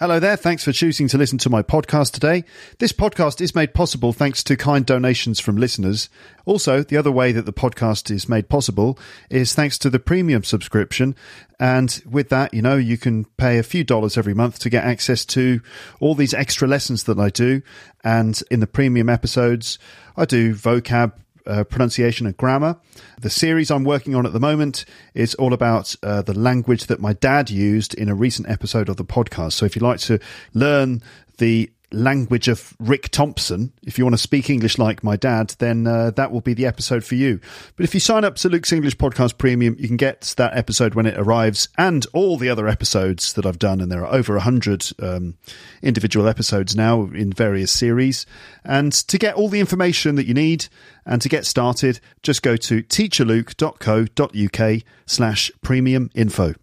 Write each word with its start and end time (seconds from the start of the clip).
Hello 0.00 0.20
there. 0.20 0.36
Thanks 0.36 0.62
for 0.62 0.70
choosing 0.70 1.08
to 1.08 1.18
listen 1.18 1.38
to 1.38 1.50
my 1.50 1.60
podcast 1.60 2.12
today. 2.12 2.44
This 2.78 2.92
podcast 2.92 3.40
is 3.40 3.56
made 3.56 3.74
possible 3.74 4.12
thanks 4.12 4.44
to 4.44 4.56
kind 4.56 4.86
donations 4.86 5.40
from 5.40 5.56
listeners. 5.56 6.08
Also, 6.44 6.84
the 6.84 6.96
other 6.96 7.10
way 7.10 7.32
that 7.32 7.46
the 7.46 7.52
podcast 7.52 8.08
is 8.08 8.28
made 8.28 8.48
possible 8.48 8.96
is 9.28 9.56
thanks 9.56 9.76
to 9.78 9.90
the 9.90 9.98
premium 9.98 10.44
subscription. 10.44 11.16
And 11.58 12.00
with 12.08 12.28
that, 12.28 12.54
you 12.54 12.62
know, 12.62 12.76
you 12.76 12.96
can 12.96 13.24
pay 13.38 13.58
a 13.58 13.64
few 13.64 13.82
dollars 13.82 14.16
every 14.16 14.34
month 14.34 14.60
to 14.60 14.70
get 14.70 14.84
access 14.84 15.24
to 15.24 15.60
all 15.98 16.14
these 16.14 16.32
extra 16.32 16.68
lessons 16.68 17.02
that 17.02 17.18
I 17.18 17.30
do. 17.30 17.62
And 18.04 18.40
in 18.52 18.60
the 18.60 18.68
premium 18.68 19.08
episodes, 19.08 19.80
I 20.16 20.26
do 20.26 20.54
vocab 20.54 21.14
uh, 21.48 21.64
pronunciation 21.64 22.26
and 22.26 22.36
grammar. 22.36 22.76
The 23.20 23.30
series 23.30 23.70
I'm 23.70 23.84
working 23.84 24.14
on 24.14 24.26
at 24.26 24.32
the 24.32 24.40
moment 24.40 24.84
is 25.14 25.34
all 25.34 25.52
about 25.52 25.96
uh, 26.02 26.22
the 26.22 26.38
language 26.38 26.86
that 26.86 27.00
my 27.00 27.14
dad 27.14 27.50
used 27.50 27.94
in 27.94 28.08
a 28.08 28.14
recent 28.14 28.48
episode 28.48 28.88
of 28.88 28.96
the 28.96 29.04
podcast. 29.04 29.52
So 29.54 29.66
if 29.66 29.74
you'd 29.74 29.82
like 29.82 30.00
to 30.00 30.20
learn 30.54 31.02
the 31.38 31.70
language 31.92 32.48
of 32.48 32.74
Rick 32.78 33.10
Thompson, 33.10 33.72
if 33.82 33.98
you 33.98 34.04
want 34.04 34.14
to 34.14 34.18
speak 34.18 34.50
English 34.50 34.78
like 34.78 35.02
my 35.02 35.16
dad, 35.16 35.54
then 35.58 35.86
uh, 35.86 36.10
that 36.12 36.30
will 36.30 36.40
be 36.40 36.54
the 36.54 36.66
episode 36.66 37.04
for 37.04 37.14
you. 37.14 37.40
But 37.76 37.84
if 37.84 37.94
you 37.94 38.00
sign 38.00 38.24
up 38.24 38.36
to 38.36 38.48
Luke's 38.48 38.72
English 38.72 38.96
Podcast 38.96 39.38
Premium, 39.38 39.76
you 39.78 39.88
can 39.88 39.96
get 39.96 40.34
that 40.36 40.56
episode 40.56 40.94
when 40.94 41.06
it 41.06 41.18
arrives 41.18 41.68
and 41.78 42.06
all 42.12 42.36
the 42.36 42.50
other 42.50 42.68
episodes 42.68 43.32
that 43.34 43.46
I've 43.46 43.58
done. 43.58 43.80
And 43.80 43.90
there 43.90 44.04
are 44.04 44.14
over 44.14 44.34
100 44.34 44.90
um, 45.00 45.36
individual 45.82 46.28
episodes 46.28 46.76
now 46.76 47.02
in 47.02 47.32
various 47.32 47.72
series. 47.72 48.26
And 48.64 48.92
to 48.92 49.18
get 49.18 49.34
all 49.34 49.48
the 49.48 49.60
information 49.60 50.16
that 50.16 50.26
you 50.26 50.34
need 50.34 50.66
and 51.06 51.22
to 51.22 51.28
get 51.28 51.46
started, 51.46 52.00
just 52.22 52.42
go 52.42 52.56
to 52.56 52.82
teacherluke.co.uk 52.82 54.82
slash 55.06 55.50
premium 55.62 56.10
info. 56.14 56.54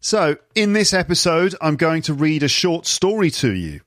So, 0.00 0.36
in 0.54 0.74
this 0.74 0.92
episode, 0.92 1.54
I'm 1.62 1.76
going 1.76 2.02
to 2.02 2.12
read 2.12 2.42
a 2.42 2.48
short 2.48 2.84
story 2.84 3.30
to 3.30 3.54
you, 3.54 3.80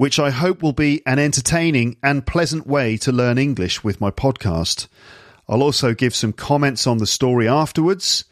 which 0.00 0.18
I 0.18 0.30
hope 0.30 0.62
will 0.62 0.72
be 0.72 1.02
an 1.04 1.18
entertaining 1.18 1.98
and 2.02 2.26
pleasant 2.26 2.66
way 2.66 2.96
to 2.96 3.12
learn 3.12 3.36
English 3.36 3.84
with 3.84 4.00
my 4.00 4.10
podcast. 4.10 4.88
I'll 5.46 5.62
also 5.62 5.92
give 5.92 6.14
some 6.14 6.32
comments 6.32 6.86
on 6.86 6.96
the 6.96 7.06
story 7.06 7.46
afterwards, 7.46 8.24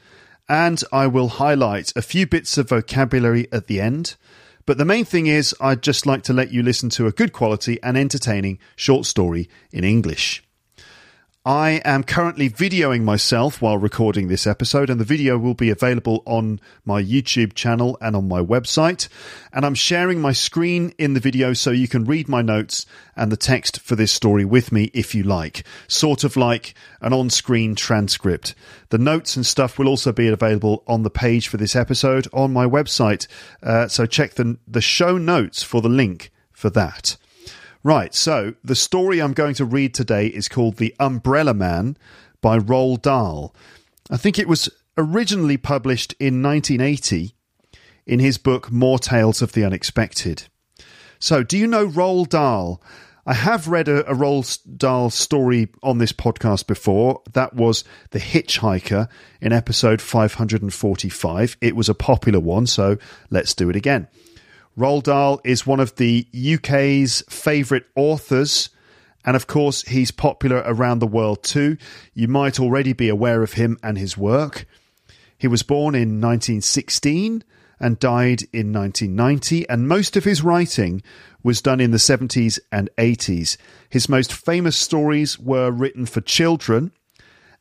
and 0.48 0.83
I 0.91 1.08
will 1.08 1.28
highlight 1.28 1.92
a 1.95 2.01
few 2.01 2.27
bits 2.27 2.56
of 2.56 2.70
vocabulary 2.70 3.48
at 3.52 3.67
the 3.67 3.83
end. 3.83 4.17
But 4.64 4.79
the 4.79 4.86
main 4.86 5.05
thing 5.05 5.27
is, 5.27 5.55
I'd 5.61 5.83
just 5.83 6.06
like 6.06 6.23
to 6.23 6.33
let 6.33 6.51
you 6.51 6.62
listen 6.62 6.89
to 6.89 7.06
a 7.06 7.12
good 7.12 7.34
quality 7.34 7.79
and 7.83 7.98
entertaining 7.98 8.58
short 8.74 9.05
story 9.05 9.50
in 9.70 9.85
English. 9.85 10.42
I 11.48 11.81
am 11.83 12.05
currently 12.05 12.51
videoing 12.51 13.05
myself 13.05 13.63
while 13.63 13.79
recording 13.79 14.29
this 14.29 14.47
episode, 14.47 14.91
and 14.91 15.01
the 15.01 15.05
video 15.07 15.39
will 15.39 15.55
be 15.55 15.70
available 15.70 16.23
on 16.27 16.61
my 16.85 17.03
YouTube 17.03 17.55
channel 17.55 17.97
and 18.03 18.14
on 18.14 18.29
my 18.29 18.42
website. 18.42 19.09
And 19.51 19.64
I'm 19.64 19.75
sharing 19.75 20.20
my 20.20 20.33
screen 20.33 20.92
in 20.98 21.14
the 21.14 21.20
video 21.20 21.55
so 21.55 21.70
you 21.70 21.89
can 21.89 22.05
read 22.05 22.29
my 22.29 22.42
notes 22.42 22.85
and 23.17 23.33
the 23.33 23.39
text 23.39 23.81
for 23.81 23.97
this 23.97 24.13
story 24.13 24.45
with 24.45 24.73
me 24.73 24.91
if 24.92 25.14
you 25.14 25.23
like, 25.23 25.64
sort 25.86 26.23
of 26.23 26.36
like 26.36 26.75
an 27.01 27.14
on 27.14 27.31
screen 27.31 27.75
transcript. 27.75 28.55
The 28.91 28.98
notes 28.98 29.35
and 29.35 29.47
stuff 29.47 29.79
will 29.79 29.89
also 29.89 30.13
be 30.13 30.29
available 30.29 30.85
on 30.86 31.03
the 31.03 31.09
page 31.09 31.48
for 31.48 31.57
this 31.57 31.75
episode 31.75 32.29
on 32.30 32.53
my 32.53 32.67
website, 32.67 33.27
uh, 33.63 33.89
so 33.89 34.05
check 34.05 34.35
the, 34.35 34.59
the 34.69 34.83
show 34.83 35.17
notes 35.17 35.63
for 35.63 35.80
the 35.80 35.89
link 35.89 36.30
for 36.53 36.69
that. 36.69 37.17
Right, 37.84 38.12
so 38.12 38.55
the 38.64 38.74
story 38.74 39.20
I'm 39.20 39.33
going 39.33 39.55
to 39.55 39.64
read 39.64 39.94
today 39.94 40.27
is 40.27 40.48
called 40.48 40.77
The 40.77 40.94
Umbrella 40.98 41.55
Man 41.55 41.96
by 42.40 42.58
Roald 42.58 43.02
Dahl. 43.02 43.55
I 44.11 44.16
think 44.16 44.39
it 44.39 44.48
was 44.48 44.68
originally 44.96 45.56
published 45.56 46.12
in 46.18 46.42
1980 46.42 47.34
in 48.05 48.18
his 48.18 48.36
book 48.36 48.72
More 48.72 48.98
Tales 48.98 49.42
of 49.42 49.52
the 49.52 49.64
Unexpected. 49.64 50.44
So, 51.20 51.44
do 51.44 51.56
you 51.56 51.68
know 51.68 51.86
Roald 51.86 52.30
Dahl? 52.30 52.83
I 53.24 53.34
have 53.34 53.68
read 53.68 53.88
a, 53.88 54.11
a 54.11 54.14
Roald 54.14 54.58
Dahl 54.77 55.11
story 55.11 55.68
on 55.83 55.98
this 55.98 56.12
podcast 56.12 56.67
before. 56.67 57.22
That 57.34 57.55
was 57.55 57.84
The 58.11 58.18
Hitchhiker 58.18 59.08
in 59.40 59.52
episode 59.52 60.00
545. 60.00 61.56
It 61.61 61.77
was 61.77 61.88
a 61.88 61.94
popular 61.94 62.40
one, 62.40 62.67
so 62.67 62.96
let's 63.30 63.55
do 63.55 63.70
it 63.70 63.77
again. 63.77 64.08
Roald 64.78 65.02
Dahl 65.02 65.40
is 65.44 65.66
one 65.66 65.80
of 65.80 65.96
the 65.96 66.24
UK's 66.33 67.24
favourite 67.28 67.83
authors, 67.96 68.70
and 69.24 69.34
of 69.34 69.48
course, 69.48 69.83
he's 69.83 70.12
popular 70.12 70.62
around 70.64 71.00
the 71.00 71.06
world 71.08 71.42
too. 71.42 71.77
You 72.14 72.28
might 72.28 72.61
already 72.61 72.92
be 72.92 73.08
aware 73.08 73.42
of 73.42 73.55
him 73.55 73.77
and 73.83 73.98
his 73.98 74.17
work. 74.17 74.67
He 75.36 75.48
was 75.48 75.64
born 75.64 75.96
in 75.96 76.20
1916 76.20 77.42
and 77.80 77.98
died 77.98 78.42
in 78.52 78.72
1990, 78.72 79.68
and 79.68 79.88
most 79.88 80.17
of 80.17 80.22
his 80.22 80.42
writing 80.42 81.02
was 81.42 81.61
done 81.61 81.80
in 81.80 81.90
the 81.90 81.96
70s 81.96 82.61
and 82.70 82.88
80s. 82.96 83.56
His 83.88 84.08
most 84.08 84.33
famous 84.33 84.77
stories 84.77 85.40
were 85.40 85.72
written 85.72 86.06
for 86.06 86.20
children, 86.20 86.92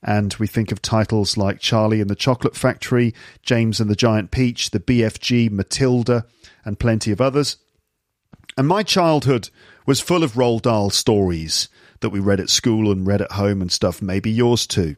and 0.07 0.33
we 0.35 0.47
think 0.47 0.71
of 0.71 0.81
titles 0.81 1.35
like 1.35 1.59
Charlie 1.59 1.99
and 1.99 2.09
the 2.09 2.15
Chocolate 2.15 2.55
Factory, 2.55 3.13
James 3.43 3.81
and 3.81 3.89
the 3.89 3.95
Giant 3.95 4.31
Peach, 4.31 4.71
the 4.71 4.79
BFG, 4.79 5.51
Matilda, 5.51 6.25
and 6.63 6.79
plenty 6.79 7.11
of 7.11 7.19
others. 7.19 7.57
And 8.57 8.67
my 8.67 8.83
childhood 8.83 9.49
was 9.85 9.99
full 9.99 10.23
of 10.23 10.33
Roald 10.33 10.61
Dahl 10.61 10.89
stories 10.89 11.67
that 11.99 12.09
we 12.09 12.21
read 12.21 12.39
at 12.39 12.49
school 12.49 12.89
and 12.89 13.05
read 13.05 13.21
at 13.21 13.33
home 13.33 13.61
and 13.61 13.71
stuff, 13.71 14.01
maybe 14.01 14.31
yours 14.31 14.65
too. 14.65 14.95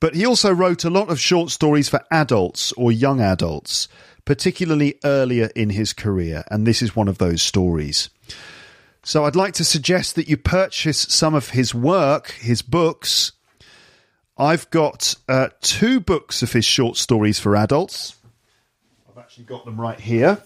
But 0.00 0.14
he 0.14 0.24
also 0.24 0.50
wrote 0.52 0.84
a 0.84 0.90
lot 0.90 1.10
of 1.10 1.20
short 1.20 1.50
stories 1.50 1.90
for 1.90 2.02
adults 2.10 2.72
or 2.72 2.90
young 2.90 3.20
adults, 3.20 3.88
particularly 4.24 4.98
earlier 5.04 5.50
in 5.54 5.68
his 5.68 5.92
career, 5.92 6.44
and 6.50 6.66
this 6.66 6.80
is 6.80 6.96
one 6.96 7.08
of 7.08 7.18
those 7.18 7.42
stories. 7.42 8.08
So 9.02 9.26
I'd 9.26 9.36
like 9.36 9.52
to 9.54 9.64
suggest 9.64 10.14
that 10.14 10.28
you 10.28 10.38
purchase 10.38 10.98
some 10.98 11.34
of 11.34 11.50
his 11.50 11.74
work, 11.74 12.30
his 12.32 12.62
books. 12.62 13.32
I've 14.40 14.70
got 14.70 15.14
uh, 15.28 15.50
two 15.60 16.00
books 16.00 16.42
of 16.42 16.50
his 16.52 16.64
short 16.64 16.96
stories 16.96 17.38
for 17.38 17.54
adults. 17.54 18.16
I've 19.06 19.18
actually 19.18 19.44
got 19.44 19.66
them 19.66 19.78
right 19.78 20.00
here. 20.00 20.42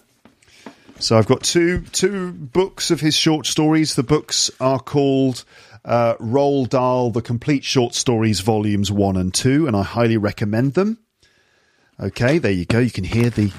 So 0.99 1.17
I've 1.17 1.27
got 1.27 1.43
two 1.43 1.81
two 1.93 2.33
books 2.33 2.91
of 2.91 2.99
his 2.99 3.15
short 3.15 3.45
stories. 3.45 3.95
The 3.95 4.03
books 4.03 4.51
are 4.59 4.79
called 4.79 5.45
uh, 5.85 6.15
Roald 6.15 6.69
Dahl: 6.69 7.11
The 7.11 7.21
Complete 7.21 7.63
Short 7.63 7.95
Stories, 7.95 8.41
Volumes 8.41 8.91
One 8.91 9.15
and 9.15 9.33
Two, 9.33 9.65
and 9.65 9.77
I 9.77 9.83
highly 9.83 10.17
recommend 10.17 10.73
them. 10.73 10.97
Okay, 11.97 12.37
there 12.37 12.51
you 12.51 12.65
go. 12.65 12.79
You 12.79 12.91
can 12.91 13.05
hear 13.05 13.29
the 13.29 13.53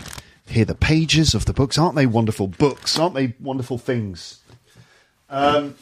hear 0.47 0.67
the 0.67 0.75
pages 0.75 1.35
of 1.35 1.47
the 1.47 1.55
books. 1.55 1.79
Aren't 1.79 1.97
they 1.97 2.07
wonderful 2.07 2.47
books? 2.47 2.99
Aren't 2.99 3.15
they 3.15 3.35
wonderful 3.41 3.79
things? 3.79 4.41
Um, 5.31 5.77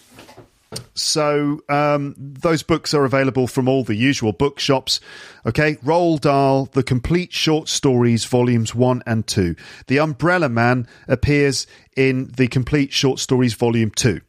so 0.95 1.61
um, 1.69 2.15
those 2.19 2.63
books 2.63 2.95
are 2.95 3.05
available 3.05 3.47
from 3.47 3.69
all 3.69 3.85
the 3.85 3.95
usual 3.95 4.33
bookshops. 4.33 5.01
Okay, 5.47 5.77
Roald 5.77 6.21
Dahl, 6.21 6.67
The 6.67 6.83
Complete 6.83 7.33
Short 7.33 7.69
Stories, 7.69 8.25
Volumes 8.25 8.75
1 8.75 9.03
and 9.07 9.27
2. 9.27 9.57
The 9.87 9.99
Umbrella 9.99 10.49
Man 10.49 10.87
appears 11.09 11.67
in 11.97 12.31
The 12.37 12.49
Complete 12.49 12.93
Short 12.93 13.19
Stories, 13.19 13.55
Volume 13.55 13.91
2. 13.91 14.21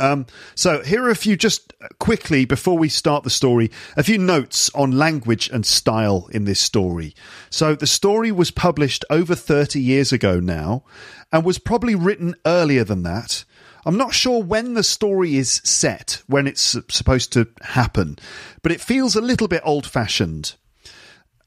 Um, 0.00 0.26
so 0.54 0.82
here 0.82 1.04
are 1.04 1.10
a 1.10 1.16
few, 1.16 1.36
just 1.36 1.72
quickly 1.98 2.44
before 2.44 2.78
we 2.78 2.88
start 2.88 3.24
the 3.24 3.30
story, 3.30 3.70
a 3.96 4.04
few 4.04 4.16
notes 4.16 4.70
on 4.74 4.92
language 4.92 5.50
and 5.50 5.66
style 5.66 6.28
in 6.30 6.44
this 6.44 6.60
story. 6.60 7.14
So 7.50 7.74
the 7.74 7.86
story 7.86 8.30
was 8.30 8.52
published 8.52 9.04
over 9.10 9.34
30 9.34 9.80
years 9.80 10.12
ago 10.12 10.38
now 10.38 10.84
and 11.32 11.44
was 11.44 11.58
probably 11.58 11.96
written 11.96 12.36
earlier 12.46 12.84
than 12.84 13.02
that. 13.02 13.44
I'm 13.88 13.96
not 13.96 14.12
sure 14.12 14.42
when 14.42 14.74
the 14.74 14.82
story 14.82 15.36
is 15.36 15.62
set, 15.64 16.22
when 16.26 16.46
it's 16.46 16.76
supposed 16.90 17.32
to 17.32 17.48
happen, 17.62 18.18
but 18.60 18.70
it 18.70 18.82
feels 18.82 19.16
a 19.16 19.22
little 19.22 19.48
bit 19.48 19.62
old 19.64 19.86
fashioned. 19.86 20.56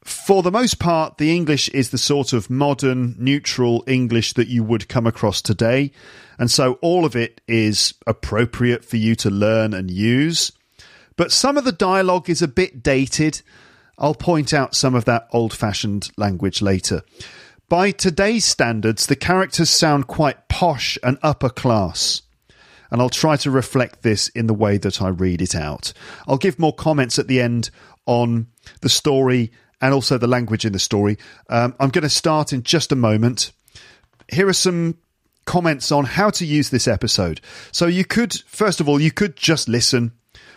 For 0.02 0.42
the 0.42 0.50
most 0.50 0.80
part, 0.80 1.18
the 1.18 1.32
English 1.32 1.68
is 1.68 1.90
the 1.90 1.98
sort 1.98 2.32
of 2.32 2.50
modern, 2.50 3.14
neutral 3.16 3.84
English 3.86 4.32
that 4.32 4.48
you 4.48 4.64
would 4.64 4.88
come 4.88 5.06
across 5.06 5.40
today. 5.40 5.92
And 6.36 6.50
so 6.50 6.80
all 6.82 7.04
of 7.04 7.14
it 7.14 7.40
is 7.46 7.94
appropriate 8.08 8.84
for 8.84 8.96
you 8.96 9.14
to 9.14 9.30
learn 9.30 9.72
and 9.72 9.88
use. 9.88 10.50
But 11.14 11.30
some 11.30 11.56
of 11.56 11.62
the 11.62 11.70
dialogue 11.70 12.28
is 12.28 12.42
a 12.42 12.48
bit 12.48 12.82
dated. 12.82 13.40
I'll 13.98 14.16
point 14.16 14.52
out 14.52 14.74
some 14.74 14.96
of 14.96 15.04
that 15.04 15.28
old 15.30 15.54
fashioned 15.54 16.10
language 16.16 16.60
later. 16.60 17.02
By 17.68 17.92
today's 17.92 18.44
standards, 18.44 19.06
the 19.06 19.14
characters 19.14 19.70
sound 19.70 20.08
quite 20.08 20.48
posh 20.48 20.98
and 21.04 21.18
upper 21.22 21.48
class 21.48 22.22
and 22.92 23.00
I'll 23.00 23.08
try 23.08 23.36
to 23.38 23.50
reflect 23.50 24.02
this 24.02 24.28
in 24.28 24.46
the 24.46 24.54
way 24.54 24.76
that 24.76 25.00
I 25.00 25.08
read 25.08 25.40
it 25.40 25.54
out. 25.54 25.94
I'll 26.28 26.36
give 26.36 26.58
more 26.58 26.74
comments 26.74 27.18
at 27.18 27.26
the 27.26 27.40
end 27.40 27.70
on 28.06 28.48
the 28.82 28.90
story 28.90 29.50
and 29.80 29.94
also 29.94 30.18
the 30.18 30.28
language 30.28 30.64
in 30.66 30.72
the 30.72 30.78
story. 30.78 31.16
Um, 31.48 31.74
I'm 31.80 31.88
going 31.88 32.02
to 32.02 32.10
start 32.10 32.52
in 32.52 32.62
just 32.62 32.92
a 32.92 32.96
moment. 32.96 33.50
Here 34.28 34.46
are 34.46 34.52
some 34.52 34.98
comments 35.46 35.90
on 35.90 36.04
how 36.04 36.30
to 36.30 36.44
use 36.44 36.70
this 36.70 36.86
episode. 36.86 37.40
So 37.72 37.86
you 37.86 38.04
could, 38.04 38.34
first 38.46 38.80
of 38.80 38.88
all, 38.88 39.00
you 39.00 39.10
could 39.10 39.36
just 39.36 39.68
listen, 39.68 40.12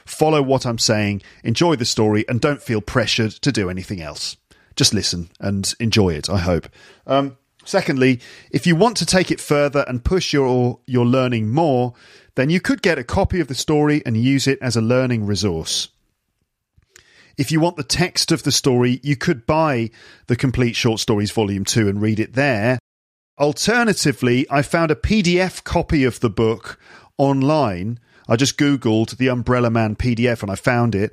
follow 0.05 0.41
what 0.41 0.65
I'm 0.65 0.77
saying, 0.77 1.21
enjoy 1.43 1.77
the 1.77 1.85
story, 1.85 2.25
and 2.27 2.41
don't 2.41 2.61
feel 2.61 2.81
pressured 2.81 3.31
to 3.31 3.51
do 3.51 3.69
anything 3.69 4.01
else. 4.01 4.37
Just 4.75 4.93
listen 4.93 5.29
and 5.39 5.73
enjoy 5.79 6.09
it, 6.09 6.29
I 6.29 6.39
hope. 6.39 6.67
Um, 7.07 7.37
secondly, 7.63 8.19
if 8.51 8.67
you 8.67 8.75
want 8.75 8.97
to 8.97 9.05
take 9.05 9.31
it 9.31 9.39
further 9.39 9.85
and 9.87 10.03
push 10.03 10.33
your, 10.33 10.79
your 10.85 11.05
learning 11.05 11.49
more, 11.49 11.93
then 12.35 12.49
you 12.49 12.59
could 12.59 12.81
get 12.81 12.99
a 12.99 13.03
copy 13.03 13.39
of 13.39 13.47
the 13.47 13.55
story 13.55 14.01
and 14.05 14.15
use 14.17 14.47
it 14.47 14.59
as 14.61 14.75
a 14.75 14.81
learning 14.81 15.25
resource. 15.25 15.89
If 17.37 17.51
you 17.51 17.59
want 17.59 17.75
the 17.75 17.83
text 17.83 18.31
of 18.31 18.43
the 18.43 18.51
story, 18.51 18.99
you 19.03 19.17
could 19.17 19.45
buy 19.45 19.89
the 20.27 20.35
Complete 20.35 20.75
Short 20.75 20.99
Stories 20.99 21.31
Volume 21.31 21.65
2 21.65 21.89
and 21.89 22.01
read 22.01 22.19
it 22.19 22.33
there. 22.33 22.79
Alternatively, 23.37 24.45
I 24.49 24.61
found 24.61 24.91
a 24.91 24.95
PDF 24.95 25.63
copy 25.63 26.05
of 26.05 26.21
the 26.21 26.29
book 26.29 26.79
online. 27.17 27.99
I 28.29 28.37
just 28.37 28.57
Googled 28.57 29.17
the 29.17 29.27
Umbrella 29.27 29.69
Man 29.69 29.95
PDF 29.95 30.41
and 30.41 30.51
I 30.51 30.55
found 30.55 30.95
it. 30.95 31.11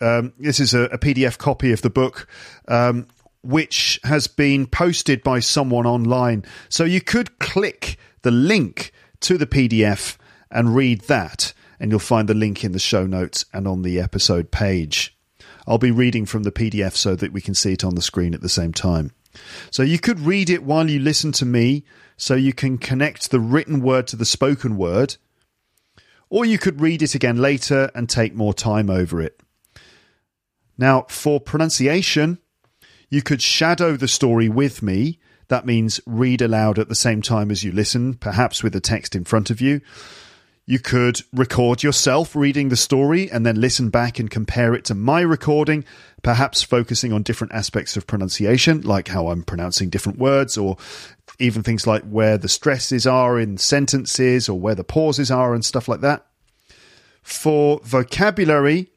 Um, 0.00 0.34
this 0.38 0.60
is 0.60 0.74
a, 0.74 0.82
a, 0.84 0.98
PDF 0.98 1.38
copy 1.38 1.72
of 1.72 1.80
the 1.80 1.88
book, 1.88 2.26
um, 2.66 3.06
which 3.42 4.00
has 4.02 4.26
been 4.26 4.66
posted 4.66 5.22
by 5.22 5.38
someone 5.38 5.86
online. 5.86 6.44
So 6.68 6.84
you 6.84 7.00
could 7.00 7.38
click 7.38 7.96
the 8.22 8.32
link 8.32 8.92
to 9.20 9.38
the 9.38 9.46
PDF 9.46 10.18
and 10.52 10.74
read 10.74 11.02
that, 11.02 11.52
and 11.80 11.90
you'll 11.90 12.00
find 12.00 12.28
the 12.28 12.34
link 12.34 12.64
in 12.64 12.72
the 12.72 12.78
show 12.78 13.06
notes 13.06 13.44
and 13.52 13.66
on 13.66 13.82
the 13.82 13.98
episode 14.00 14.50
page. 14.50 15.16
I'll 15.66 15.78
be 15.78 15.90
reading 15.90 16.26
from 16.26 16.42
the 16.42 16.52
PDF 16.52 16.94
so 16.94 17.14
that 17.16 17.32
we 17.32 17.40
can 17.40 17.54
see 17.54 17.72
it 17.72 17.84
on 17.84 17.94
the 17.94 18.02
screen 18.02 18.34
at 18.34 18.40
the 18.40 18.48
same 18.48 18.72
time. 18.72 19.12
So 19.70 19.82
you 19.82 19.98
could 19.98 20.20
read 20.20 20.50
it 20.50 20.62
while 20.62 20.88
you 20.90 20.98
listen 20.98 21.32
to 21.32 21.46
me, 21.46 21.84
so 22.16 22.34
you 22.34 22.52
can 22.52 22.78
connect 22.78 23.30
the 23.30 23.40
written 23.40 23.80
word 23.80 24.06
to 24.08 24.16
the 24.16 24.24
spoken 24.24 24.76
word, 24.76 25.16
or 26.28 26.44
you 26.44 26.58
could 26.58 26.80
read 26.80 27.02
it 27.02 27.14
again 27.14 27.36
later 27.36 27.90
and 27.94 28.08
take 28.08 28.34
more 28.34 28.54
time 28.54 28.90
over 28.90 29.20
it. 29.20 29.40
Now, 30.78 31.06
for 31.08 31.40
pronunciation, 31.40 32.38
you 33.10 33.22
could 33.22 33.42
shadow 33.42 33.96
the 33.96 34.08
story 34.08 34.48
with 34.48 34.82
me. 34.82 35.18
That 35.48 35.66
means 35.66 36.00
read 36.06 36.40
aloud 36.40 36.78
at 36.78 36.88
the 36.88 36.94
same 36.94 37.20
time 37.20 37.50
as 37.50 37.62
you 37.62 37.70
listen, 37.72 38.14
perhaps 38.14 38.62
with 38.62 38.72
the 38.72 38.80
text 38.80 39.14
in 39.14 39.24
front 39.24 39.50
of 39.50 39.60
you. 39.60 39.82
You 40.64 40.78
could 40.78 41.22
record 41.32 41.82
yourself 41.82 42.36
reading 42.36 42.68
the 42.68 42.76
story 42.76 43.28
and 43.28 43.44
then 43.44 43.60
listen 43.60 43.90
back 43.90 44.20
and 44.20 44.30
compare 44.30 44.74
it 44.74 44.84
to 44.86 44.94
my 44.94 45.20
recording, 45.20 45.84
perhaps 46.22 46.62
focusing 46.62 47.12
on 47.12 47.24
different 47.24 47.52
aspects 47.52 47.96
of 47.96 48.06
pronunciation, 48.06 48.80
like 48.82 49.08
how 49.08 49.28
I'm 49.28 49.42
pronouncing 49.42 49.90
different 49.90 50.18
words, 50.18 50.56
or 50.56 50.76
even 51.40 51.64
things 51.64 51.84
like 51.84 52.04
where 52.04 52.38
the 52.38 52.48
stresses 52.48 53.08
are 53.08 53.40
in 53.40 53.58
sentences 53.58 54.48
or 54.48 54.58
where 54.58 54.76
the 54.76 54.84
pauses 54.84 55.32
are 55.32 55.52
and 55.52 55.64
stuff 55.64 55.88
like 55.88 56.00
that. 56.02 56.26
For 57.24 57.80
vocabulary, 57.82 58.88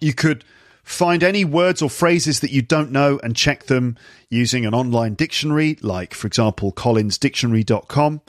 you 0.00 0.14
could 0.14 0.44
Find 0.82 1.22
any 1.22 1.44
words 1.44 1.80
or 1.80 1.88
phrases 1.88 2.40
that 2.40 2.50
you 2.50 2.60
don't 2.60 2.90
know 2.90 3.20
and 3.22 3.36
check 3.36 3.64
them 3.64 3.96
using 4.28 4.66
an 4.66 4.74
online 4.74 5.14
dictionary, 5.14 5.78
like, 5.80 6.12
for 6.12 6.26
example, 6.26 6.72
collinsdictionary.com. 6.72 8.20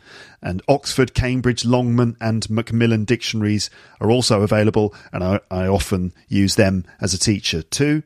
And 0.42 0.62
Oxford, 0.68 1.16
Cambridge, 1.16 1.66
Longman, 1.66 2.16
and 2.22 2.48
Macmillan 2.50 3.06
dictionaries 3.06 3.70
are 4.00 4.12
also 4.12 4.42
available, 4.42 4.94
and 5.12 5.24
I, 5.24 5.40
I 5.50 5.68
often 5.68 6.14
use 6.28 6.56
them 6.56 6.86
as 7.02 7.14
a 7.14 7.20
teacher 7.20 7.64
too. 7.64 8.04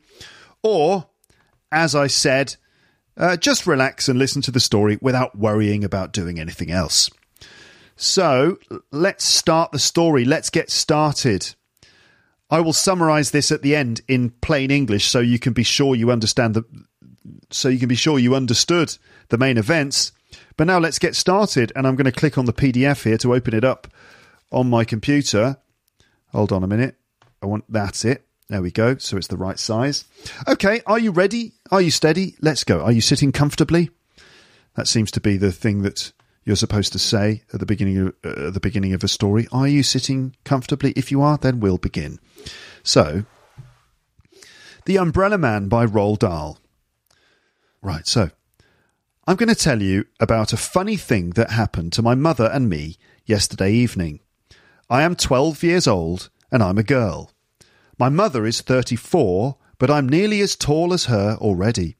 Or, 0.63 1.07
as 1.71 1.93
I 1.93 2.07
said, 2.07 2.55
uh, 3.17 3.35
just 3.35 3.67
relax 3.67 4.07
and 4.07 4.17
listen 4.17 4.41
to 4.43 4.51
the 4.51 4.59
story 4.59 4.97
without 5.01 5.37
worrying 5.37 5.83
about 5.83 6.13
doing 6.13 6.39
anything 6.39 6.71
else. 6.71 7.09
So, 7.95 8.59
let's 8.91 9.25
start 9.25 9.71
the 9.71 9.79
story. 9.79 10.23
Let's 10.23 10.51
get 10.51 10.69
started. 10.69 11.55
I 12.49 12.61
will 12.61 12.73
summarize 12.73 13.31
this 13.31 13.51
at 13.51 13.61
the 13.61 13.75
end 13.75 14.01
in 14.07 14.29
plain 14.29 14.71
English 14.71 15.05
so 15.05 15.19
you 15.19 15.39
can 15.39 15.53
be 15.53 15.63
sure 15.63 15.95
you 15.95 16.11
understand 16.11 16.53
the 16.53 16.63
so 17.49 17.67
you 17.69 17.79
can 17.79 17.89
be 17.89 17.95
sure 17.95 18.19
you 18.19 18.35
understood 18.35 18.97
the 19.29 19.37
main 19.37 19.57
events. 19.57 20.11
But 20.55 20.67
now 20.67 20.79
let's 20.79 20.99
get 20.99 21.15
started 21.15 21.71
and 21.75 21.85
I'm 21.85 21.95
going 21.95 22.05
to 22.05 22.11
click 22.11 22.37
on 22.37 22.45
the 22.45 22.53
PDF 22.53 23.03
here 23.03 23.17
to 23.19 23.33
open 23.33 23.53
it 23.53 23.63
up 23.63 23.87
on 24.51 24.69
my 24.69 24.85
computer. 24.85 25.57
Hold 26.31 26.51
on 26.51 26.63
a 26.63 26.67
minute. 26.67 26.95
I 27.41 27.45
want 27.45 27.65
that's 27.69 28.05
it. 28.05 28.25
There 28.49 28.61
we 28.61 28.71
go. 28.71 28.97
So 28.97 29.17
it's 29.17 29.27
the 29.27 29.37
right 29.37 29.59
size. 29.59 30.05
Okay, 30.47 30.81
are 30.85 30.99
you 30.99 31.11
ready? 31.11 31.53
Are 31.69 31.81
you 31.81 31.91
steady? 31.91 32.35
Let's 32.41 32.63
go. 32.63 32.81
Are 32.81 32.91
you 32.91 33.01
sitting 33.01 33.33
comfortably? 33.33 33.89
That 34.75 34.87
seems 34.87 35.11
to 35.11 35.21
be 35.21 35.37
the 35.37 35.51
thing 35.51 35.81
that 35.81 36.13
you're 36.47 36.55
supposed 36.55 36.93
to 36.93 36.99
say 36.99 37.43
at 37.53 37.59
the 37.59 37.65
beginning 37.65 37.97
of, 37.97 38.15
uh, 38.23 38.49
the 38.51 38.61
beginning 38.61 38.93
of 38.93 39.03
a 39.03 39.09
story. 39.09 39.49
Are 39.51 39.67
you 39.67 39.83
sitting 39.83 40.33
comfortably? 40.45 40.93
If 40.95 41.11
you 41.11 41.21
are, 41.21 41.37
then 41.37 41.59
we'll 41.59 41.77
begin. 41.77 42.19
So, 42.83 43.25
The 44.85 44.97
Umbrella 44.97 45.37
Man 45.37 45.67
by 45.67 45.85
Roald 45.85 46.19
Dahl. 46.19 46.59
Right, 47.81 48.07
so 48.07 48.31
I'm 49.27 49.35
going 49.35 49.49
to 49.49 49.55
tell 49.55 49.81
you 49.81 50.05
about 50.21 50.53
a 50.53 50.57
funny 50.57 50.95
thing 50.95 51.31
that 51.31 51.51
happened 51.51 51.91
to 51.93 52.01
my 52.01 52.15
mother 52.15 52.49
and 52.53 52.69
me 52.69 52.95
yesterday 53.25 53.73
evening. 53.73 54.21
I 54.89 55.01
am 55.01 55.17
12 55.17 55.63
years 55.63 55.85
old 55.85 56.29
and 56.49 56.63
I'm 56.63 56.77
a 56.77 56.83
girl. 56.83 57.33
My 57.99 58.07
mother 58.07 58.45
is 58.45 58.61
34, 58.61 59.57
but 59.77 59.91
I'm 59.91 60.07
nearly 60.07 60.39
as 60.39 60.55
tall 60.55 60.93
as 60.93 61.05
her 61.05 61.35
already. 61.41 61.97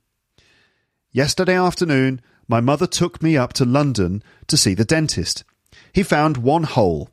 Yesterday 1.12 1.58
afternoon, 1.58 2.22
my 2.48 2.62
mother 2.62 2.88
took 2.88 3.22
me 3.22 3.36
up 3.36 3.54
to 3.54 3.66
London 3.66 4.24
to 4.48 4.58
see 4.58 4.74
the 4.74 4.86
dentist. 4.86 5.44
He 5.92 6.04
found 6.04 6.38
one 6.38 6.64
hole. 6.64 7.10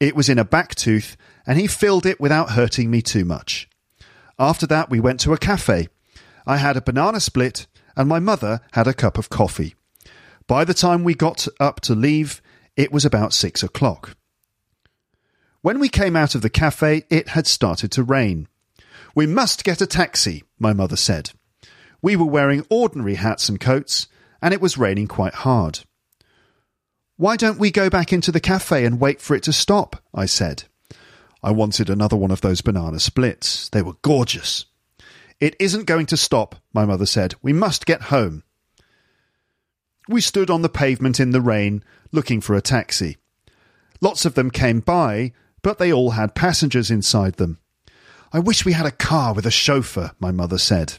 It 0.00 0.16
was 0.16 0.28
in 0.28 0.38
a 0.38 0.44
back 0.44 0.74
tooth, 0.74 1.16
and 1.46 1.58
he 1.58 1.66
filled 1.66 2.06
it 2.06 2.20
without 2.20 2.50
hurting 2.50 2.90
me 2.90 3.02
too 3.02 3.24
much. 3.24 3.68
After 4.38 4.66
that, 4.66 4.90
we 4.90 5.00
went 5.00 5.20
to 5.20 5.32
a 5.32 5.38
cafe. 5.38 5.88
I 6.46 6.56
had 6.56 6.76
a 6.76 6.82
banana 6.82 7.20
split, 7.20 7.66
and 7.96 8.08
my 8.08 8.18
mother 8.18 8.60
had 8.72 8.86
a 8.86 8.94
cup 8.94 9.18
of 9.18 9.28
coffee. 9.28 9.74
By 10.46 10.64
the 10.64 10.74
time 10.74 11.04
we 11.04 11.14
got 11.14 11.46
up 11.60 11.80
to 11.82 11.94
leave, 11.94 12.42
it 12.76 12.90
was 12.90 13.04
about 13.04 13.32
six 13.32 13.62
o'clock. 13.62 14.16
When 15.60 15.78
we 15.78 15.88
came 15.88 16.16
out 16.16 16.34
of 16.34 16.42
the 16.42 16.50
cafe, 16.50 17.04
it 17.08 17.28
had 17.28 17.46
started 17.46 17.92
to 17.92 18.02
rain. 18.02 18.48
We 19.14 19.26
must 19.26 19.62
get 19.62 19.80
a 19.80 19.86
taxi, 19.86 20.42
my 20.58 20.72
mother 20.72 20.96
said. 20.96 21.30
We 22.00 22.16
were 22.16 22.26
wearing 22.26 22.66
ordinary 22.68 23.14
hats 23.14 23.48
and 23.48 23.60
coats, 23.60 24.08
and 24.42 24.52
it 24.52 24.60
was 24.60 24.76
raining 24.76 25.06
quite 25.06 25.34
hard. 25.34 25.80
Why 27.16 27.36
don't 27.36 27.58
we 27.58 27.70
go 27.70 27.88
back 27.88 28.12
into 28.12 28.32
the 28.32 28.40
cafe 28.40 28.84
and 28.84 29.00
wait 29.00 29.20
for 29.20 29.36
it 29.36 29.44
to 29.44 29.52
stop? 29.52 30.02
I 30.12 30.26
said. 30.26 30.64
I 31.42 31.52
wanted 31.52 31.88
another 31.88 32.16
one 32.16 32.30
of 32.30 32.40
those 32.40 32.60
banana 32.60 32.98
splits. 32.98 33.68
They 33.68 33.82
were 33.82 33.96
gorgeous. 34.02 34.66
It 35.40 35.56
isn't 35.58 35.86
going 35.86 36.06
to 36.06 36.16
stop, 36.16 36.56
my 36.72 36.84
mother 36.84 37.06
said. 37.06 37.34
We 37.42 37.52
must 37.52 37.86
get 37.86 38.02
home. 38.02 38.42
We 40.08 40.20
stood 40.20 40.50
on 40.50 40.62
the 40.62 40.68
pavement 40.68 41.20
in 41.20 41.30
the 41.30 41.40
rain, 41.40 41.84
looking 42.10 42.40
for 42.40 42.54
a 42.54 42.60
taxi. 42.60 43.18
Lots 44.00 44.24
of 44.24 44.34
them 44.34 44.50
came 44.50 44.80
by, 44.80 45.32
but 45.62 45.78
they 45.78 45.92
all 45.92 46.10
had 46.10 46.34
passengers 46.34 46.90
inside 46.90 47.34
them. 47.34 47.58
I 48.32 48.40
wish 48.40 48.64
we 48.64 48.72
had 48.72 48.86
a 48.86 48.90
car 48.90 49.32
with 49.34 49.46
a 49.46 49.50
chauffeur, 49.50 50.12
my 50.18 50.32
mother 50.32 50.58
said. 50.58 50.94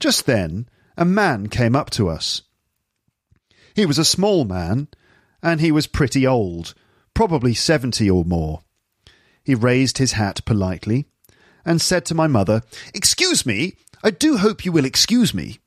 Just 0.00 0.26
then, 0.26 0.68
a 0.98 1.04
man 1.04 1.46
came 1.46 1.76
up 1.76 1.88
to 1.90 2.08
us. 2.08 2.42
He 3.72 3.86
was 3.86 3.98
a 3.98 4.04
small 4.04 4.44
man, 4.44 4.88
and 5.40 5.60
he 5.60 5.70
was 5.70 5.86
pretty 5.86 6.26
old, 6.26 6.74
probably 7.14 7.54
seventy 7.54 8.10
or 8.10 8.24
more. 8.24 8.62
He 9.44 9.54
raised 9.54 9.98
his 9.98 10.12
hat 10.12 10.40
politely 10.44 11.06
and 11.64 11.80
said 11.80 12.04
to 12.06 12.16
my 12.16 12.26
mother, 12.26 12.62
Excuse 12.92 13.46
me, 13.46 13.74
I 14.02 14.10
do 14.10 14.38
hope 14.38 14.64
you 14.64 14.72
will 14.72 14.84
excuse 14.84 15.32
me. 15.32 15.60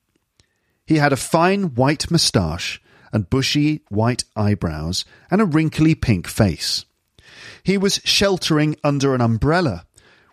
He 0.86 0.98
had 0.98 1.14
a 1.14 1.18
fine 1.18 1.76
white 1.76 2.12
moustache 2.12 2.82
and 3.14 3.30
bushy 3.30 3.84
white 3.88 4.26
eyebrows 4.36 5.06
and 5.30 5.40
a 5.40 5.46
wrinkly 5.46 5.96
pink 5.96 6.28
face. 6.28 6.84
He 7.64 7.78
was 7.78 8.02
sheltering 8.04 8.76
under 8.84 9.16
an 9.16 9.22
umbrella, 9.22 9.86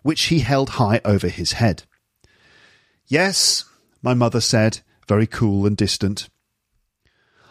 which 0.03 0.23
he 0.23 0.39
held 0.39 0.71
high 0.71 0.99
over 1.05 1.29
his 1.29 1.53
head. 1.53 1.83
Yes, 3.07 3.63
my 4.01 4.13
mother 4.13 4.41
said, 4.41 4.81
very 5.09 5.25
cool 5.25 5.65
and 5.65 5.75
distant. 5.75 6.29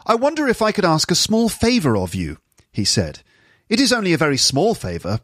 I 0.06 0.14
wonder 0.14 0.46
if 0.46 0.62
I 0.62 0.70
could 0.70 0.84
ask 0.84 1.10
a 1.10 1.16
small 1.16 1.48
favour 1.48 1.96
of 1.96 2.14
you, 2.14 2.38
he 2.70 2.84
said. 2.84 3.20
It 3.68 3.80
is 3.80 3.92
only 3.92 4.12
a 4.12 4.18
very 4.18 4.38
small 4.38 4.74
favour. 4.74 5.20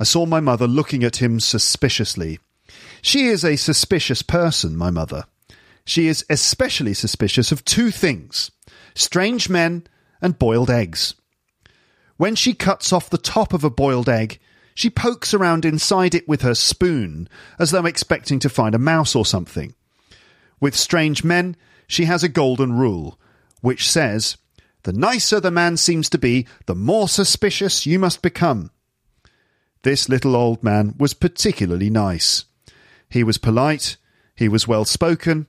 I 0.00 0.04
saw 0.04 0.26
my 0.26 0.40
mother 0.40 0.66
looking 0.66 1.04
at 1.04 1.22
him 1.22 1.38
suspiciously. 1.38 2.40
She 3.00 3.28
is 3.28 3.44
a 3.44 3.54
suspicious 3.54 4.22
person, 4.22 4.76
my 4.76 4.90
mother. 4.90 5.24
She 5.84 6.08
is 6.08 6.26
especially 6.28 6.92
suspicious 6.92 7.52
of 7.52 7.64
two 7.64 7.92
things 7.92 8.50
strange 8.96 9.48
men 9.48 9.86
and 10.20 10.40
boiled 10.40 10.70
eggs. 10.70 11.14
When 12.16 12.34
she 12.34 12.52
cuts 12.52 12.92
off 12.92 13.10
the 13.10 13.16
top 13.16 13.52
of 13.52 13.62
a 13.62 13.70
boiled 13.70 14.08
egg, 14.08 14.40
she 14.74 14.90
pokes 14.90 15.32
around 15.32 15.64
inside 15.64 16.16
it 16.16 16.26
with 16.26 16.42
her 16.42 16.56
spoon, 16.56 17.28
as 17.60 17.70
though 17.70 17.86
expecting 17.86 18.40
to 18.40 18.48
find 18.48 18.74
a 18.74 18.78
mouse 18.78 19.14
or 19.14 19.24
something. 19.24 19.75
With 20.60 20.76
strange 20.76 21.22
men, 21.22 21.56
she 21.86 22.04
has 22.04 22.22
a 22.22 22.28
golden 22.28 22.72
rule, 22.72 23.18
which 23.60 23.88
says, 23.88 24.36
The 24.84 24.92
nicer 24.92 25.40
the 25.40 25.50
man 25.50 25.76
seems 25.76 26.08
to 26.10 26.18
be, 26.18 26.46
the 26.66 26.74
more 26.74 27.08
suspicious 27.08 27.86
you 27.86 27.98
must 27.98 28.22
become. 28.22 28.70
This 29.82 30.08
little 30.08 30.34
old 30.34 30.62
man 30.62 30.94
was 30.98 31.14
particularly 31.14 31.90
nice. 31.90 32.44
He 33.08 33.22
was 33.22 33.38
polite, 33.38 33.96
he 34.34 34.48
was 34.48 34.66
well 34.66 34.84
spoken, 34.84 35.46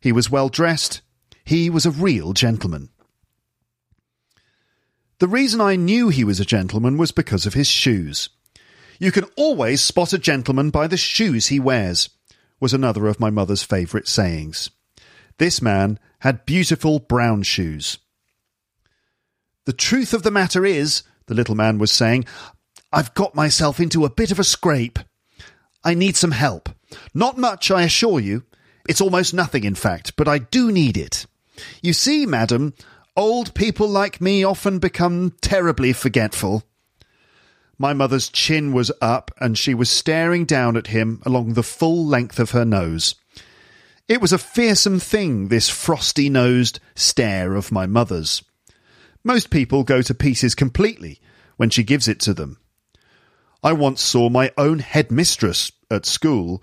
he 0.00 0.12
was 0.12 0.30
well 0.30 0.48
dressed, 0.48 1.00
he 1.44 1.68
was 1.68 1.86
a 1.86 1.90
real 1.90 2.32
gentleman. 2.32 2.90
The 5.18 5.28
reason 5.28 5.60
I 5.60 5.76
knew 5.76 6.08
he 6.08 6.24
was 6.24 6.40
a 6.40 6.44
gentleman 6.46 6.96
was 6.96 7.12
because 7.12 7.44
of 7.46 7.54
his 7.54 7.66
shoes. 7.66 8.30
You 8.98 9.12
can 9.12 9.24
always 9.36 9.80
spot 9.80 10.12
a 10.12 10.18
gentleman 10.18 10.70
by 10.70 10.86
the 10.86 10.96
shoes 10.96 11.48
he 11.48 11.60
wears, 11.60 12.08
was 12.60 12.72
another 12.74 13.06
of 13.06 13.18
my 13.18 13.30
mother's 13.30 13.62
favourite 13.62 14.06
sayings. 14.06 14.70
This 15.38 15.62
man 15.62 15.98
had 16.20 16.46
beautiful 16.46 16.98
brown 16.98 17.42
shoes. 17.42 17.98
The 19.64 19.72
truth 19.72 20.12
of 20.12 20.22
the 20.22 20.30
matter 20.30 20.64
is, 20.64 21.02
the 21.26 21.34
little 21.34 21.54
man 21.54 21.78
was 21.78 21.90
saying, 21.90 22.26
I've 22.92 23.14
got 23.14 23.34
myself 23.34 23.80
into 23.80 24.04
a 24.04 24.10
bit 24.10 24.30
of 24.30 24.38
a 24.38 24.44
scrape. 24.44 24.98
I 25.82 25.94
need 25.94 26.16
some 26.16 26.32
help. 26.32 26.68
Not 27.14 27.38
much, 27.38 27.70
I 27.70 27.82
assure 27.82 28.20
you. 28.20 28.44
It's 28.88 29.00
almost 29.00 29.32
nothing, 29.32 29.64
in 29.64 29.74
fact, 29.74 30.16
but 30.16 30.28
I 30.28 30.38
do 30.38 30.70
need 30.70 30.96
it. 30.96 31.26
You 31.82 31.92
see, 31.92 32.26
madam, 32.26 32.74
Old 33.16 33.54
people 33.54 33.88
like 33.88 34.20
me 34.20 34.44
often 34.44 34.78
become 34.78 35.34
terribly 35.42 35.92
forgetful. 35.92 36.62
My 37.80 37.94
mother's 37.94 38.28
chin 38.28 38.74
was 38.74 38.92
up, 39.00 39.30
and 39.40 39.56
she 39.56 39.72
was 39.72 39.88
staring 39.88 40.44
down 40.44 40.76
at 40.76 40.88
him 40.88 41.22
along 41.24 41.54
the 41.54 41.62
full 41.62 42.04
length 42.04 42.38
of 42.38 42.50
her 42.50 42.66
nose. 42.66 43.14
It 44.06 44.20
was 44.20 44.34
a 44.34 44.38
fearsome 44.38 45.00
thing, 45.00 45.48
this 45.48 45.70
frosty 45.70 46.28
nosed 46.28 46.78
stare 46.94 47.54
of 47.54 47.72
my 47.72 47.86
mother's. 47.86 48.42
Most 49.24 49.48
people 49.48 49.82
go 49.82 50.02
to 50.02 50.12
pieces 50.12 50.54
completely 50.54 51.22
when 51.56 51.70
she 51.70 51.82
gives 51.82 52.06
it 52.06 52.20
to 52.20 52.34
them. 52.34 52.58
I 53.62 53.72
once 53.72 54.02
saw 54.02 54.28
my 54.28 54.52
own 54.58 54.80
headmistress 54.80 55.72
at 55.90 56.04
school 56.04 56.62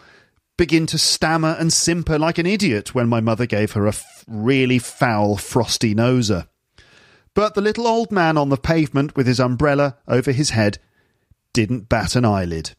begin 0.56 0.86
to 0.86 1.00
stammer 1.00 1.56
and 1.58 1.74
simper 1.74 2.20
like 2.20 2.38
an 2.38 2.46
idiot 2.46 2.94
when 2.94 3.10
my 3.10 3.22
mother 3.22 3.48
gave 3.48 3.72
her 3.72 3.88
a 3.88 3.90
f- 3.90 4.24
really 4.28 4.78
foul 4.78 5.36
frosty 5.36 5.96
noser. 5.96 6.48
But 7.34 7.56
the 7.56 7.62
little 7.62 7.88
old 7.88 8.12
man 8.12 8.38
on 8.38 8.50
the 8.50 8.58
pavement 8.58 9.16
with 9.16 9.26
his 9.26 9.40
umbrella 9.40 9.98
over 10.08 10.32
his 10.32 10.52
head 10.52 10.78
didn't 11.58 11.90
bat 11.90 12.16
an 12.16 12.24
eyelid. 12.24 12.76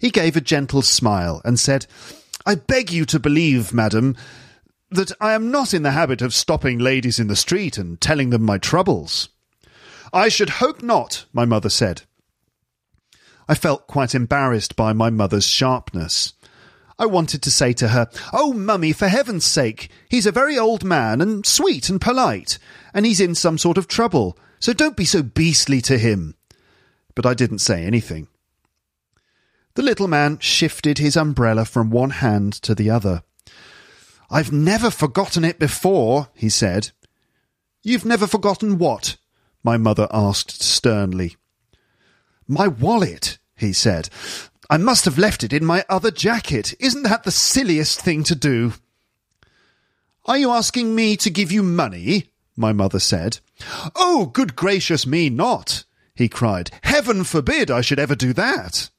He 0.00 0.10
gave 0.10 0.36
a 0.36 0.40
gentle 0.40 0.82
smile 0.82 1.40
and 1.44 1.60
said, 1.60 1.86
I 2.44 2.56
beg 2.56 2.90
you 2.90 3.04
to 3.04 3.20
believe, 3.20 3.72
madam, 3.72 4.16
that 4.90 5.12
I 5.20 5.34
am 5.34 5.52
not 5.52 5.72
in 5.72 5.84
the 5.84 5.92
habit 5.92 6.20
of 6.20 6.34
stopping 6.34 6.80
ladies 6.80 7.20
in 7.20 7.28
the 7.28 7.36
street 7.36 7.78
and 7.78 8.00
telling 8.00 8.30
them 8.30 8.42
my 8.42 8.58
troubles. 8.58 9.28
I 10.12 10.28
should 10.28 10.58
hope 10.58 10.82
not, 10.82 11.26
my 11.32 11.44
mother 11.44 11.68
said. 11.68 12.02
I 13.48 13.54
felt 13.54 13.86
quite 13.86 14.12
embarrassed 14.12 14.74
by 14.74 14.92
my 14.92 15.08
mother's 15.08 15.46
sharpness. 15.46 16.32
I 16.98 17.06
wanted 17.06 17.42
to 17.42 17.50
say 17.52 17.72
to 17.74 17.88
her, 17.90 18.08
Oh, 18.32 18.52
mummy, 18.52 18.92
for 18.92 19.06
heaven's 19.06 19.44
sake, 19.44 19.88
he's 20.08 20.26
a 20.26 20.32
very 20.32 20.58
old 20.58 20.82
man 20.82 21.20
and 21.20 21.46
sweet 21.46 21.88
and 21.88 22.00
polite, 22.00 22.58
and 22.92 23.06
he's 23.06 23.20
in 23.20 23.36
some 23.36 23.56
sort 23.56 23.78
of 23.78 23.86
trouble, 23.86 24.36
so 24.58 24.72
don't 24.72 24.96
be 24.96 25.04
so 25.04 25.22
beastly 25.22 25.80
to 25.82 25.96
him. 25.96 26.34
But 27.14 27.26
I 27.26 27.34
didn't 27.34 27.58
say 27.58 27.84
anything. 27.84 28.28
The 29.74 29.82
little 29.82 30.08
man 30.08 30.38
shifted 30.38 30.98
his 30.98 31.16
umbrella 31.16 31.64
from 31.64 31.90
one 31.90 32.10
hand 32.10 32.52
to 32.62 32.74
the 32.74 32.90
other. 32.90 33.22
I've 34.30 34.52
never 34.52 34.90
forgotten 34.90 35.44
it 35.44 35.58
before, 35.58 36.28
he 36.34 36.48
said. 36.48 36.90
You've 37.82 38.04
never 38.04 38.26
forgotten 38.26 38.78
what? 38.78 39.16
my 39.62 39.76
mother 39.76 40.08
asked 40.12 40.62
sternly. 40.62 41.36
My 42.46 42.68
wallet, 42.68 43.38
he 43.56 43.72
said. 43.72 44.08
I 44.68 44.76
must 44.76 45.04
have 45.04 45.18
left 45.18 45.42
it 45.42 45.52
in 45.52 45.64
my 45.64 45.84
other 45.88 46.10
jacket. 46.10 46.74
Isn't 46.78 47.02
that 47.04 47.24
the 47.24 47.30
silliest 47.30 48.00
thing 48.00 48.24
to 48.24 48.34
do? 48.34 48.74
Are 50.26 50.38
you 50.38 50.50
asking 50.50 50.94
me 50.94 51.16
to 51.18 51.30
give 51.30 51.52
you 51.52 51.62
money? 51.62 52.30
my 52.56 52.72
mother 52.72 52.98
said. 53.00 53.40
Oh, 53.96 54.26
good 54.26 54.54
gracious 54.56 55.06
me 55.06 55.28
not! 55.28 55.84
He 56.14 56.28
cried. 56.28 56.70
Heaven 56.82 57.24
forbid 57.24 57.70
I 57.70 57.80
should 57.80 57.98
ever 57.98 58.14
do 58.14 58.32
that! 58.32 58.90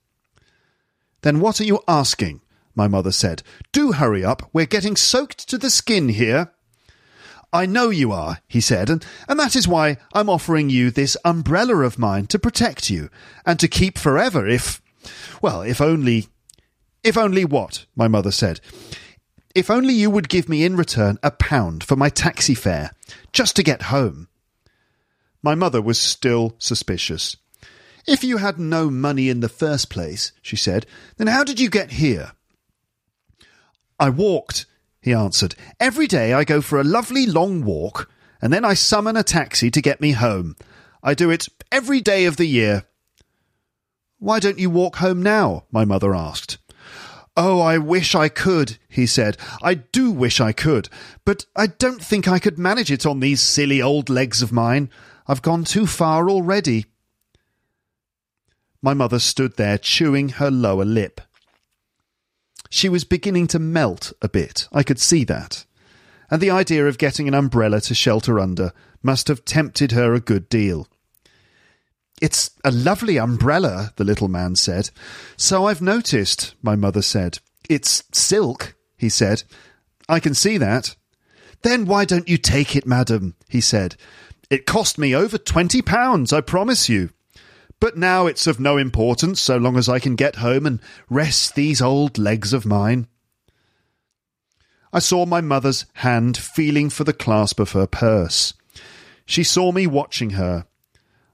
Then 1.22 1.40
what 1.40 1.60
are 1.60 1.66
you 1.66 1.82
asking? 1.88 2.42
my 2.76 2.88
mother 2.88 3.12
said. 3.12 3.42
Do 3.72 3.94
hurry 3.94 4.24
up. 4.24 4.50
We're 4.52 4.66
getting 4.66 4.98
soaked 4.98 5.48
to 5.50 5.58
the 5.58 5.70
skin 5.70 6.10
here. 6.10 6.52
I 7.54 7.66
know 7.66 7.90
you 7.90 8.12
are, 8.12 8.40
he 8.50 8.60
said, 8.60 8.90
and, 8.90 9.06
and 9.30 9.40
that 9.40 9.56
is 9.56 9.66
why 9.66 9.96
I'm 10.12 10.30
offering 10.30 10.70
you 10.70 10.92
this 10.92 11.16
umbrella 11.24 11.86
of 11.86 11.98
mine 11.98 12.28
to 12.28 12.38
protect 12.38 12.90
you, 12.90 13.10
and 13.46 13.58
to 13.62 13.70
keep 13.70 13.98
forever 13.98 14.46
if 14.46 14.82
well, 15.42 15.62
if 15.62 15.80
only. 15.80 16.28
If 17.04 17.18
only 17.18 17.46
what? 17.46 17.86
My 17.96 18.08
mother 18.08 18.32
said. 18.32 18.60
If 19.54 19.70
only 19.70 19.94
you 19.94 20.10
would 20.10 20.28
give 20.28 20.50
me 20.50 20.66
in 20.66 20.76
return 20.76 21.18
a 21.24 21.32
pound 21.32 21.84
for 21.84 21.96
my 21.96 22.10
taxi 22.10 22.56
fare, 22.56 22.92
just 23.32 23.56
to 23.56 23.64
get 23.64 23.84
home. 23.84 24.28
My 25.46 25.54
mother 25.54 25.80
was 25.80 26.00
still 26.00 26.56
suspicious. 26.58 27.38
If 28.08 28.24
you 28.24 28.38
had 28.38 28.58
no 28.58 28.90
money 28.90 29.30
in 29.30 29.42
the 29.42 29.48
first 29.48 29.92
place, 29.92 30.32
she 30.42 30.56
said, 30.56 30.88
then 31.18 31.28
how 31.28 31.44
did 31.44 31.60
you 31.60 31.70
get 31.70 31.92
here? 31.92 32.32
I 34.00 34.10
walked, 34.10 34.66
he 35.04 35.14
answered. 35.14 35.54
Every 35.80 36.08
day 36.08 36.34
I 36.34 36.46
go 36.46 36.62
for 36.62 36.80
a 36.80 36.84
lovely 36.84 37.28
long 37.28 37.64
walk, 37.64 38.10
and 38.42 38.52
then 38.52 38.66
I 38.66 38.74
summon 38.74 39.16
a 39.16 39.22
taxi 39.22 39.70
to 39.70 39.84
get 39.84 40.02
me 40.02 40.14
home. 40.14 40.56
I 41.04 41.14
do 41.14 41.30
it 41.30 41.48
every 41.72 42.02
day 42.02 42.26
of 42.26 42.38
the 42.38 42.48
year. 42.48 42.86
Why 44.18 44.40
don't 44.40 44.58
you 44.58 44.72
walk 44.72 44.96
home 44.96 45.22
now? 45.22 45.66
my 45.72 45.86
mother 45.86 46.16
asked. 46.16 46.58
Oh, 47.38 47.62
I 47.62 47.78
wish 47.78 48.16
I 48.16 48.30
could, 48.30 48.80
he 48.90 49.06
said. 49.06 49.38
I 49.62 49.76
do 49.76 50.10
wish 50.10 50.42
I 50.42 50.54
could, 50.54 50.90
but 51.24 51.46
I 51.56 51.68
don't 51.68 52.04
think 52.04 52.28
I 52.28 52.40
could 52.40 52.58
manage 52.58 52.92
it 52.92 53.06
on 53.06 53.20
these 53.20 53.42
silly 53.42 53.80
old 53.80 54.10
legs 54.10 54.42
of 54.42 54.52
mine. 54.52 54.90
I've 55.28 55.42
gone 55.42 55.64
too 55.64 55.88
far 55.88 56.30
already. 56.30 56.86
My 58.82 58.94
mother 58.94 59.20
stood 59.20 59.58
there 59.58 59.78
chewing 59.78 60.30
her 60.30 60.52
lower 60.52 60.86
lip. 60.86 61.22
She 62.70 62.90
was 62.90 63.04
beginning 63.04 63.48
to 63.48 63.60
melt 63.60 64.14
a 64.22 64.30
bit, 64.30 64.68
I 64.72 64.84
could 64.84 65.00
see 65.00 65.24
that, 65.26 65.66
and 66.30 66.42
the 66.42 66.52
idea 66.52 66.88
of 66.88 66.98
getting 66.98 67.28
an 67.28 67.34
umbrella 67.34 67.82
to 67.82 67.96
shelter 67.96 68.40
under 68.40 68.74
must 69.02 69.28
have 69.28 69.46
tempted 69.46 69.92
her 69.92 70.14
a 70.14 70.20
good 70.20 70.50
deal. 70.50 70.88
It's 72.22 72.52
a 72.64 72.72
lovely 72.72 73.18
umbrella, 73.18 73.92
the 73.98 74.04
little 74.04 74.28
man 74.28 74.56
said. 74.56 74.90
So 75.38 75.68
I've 75.68 75.82
noticed, 75.82 76.56
my 76.62 76.76
mother 76.76 77.02
said. 77.02 77.40
It's 77.70 78.04
silk, 78.14 78.76
he 78.98 79.10
said. 79.10 79.44
I 80.08 80.20
can 80.20 80.34
see 80.34 80.58
that. 80.58 80.96
Then 81.62 81.86
why 81.86 82.06
don't 82.06 82.30
you 82.30 82.38
take 82.38 82.76
it, 82.76 82.86
madam? 82.86 83.36
he 83.50 83.60
said. 83.60 83.96
It 84.50 84.66
cost 84.66 84.98
me 84.98 85.16
over 85.16 85.38
twenty 85.38 85.82
pounds, 85.82 86.32
I 86.32 86.42
promise 86.42 86.90
you. 86.90 87.10
But 87.80 87.98
now 87.98 88.28
it's 88.28 88.48
of 88.48 88.60
no 88.60 88.78
importance 88.78 89.42
so 89.42 89.58
long 89.58 89.78
as 89.78 89.90
I 89.90 90.00
can 90.00 90.16
get 90.16 90.38
home 90.38 90.66
and 90.66 90.80
rest 91.10 91.56
these 91.56 91.82
old 91.82 92.18
legs 92.18 92.54
of 92.54 92.66
mine. 92.66 93.08
I 94.94 95.00
saw 95.00 95.26
my 95.26 95.42
mother's 95.42 95.86
hand 95.96 96.38
feeling 96.38 96.90
for 96.90 97.04
the 97.04 97.14
clasp 97.14 97.60
of 97.60 97.74
her 97.74 97.88
purse. 97.88 98.54
She 99.26 99.44
saw 99.44 99.72
me 99.72 99.88
watching 99.88 100.32
her 100.32 100.66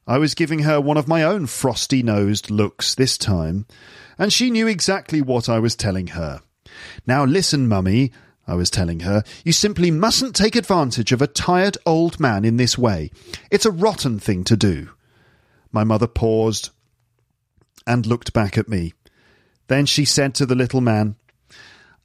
I 0.08 0.18
was 0.18 0.36
giving 0.36 0.60
her 0.60 0.82
one 0.82 0.98
of 0.98 1.08
my 1.08 1.24
own 1.24 1.46
frosty 1.46 2.02
nosed 2.02 2.50
looks 2.50 2.96
this 2.96 3.18
time, 3.18 3.66
and 4.18 4.34
she 4.34 4.50
knew 4.50 4.68
exactly 4.68 5.22
what 5.22 5.48
I 5.48 5.60
was 5.60 5.76
telling 5.76 6.08
her. 6.08 6.42
Now 7.06 7.24
listen, 7.24 7.68
mummy, 7.68 8.12
I 8.48 8.56
was 8.56 8.70
telling 8.70 9.02
her. 9.02 9.24
You 9.46 9.52
simply 9.52 9.92
mustn't 9.92 10.36
take 10.36 10.56
advantage 10.56 11.12
of 11.12 11.22
a 11.22 11.28
tired 11.28 11.78
old 11.86 12.20
man 12.20 12.44
in 12.44 12.58
this 12.58 12.78
way. 12.78 13.12
It's 13.50 13.66
a 13.66 13.72
rotten 13.72 14.20
thing 14.20 14.44
to 14.46 14.58
do. 14.58 14.90
My 15.72 15.84
mother 15.84 16.08
paused 16.08 16.72
and 17.88 18.06
looked 18.06 18.34
back 18.34 18.58
at 18.58 18.68
me. 18.68 18.94
Then 19.68 19.86
she 19.86 20.06
said 20.06 20.36
to 20.36 20.46
the 20.46 20.56
little 20.56 20.82
man, 20.82 21.16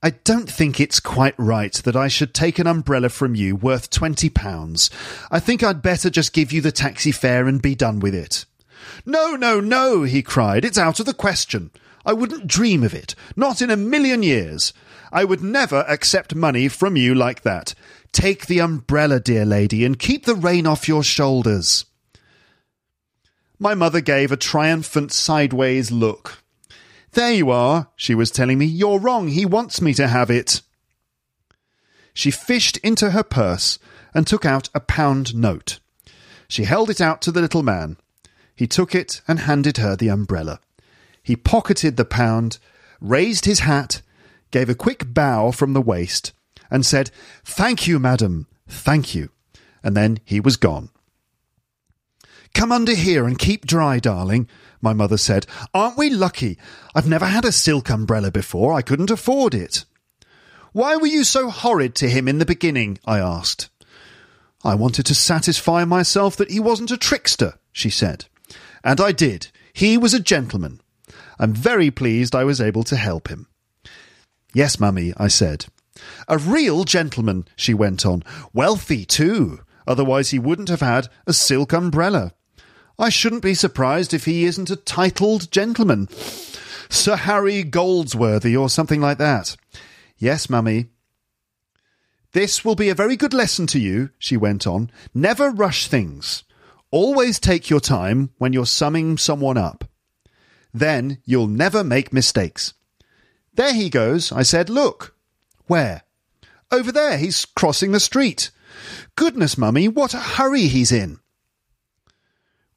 I 0.03 0.11
don't 0.11 0.49
think 0.49 0.79
it's 0.79 1.01
quite 1.01 1.35
right 1.37 1.73
that 1.73 1.97
I 1.97 2.07
should 2.09 2.33
take 2.33 2.59
an 2.59 2.67
umbrella 2.67 3.09
from 3.09 3.35
you 3.35 3.57
worth 3.57 3.91
twenty 3.91 4.29
pounds. 4.29 4.91
I 5.31 5.41
think 5.41 5.63
I'd 5.63 5.83
better 5.83 6.11
just 6.11 6.33
give 6.33 6.53
you 6.53 6.61
the 6.61 6.71
taxi 6.71 7.11
fare 7.11 7.49
and 7.49 7.61
be 7.61 7.75
done 7.75 7.99
with 7.99 8.15
it. 8.15 8.45
No, 9.05 9.35
no, 9.35 9.59
no, 9.59 10.03
he 10.05 10.23
cried. 10.23 10.65
It's 10.65 10.79
out 10.79 11.01
of 11.01 11.07
the 11.07 11.15
question. 11.15 11.71
I 12.05 12.13
wouldn't 12.13 12.47
dream 12.47 12.85
of 12.85 12.95
it. 12.95 13.17
Not 13.35 13.61
in 13.61 13.71
a 13.71 13.77
million 13.77 14.23
years. 14.23 14.73
I 15.13 15.25
would 15.25 15.43
never 15.43 15.85
accept 15.89 16.35
money 16.35 16.69
from 16.69 16.97
you 16.97 17.15
like 17.15 17.43
that. 17.43 17.75
Take 18.13 18.47
the 18.47 18.61
umbrella, 18.61 19.21
dear 19.21 19.45
lady, 19.45 19.85
and 19.85 19.99
keep 19.99 20.25
the 20.25 20.35
rain 20.35 20.67
off 20.67 20.89
your 20.89 21.03
shoulders. 21.03 21.85
My 23.59 23.75
mother 23.75 24.01
gave 24.01 24.33
a 24.33 24.37
triumphant 24.37 25.13
sideways 25.13 25.91
look. 25.91 26.43
There 27.13 27.33
you 27.33 27.51
are, 27.51 27.89
she 27.97 28.15
was 28.15 28.31
telling 28.31 28.59
me. 28.59 28.67
You're 28.67 28.99
wrong. 28.99 29.29
He 29.29 29.47
wants 29.47 29.81
me 29.81 29.95
to 29.95 30.09
have 30.09 30.31
it. 30.31 30.61
She 32.13 32.31
fished 32.31 32.77
into 32.79 33.11
her 33.11 33.23
purse 33.23 33.79
and 34.13 34.27
took 34.27 34.45
out 34.45 34.69
a 34.75 34.81
pound 34.81 35.35
note. 35.35 35.79
She 36.49 36.65
held 36.65 36.91
it 36.91 37.01
out 37.01 37.23
to 37.23 37.33
the 37.33 37.41
little 37.41 37.63
man. 37.63 37.97
He 38.55 38.67
took 38.67 38.95
it 38.95 39.21
and 39.29 39.41
handed 39.41 39.77
her 39.77 39.97
the 39.97 40.09
umbrella. 40.09 40.61
He 41.23 41.37
pocketed 41.37 41.97
the 41.97 42.05
pound, 42.05 42.59
raised 43.01 43.45
his 43.45 43.61
hat, 43.61 44.01
gave 44.57 44.71
a 44.71 44.75
quick 44.75 45.13
bow 45.13 45.51
from 45.51 45.75
the 45.75 45.83
waist, 45.83 46.33
and 46.71 46.87
said, 46.87 47.11
Thank 47.45 47.87
you, 47.87 47.99
madam, 47.99 48.47
thank 48.67 49.15
you. 49.15 49.29
And 49.83 49.95
then 49.95 50.19
he 50.25 50.41
was 50.41 50.57
gone. 50.57 50.89
Come 52.55 52.73
under 52.73 52.95
here 52.95 53.27
and 53.27 53.39
keep 53.39 53.67
dry, 53.67 53.99
darling, 53.99 54.49
my 54.81 54.95
mother 54.95 55.19
said. 55.19 55.47
Aren't 55.75 55.99
we 55.99 56.09
lucky? 56.09 56.57
I've 56.95 57.07
never 57.07 57.27
had 57.27 57.45
a 57.45 57.53
silk 57.53 57.91
umbrella 57.91 58.31
before. 58.31 58.73
I 58.73 58.81
couldn't 58.81 59.11
afford 59.11 59.55
it. 59.55 59.85
Why 60.73 60.97
were 60.97 61.07
you 61.07 61.23
so 61.23 61.51
horrid 61.51 61.95
to 61.97 62.09
him 62.09 62.27
in 62.27 62.39
the 62.39 62.47
beginning? 62.47 62.99
I 63.05 63.19
asked. 63.19 63.69
I 64.65 64.75
wanted 64.75 65.05
to 65.05 65.15
satisfy 65.15 65.85
myself 65.85 66.35
that 66.37 66.51
he 66.51 66.61
wasn't 66.61 66.91
a 66.91 66.97
trickster, 66.97 67.59
she 67.73 67.91
said. 67.91 68.25
And 68.83 69.03
I 69.03 69.13
did. 69.13 69.49
He 69.75 69.99
was 69.99 70.15
a 70.15 70.19
gentleman. 70.19 70.81
I'm 71.39 71.53
very 71.53 71.91
pleased 71.91 72.35
I 72.35 72.45
was 72.45 72.59
able 72.59 72.85
to 72.85 72.97
help 72.97 73.29
him. 73.29 73.49
Yes, 74.57 74.81
mummy, 74.81 75.13
I 75.19 75.29
said. 75.29 75.67
A 76.29 76.39
real 76.39 76.85
gentleman, 76.85 77.47
she 77.57 77.75
went 77.75 78.07
on. 78.07 78.23
Wealthy, 78.55 79.05
too. 79.05 79.61
Otherwise, 79.87 80.31
he 80.31 80.39
wouldn't 80.39 80.71
have 80.71 80.81
had 80.81 81.09
a 81.27 81.35
silk 81.35 81.75
umbrella. 81.75 82.33
I 82.99 83.11
shouldn't 83.11 83.43
be 83.43 83.53
surprised 83.53 84.15
if 84.15 84.25
he 84.25 84.47
isn't 84.47 84.71
a 84.71 84.77
titled 84.77 85.53
gentleman. 85.53 86.09
Sir 86.89 87.17
Harry 87.17 87.65
Goldsworthy 87.65 88.57
or 88.57 88.71
something 88.71 88.99
like 88.99 89.19
that. 89.19 89.59
Yes, 90.17 90.49
mummy. 90.49 90.87
This 92.33 92.65
will 92.65 92.77
be 92.77 92.89
a 92.89 92.95
very 92.95 93.17
good 93.17 93.35
lesson 93.35 93.67
to 93.67 93.79
you, 93.79 94.09
she 94.19 94.39
went 94.39 94.67
on. 94.67 94.91
Never 95.13 95.51
rush 95.51 95.87
things. 95.87 96.45
Always 96.91 97.39
take 97.39 97.69
your 97.69 97.81
time 97.81 98.31
when 98.39 98.55
you're 98.55 98.65
summing 98.65 99.19
someone 99.19 99.59
up. 99.59 99.85
Then 100.73 101.19
you'll 101.27 101.47
never 101.47 101.85
make 101.85 102.11
mistakes. 102.11 102.73
There 103.57 103.75
he 103.75 103.91
goes, 103.91 104.31
I 104.33 104.43
said. 104.43 104.71
Look. 104.71 105.15
Where? 105.67 106.03
Over 106.71 106.93
there, 106.93 107.19
he's 107.19 107.45
crossing 107.45 107.93
the 107.93 108.01
street. 108.01 108.51
Goodness, 109.17 109.59
mummy, 109.59 109.89
what 109.89 110.15
a 110.15 110.19
hurry 110.19 110.69
he's 110.69 110.93
in. 110.93 111.19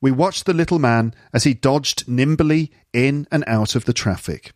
We 0.02 0.12
watched 0.12 0.46
the 0.46 0.54
little 0.54 0.80
man 0.80 1.14
as 1.34 1.44
he 1.44 1.54
dodged 1.54 2.08
nimbly 2.08 2.72
in 2.94 3.28
and 3.32 3.44
out 3.46 3.76
of 3.76 3.86
the 3.86 3.94
traffic. 3.94 4.54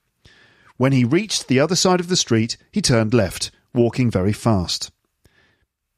When 0.77 0.93
he 0.93 1.03
reached 1.03 1.47
the 1.47 1.59
other 1.59 1.75
side 1.75 1.99
of 1.99 2.07
the 2.07 2.15
street, 2.15 2.57
he 2.71 2.81
turned 2.81 3.13
left, 3.13 3.51
walking 3.73 4.09
very 4.09 4.33
fast. 4.33 4.91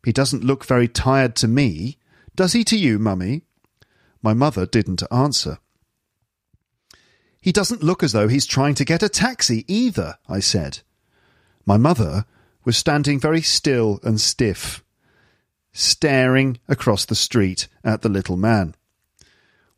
He 0.03 0.11
doesn't 0.11 0.43
look 0.43 0.65
very 0.65 0.87
tired 0.87 1.35
to 1.37 1.47
me. 1.47 1.97
Does 2.35 2.53
he 2.53 2.63
to 2.65 2.77
you, 2.77 2.97
mummy? 2.99 3.43
My 4.21 4.33
mother 4.33 4.65
didn't 4.65 5.03
answer. 5.11 5.59
He 7.45 7.51
doesn't 7.51 7.83
look 7.83 8.01
as 8.01 8.11
though 8.11 8.27
he's 8.27 8.47
trying 8.47 8.73
to 8.73 8.83
get 8.83 9.03
a 9.03 9.07
taxi 9.07 9.65
either, 9.67 10.17
I 10.27 10.39
said. 10.39 10.79
My 11.63 11.77
mother 11.77 12.25
was 12.63 12.75
standing 12.75 13.19
very 13.19 13.43
still 13.43 13.99
and 14.01 14.19
stiff, 14.19 14.83
staring 15.71 16.57
across 16.67 17.05
the 17.05 17.13
street 17.13 17.67
at 17.83 18.01
the 18.01 18.09
little 18.09 18.35
man. 18.35 18.73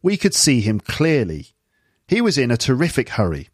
We 0.02 0.16
could 0.16 0.34
see 0.34 0.62
him 0.62 0.80
clearly. 0.80 1.48
He 2.08 2.22
was 2.22 2.38
in 2.38 2.52
a 2.52 2.56
terrific 2.56 3.10
hurry. 3.10 3.50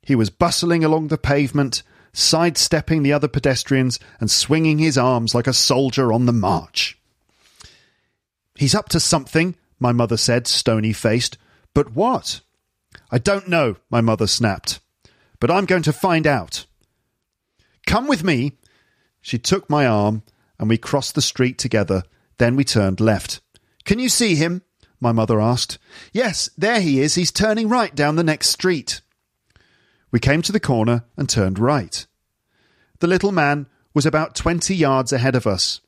He 0.00 0.14
was 0.14 0.30
bustling 0.30 0.84
along 0.84 1.08
the 1.08 1.18
pavement, 1.18 1.82
sidestepping 2.12 3.02
the 3.02 3.12
other 3.12 3.26
pedestrians 3.26 3.98
and 4.20 4.30
swinging 4.30 4.78
his 4.78 4.96
arms 4.96 5.34
like 5.34 5.48
a 5.48 5.52
soldier 5.52 6.12
on 6.12 6.26
the 6.26 6.32
march. 6.32 6.96
He's 8.54 8.76
up 8.76 8.88
to 8.90 9.00
something, 9.00 9.56
my 9.80 9.90
mother 9.90 10.16
said, 10.16 10.46
stony 10.46 10.92
faced. 10.92 11.36
But 11.74 11.96
what? 11.96 12.42
I 13.10 13.18
don't 13.18 13.48
know, 13.48 13.76
my 13.90 14.00
mother 14.00 14.26
snapped. 14.26 14.80
But 15.38 15.50
I'm 15.50 15.64
going 15.64 15.82
to 15.82 15.92
find 15.92 16.26
out. 16.26 16.66
Come 17.86 18.06
with 18.06 18.22
me. 18.22 18.52
She 19.20 19.38
took 19.38 19.68
my 19.68 19.86
arm 19.86 20.22
and 20.58 20.68
we 20.68 20.78
crossed 20.78 21.14
the 21.14 21.22
street 21.22 21.58
together. 21.58 22.02
Then 22.38 22.56
we 22.56 22.64
turned 22.64 23.00
left. 23.00 23.40
Can 23.84 23.98
you 23.98 24.08
see 24.08 24.34
him? 24.34 24.62
my 25.00 25.12
mother 25.12 25.40
asked. 25.40 25.78
Yes, 26.12 26.50
there 26.58 26.80
he 26.80 27.00
is. 27.00 27.14
He's 27.14 27.32
turning 27.32 27.68
right 27.68 27.94
down 27.94 28.16
the 28.16 28.22
next 28.22 28.50
street. 28.50 29.00
We 30.10 30.20
came 30.20 30.42
to 30.42 30.52
the 30.52 30.60
corner 30.60 31.04
and 31.16 31.28
turned 31.28 31.58
right. 31.58 32.06
The 32.98 33.06
little 33.06 33.32
man 33.32 33.66
was 33.94 34.04
about 34.04 34.34
twenty 34.34 34.74
yards 34.74 35.12
ahead 35.12 35.34
of 35.34 35.46
us. 35.46 35.80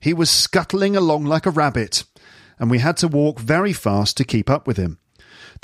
He 0.00 0.14
was 0.14 0.30
scuttling 0.30 0.96
along 0.96 1.24
like 1.26 1.46
a 1.46 1.50
rabbit, 1.50 2.04
and 2.58 2.70
we 2.70 2.78
had 2.78 2.96
to 2.98 3.08
walk 3.08 3.38
very 3.38 3.72
fast 3.72 4.16
to 4.16 4.24
keep 4.24 4.48
up 4.48 4.66
with 4.66 4.76
him. 4.76 4.98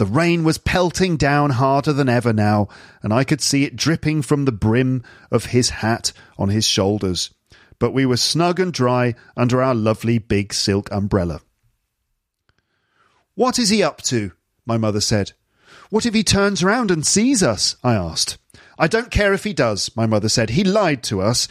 The 0.00 0.06
rain 0.06 0.44
was 0.44 0.56
pelting 0.56 1.18
down 1.18 1.50
harder 1.50 1.92
than 1.92 2.08
ever 2.08 2.32
now, 2.32 2.68
and 3.02 3.12
I 3.12 3.22
could 3.22 3.42
see 3.42 3.64
it 3.64 3.76
dripping 3.76 4.22
from 4.22 4.46
the 4.46 4.50
brim 4.50 5.04
of 5.30 5.52
his 5.52 5.68
hat 5.68 6.14
on 6.38 6.48
his 6.48 6.64
shoulders. 6.64 7.34
But 7.78 7.90
we 7.92 8.06
were 8.06 8.16
snug 8.16 8.58
and 8.58 8.72
dry 8.72 9.14
under 9.36 9.60
our 9.60 9.74
lovely 9.74 10.16
big 10.16 10.54
silk 10.54 10.88
umbrella. 10.90 11.42
What 13.34 13.58
is 13.58 13.68
he 13.68 13.82
up 13.82 14.00
to? 14.04 14.32
My 14.64 14.78
mother 14.78 15.02
said. 15.02 15.32
What 15.90 16.06
if 16.06 16.14
he 16.14 16.24
turns 16.24 16.64
round 16.64 16.90
and 16.90 17.04
sees 17.04 17.42
us? 17.42 17.76
I 17.84 17.92
asked. 17.92 18.38
I 18.78 18.86
don't 18.86 19.10
care 19.10 19.34
if 19.34 19.44
he 19.44 19.52
does, 19.52 19.94
my 19.94 20.06
mother 20.06 20.30
said. 20.30 20.48
He 20.48 20.64
lied 20.64 21.02
to 21.02 21.20
us. 21.20 21.46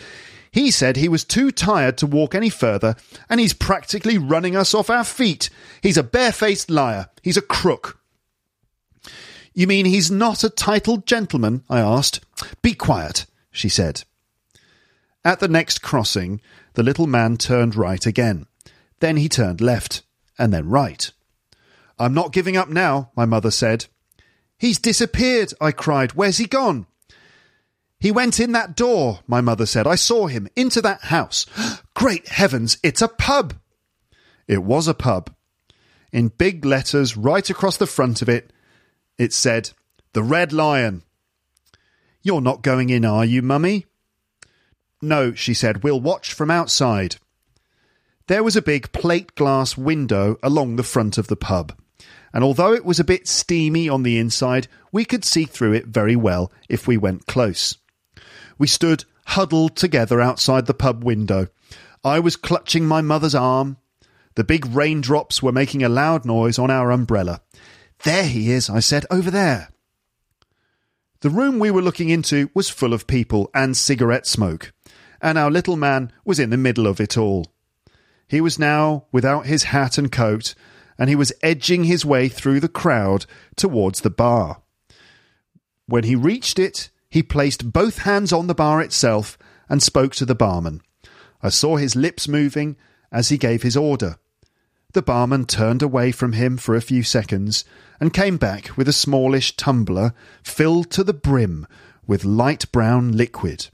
He 0.50 0.72
said 0.72 0.98
he 0.98 1.08
was 1.08 1.24
too 1.24 1.52
tired 1.52 2.00
to 2.00 2.08
walk 2.08 2.34
any 2.34 2.50
further, 2.50 2.96
and 3.30 3.40
he's 3.40 3.54
practically 3.54 4.18
running 4.18 4.56
us 4.56 4.74
off 4.74 4.90
our 4.90 5.04
feet. 5.04 5.52
He's 5.84 5.98
a 5.98 6.02
barefaced 6.04 6.72
liar. 6.72 7.10
He's 7.22 7.38
a 7.38 7.44
crook. 7.44 7.99
You 9.60 9.68
mean 9.68 9.86
he's 9.86 10.10
not 10.10 10.46
a 10.46 10.50
titled 10.50 11.06
gentleman? 11.06 11.66
I 11.70 11.82
asked. 11.82 12.22
Be 12.62 12.74
quiet, 12.74 13.26
she 13.52 13.68
said. 13.68 14.06
At 15.26 15.42
the 15.42 15.50
next 15.50 15.82
crossing, 15.82 16.40
the 16.76 16.82
little 16.82 17.08
man 17.08 17.36
turned 17.36 17.76
right 17.76 18.06
again. 18.06 18.46
Then 19.02 19.18
he 19.18 19.28
turned 19.28 19.60
left, 19.60 20.04
and 20.38 20.54
then 20.54 20.70
right. 20.70 21.12
I'm 22.00 22.14
not 22.14 22.32
giving 22.32 22.56
up 22.56 22.70
now, 22.70 23.12
my 23.18 23.26
mother 23.26 23.52
said. 23.52 23.88
He's 24.58 24.80
disappeared, 24.80 25.54
I 25.60 25.74
cried. 25.74 26.14
Where's 26.14 26.38
he 26.38 26.46
gone? 26.46 26.86
He 28.00 28.12
went 28.12 28.40
in 28.40 28.54
that 28.54 28.78
door, 28.78 29.20
my 29.28 29.42
mother 29.42 29.66
said. 29.66 29.86
I 29.86 29.96
saw 29.96 30.28
him 30.28 30.48
into 30.56 30.82
that 30.84 31.02
house. 31.02 31.46
Great 31.96 32.30
heavens, 32.30 32.78
it's 32.82 33.02
a 33.02 33.10
pub! 33.10 33.56
It 34.48 34.64
was 34.64 34.88
a 34.88 34.94
pub. 34.94 35.36
In 36.14 36.30
big 36.30 36.64
letters 36.64 37.18
right 37.18 37.50
across 37.50 37.76
the 37.76 37.86
front 37.86 38.22
of 38.22 38.30
it, 38.30 38.54
it 39.20 39.34
said, 39.34 39.70
The 40.14 40.24
Red 40.24 40.52
Lion. 40.52 41.04
You're 42.24 42.42
not 42.42 42.64
going 42.64 42.90
in, 42.90 43.06
are 43.06 43.24
you, 43.24 43.44
mummy? 43.44 43.86
No, 45.00 45.36
she 45.36 45.54
said. 45.54 45.84
We'll 45.84 46.02
watch 46.02 46.34
from 46.34 46.50
outside. 46.50 47.18
There 48.26 48.44
was 48.44 48.56
a 48.56 48.62
big 48.64 48.92
plate 48.92 49.36
glass 49.36 49.78
window 49.78 50.38
along 50.42 50.76
the 50.76 50.84
front 50.84 51.20
of 51.20 51.28
the 51.28 51.36
pub 51.36 51.74
and 52.34 52.44
although 52.44 52.74
it 52.74 52.86
was 52.86 53.00
a 53.00 53.06
bit 53.06 53.28
steamy 53.28 53.90
on 53.90 54.04
the 54.04 54.18
inside, 54.18 54.68
we 54.92 55.06
could 55.06 55.26
see 55.26 55.46
through 55.46 55.74
it 55.74 55.88
very 55.88 56.16
well 56.16 56.52
if 56.68 56.88
we 56.88 56.98
went 56.98 57.28
close. 57.28 57.78
We 58.58 58.68
stood 58.68 59.06
huddled 59.26 59.76
together 59.76 60.22
outside 60.22 60.66
the 60.66 60.74
pub 60.74 61.04
window. 61.04 61.48
I 62.04 62.20
was 62.20 62.36
clutching 62.36 62.86
my 62.86 63.02
mother's 63.02 63.36
arm. 63.36 63.78
The 64.36 64.44
big 64.44 64.66
raindrops 64.68 65.44
were 65.44 65.52
making 65.52 65.84
a 65.84 65.90
loud 65.90 66.26
noise 66.26 66.60
on 66.60 66.72
our 66.72 66.92
umbrella. 66.92 67.42
There 68.04 68.26
he 68.26 68.52
is, 68.52 68.70
I 68.70 68.80
said, 68.80 69.06
over 69.12 69.30
there. 69.30 69.70
The 71.22 71.30
room 71.30 71.60
we 71.60 71.70
were 71.70 71.82
looking 71.82 72.10
into 72.10 72.50
was 72.54 72.70
full 72.70 72.94
of 72.94 73.08
people 73.08 73.50
and 73.54 73.76
cigarette 73.76 74.26
smoke, 74.26 74.72
and 75.22 75.38
our 75.38 75.52
little 75.52 75.76
man 75.76 76.14
was 76.24 76.40
in 76.40 76.50
the 76.50 76.58
middle 76.58 76.88
of 76.88 77.02
it 77.02 77.18
all. 77.18 77.48
He 78.28 78.40
was 78.40 78.58
now 78.58 79.06
without 79.12 79.48
his 79.48 79.64
hat 79.64 79.98
and 79.98 80.12
coat, 80.12 80.56
and 80.98 81.10
he 81.10 81.16
was 81.16 81.34
edging 81.44 81.84
his 81.84 82.06
way 82.06 82.30
through 82.30 82.62
the 82.62 82.70
crowd 82.70 83.26
towards 83.58 84.02
the 84.02 84.10
bar. 84.10 84.62
When 85.88 86.06
he 86.06 86.16
reached 86.16 86.58
it, 86.58 86.92
he 87.10 87.24
placed 87.24 87.74
both 87.74 88.00
hands 88.00 88.32
on 88.32 88.48
the 88.48 88.56
bar 88.56 88.82
itself 88.82 89.38
and 89.68 89.84
spoke 89.84 90.14
to 90.16 90.26
the 90.26 90.36
barman. 90.36 90.82
I 91.42 91.50
saw 91.50 91.78
his 91.78 91.96
lips 91.96 92.28
moving 92.28 92.78
as 93.12 93.30
he 93.30 93.38
gave 93.38 93.64
his 93.64 93.76
order. 93.76 94.18
The 94.94 95.02
barman 95.04 95.46
turned 95.46 95.84
away 95.84 96.12
from 96.12 96.34
him 96.34 96.58
for 96.58 96.76
a 96.76 96.82
few 96.82 97.04
seconds 97.04 97.64
and 98.00 98.12
came 98.14 98.38
back 98.38 98.76
with 98.76 98.88
a 98.88 98.94
smallish 98.94 99.56
tumbler 99.56 100.14
filled 100.42 100.90
to 100.92 101.04
the 101.04 101.14
brim 101.14 101.68
with 102.08 102.26
light 102.26 102.72
brown 102.72 103.12
liquid. 103.12 103.68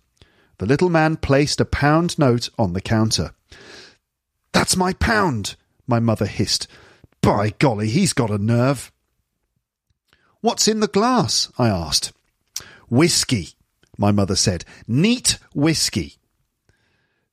The 0.58 0.66
little 0.66 0.90
man 0.90 1.16
placed 1.16 1.62
a 1.62 1.66
pound 1.66 2.20
note 2.20 2.50
on 2.58 2.74
the 2.74 2.82
counter. 2.82 3.34
That's 4.52 4.76
my 4.76 4.92
pound, 4.94 5.56
my 5.88 6.00
mother 6.00 6.26
hissed. 6.26 6.68
By 7.22 7.52
golly, 7.60 7.90
he's 7.90 8.14
got 8.14 8.30
a 8.30 8.38
nerve. 8.38 8.92
What's 10.42 10.68
in 10.68 10.82
the 10.82 10.88
glass? 10.88 11.50
I 11.58 11.70
asked. 11.70 12.12
Whiskey, 12.90 13.50
my 13.98 14.12
mother 14.12 14.36
said. 14.36 14.66
Neat 14.88 15.40
whiskey. 15.54 16.18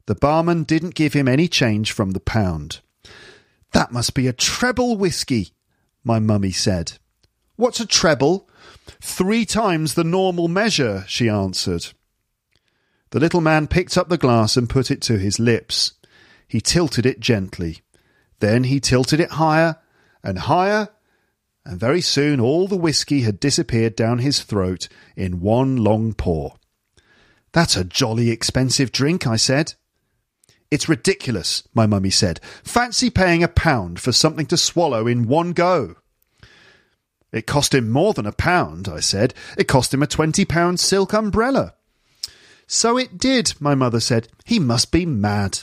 The 0.07 0.15
barman 0.15 0.63
didn't 0.63 0.95
give 0.95 1.15
him 1.15 1.27
any 1.27 1.49
change 1.49 1.93
from 1.93 2.13
the 2.13 2.21
pound. 2.21 2.81
That 3.73 3.93
must 3.93 4.15
be 4.15 4.27
a 4.29 4.33
treble 4.33 4.97
whiskey, 4.97 5.53
my 6.05 6.19
mummy 6.19 6.53
said. 6.53 6.93
What's 7.57 7.81
a 7.81 7.87
treble? 7.87 8.49
Three 9.01 9.45
times 9.45 9.95
the 9.95 10.05
normal 10.05 10.49
measure, 10.49 11.05
she 11.09 11.29
answered. 11.29 11.87
The 13.11 13.21
little 13.21 13.41
man 13.41 13.67
picked 13.67 13.99
up 13.99 14.09
the 14.09 14.19
glass 14.19 14.57
and 14.57 14.71
put 14.71 14.91
it 14.91 15.03
to 15.03 15.19
his 15.19 15.39
lips. 15.39 15.93
He 16.49 16.61
tilted 16.61 17.07
it 17.07 17.21
gently. 17.21 17.81
Then 18.41 18.65
he 18.65 18.81
tilted 18.81 19.21
it 19.21 19.33
higher 19.33 19.77
and 20.23 20.39
higher, 20.39 20.89
and 21.65 21.79
very 21.79 22.01
soon 22.01 22.41
all 22.41 22.67
the 22.67 22.77
whisky 22.77 23.21
had 23.21 23.39
disappeared 23.39 23.97
down 23.97 24.19
his 24.19 24.43
throat 24.43 24.89
in 25.17 25.41
one 25.41 25.77
long 25.77 26.13
pour. 26.15 26.57
That's 27.53 27.77
a 27.77 27.85
jolly 27.85 28.31
expensive 28.31 28.93
drink, 28.93 29.27
I 29.27 29.37
said. 29.37 29.75
It's 30.73 30.89
ridiculous, 30.89 31.69
my 31.75 31.85
mummy 31.85 32.09
said. 32.09 32.41
Fancy 32.65 33.11
paying 33.11 33.43
a 33.43 33.49
pound 33.49 34.01
for 34.01 34.11
something 34.11 34.47
to 34.47 34.57
swallow 34.57 35.07
in 35.07 35.29
one 35.29 35.53
go. 35.53 35.97
It 37.31 37.47
cost 37.47 37.75
him 37.75 37.91
more 37.91 38.15
than 38.15 38.25
a 38.25 38.33
pound, 38.33 38.89
I 38.89 39.01
said. 39.01 39.35
It 39.59 39.69
cost 39.69 39.93
him 39.93 40.03
a 40.03 40.07
twenty 40.07 40.47
pound 40.47 40.81
silk 40.81 41.13
umbrella. 41.13 41.75
So 42.67 42.97
it 42.97 43.19
did, 43.19 43.53
my 43.61 43.75
mother 43.75 44.01
said. 44.01 44.29
He 44.47 44.59
must 44.59 44.91
be 44.91 45.05
mad. 45.05 45.59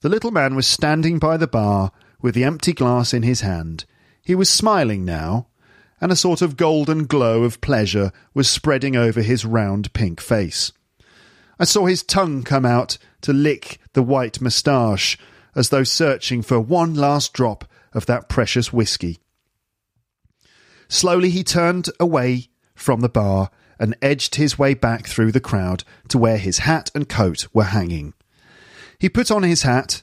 The 0.00 0.08
little 0.08 0.32
man 0.32 0.56
was 0.56 0.66
standing 0.66 1.20
by 1.20 1.36
the 1.36 1.46
bar 1.46 1.92
with 2.20 2.34
the 2.34 2.42
empty 2.42 2.72
glass 2.72 3.14
in 3.14 3.22
his 3.22 3.42
hand. 3.42 3.84
He 4.20 4.34
was 4.34 4.50
smiling 4.50 5.04
now, 5.04 5.46
and 6.00 6.10
a 6.10 6.16
sort 6.16 6.42
of 6.42 6.56
golden 6.56 7.06
glow 7.06 7.44
of 7.44 7.60
pleasure 7.60 8.10
was 8.34 8.48
spreading 8.48 8.96
over 8.96 9.22
his 9.22 9.44
round 9.44 9.92
pink 9.92 10.20
face. 10.20 10.72
I 11.58 11.64
saw 11.64 11.86
his 11.86 12.02
tongue 12.02 12.42
come 12.42 12.66
out 12.66 12.98
to 13.22 13.32
lick 13.32 13.78
the 13.94 14.02
white 14.02 14.40
moustache, 14.40 15.18
as 15.54 15.70
though 15.70 15.84
searching 15.84 16.42
for 16.42 16.60
one 16.60 16.94
last 16.94 17.32
drop 17.32 17.64
of 17.92 18.06
that 18.06 18.28
precious 18.28 18.72
whisky. 18.72 19.18
Slowly 20.88 21.30
he 21.30 21.42
turned 21.42 21.88
away 21.98 22.48
from 22.74 23.00
the 23.00 23.08
bar 23.08 23.50
and 23.78 23.96
edged 24.02 24.36
his 24.36 24.58
way 24.58 24.74
back 24.74 25.06
through 25.06 25.32
the 25.32 25.40
crowd 25.40 25.82
to 26.08 26.18
where 26.18 26.38
his 26.38 26.58
hat 26.58 26.90
and 26.94 27.08
coat 27.08 27.48
were 27.52 27.64
hanging. 27.64 28.14
He 28.98 29.08
put 29.08 29.30
on 29.30 29.42
his 29.42 29.62
hat, 29.62 30.02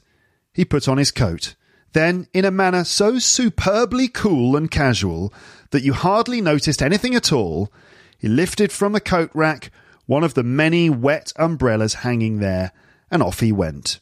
he 0.52 0.64
put 0.64 0.88
on 0.88 0.98
his 0.98 1.10
coat, 1.10 1.54
then, 1.92 2.26
in 2.34 2.44
a 2.44 2.50
manner 2.50 2.82
so 2.82 3.20
superbly 3.20 4.08
cool 4.08 4.56
and 4.56 4.68
casual 4.68 5.32
that 5.70 5.84
you 5.84 5.92
hardly 5.92 6.40
noticed 6.40 6.82
anything 6.82 7.14
at 7.14 7.32
all, 7.32 7.72
he 8.18 8.26
lifted 8.28 8.72
from 8.72 8.92
the 8.92 9.00
coat 9.00 9.30
rack 9.32 9.70
one 10.06 10.24
of 10.24 10.34
the 10.34 10.42
many 10.42 10.90
wet 10.90 11.32
umbrellas 11.36 11.94
hanging 11.94 12.38
there, 12.38 12.72
and 13.10 13.22
off 13.22 13.40
he 13.40 13.52
went. 13.52 14.00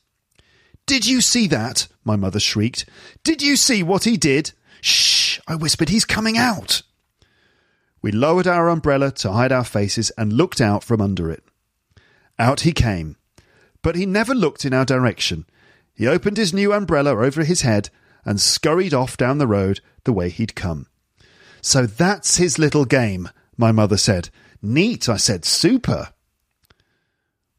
Did 0.87 1.07
you 1.07 1.21
see 1.21 1.47
that? 1.49 1.89
my 2.05 2.17
mother 2.17 2.41
shrieked. 2.41 2.85
Did 3.23 3.43
you 3.43 3.57
see 3.57 3.83
what 3.83 4.05
he 4.05 4.17
did? 4.17 4.53
Shh! 4.81 5.39
I 5.47 5.55
whispered. 5.55 5.89
He's 5.89 6.05
coming 6.05 6.37
out. 6.37 6.83
We 8.03 8.11
lowered 8.11 8.49
our 8.49 8.69
umbrella 8.69 9.13
to 9.13 9.33
hide 9.33 9.53
our 9.53 9.65
faces 9.65 10.11
and 10.19 10.33
looked 10.33 10.61
out 10.61 10.83
from 10.83 11.01
under 11.01 11.31
it. 11.31 11.45
Out 12.39 12.61
he 12.61 12.73
came, 12.73 13.17
but 13.81 13.95
he 13.95 14.07
never 14.07 14.35
looked 14.35 14.65
in 14.65 14.75
our 14.75 14.85
direction. 14.85 15.47
He 15.95 16.09
opened 16.09 16.37
his 16.37 16.53
new 16.53 16.73
umbrella 16.73 17.17
over 17.17 17.45
his 17.45 17.63
head 17.63 17.91
and 18.25 18.41
scurried 18.41 18.95
off 18.95 19.17
down 19.17 19.39
the 19.39 19.47
road 19.47 19.81
the 20.05 20.13
way 20.13 20.31
he'd 20.31 20.57
come. 20.57 20.87
So 21.61 21.87
that's 21.87 22.39
his 22.39 22.59
little 22.59 22.85
game, 22.85 23.29
my 23.57 23.71
mother 23.71 23.97
said. 23.97 24.31
Neat, 24.63 25.09
I 25.09 25.17
said. 25.17 25.45
Super. 25.45 26.11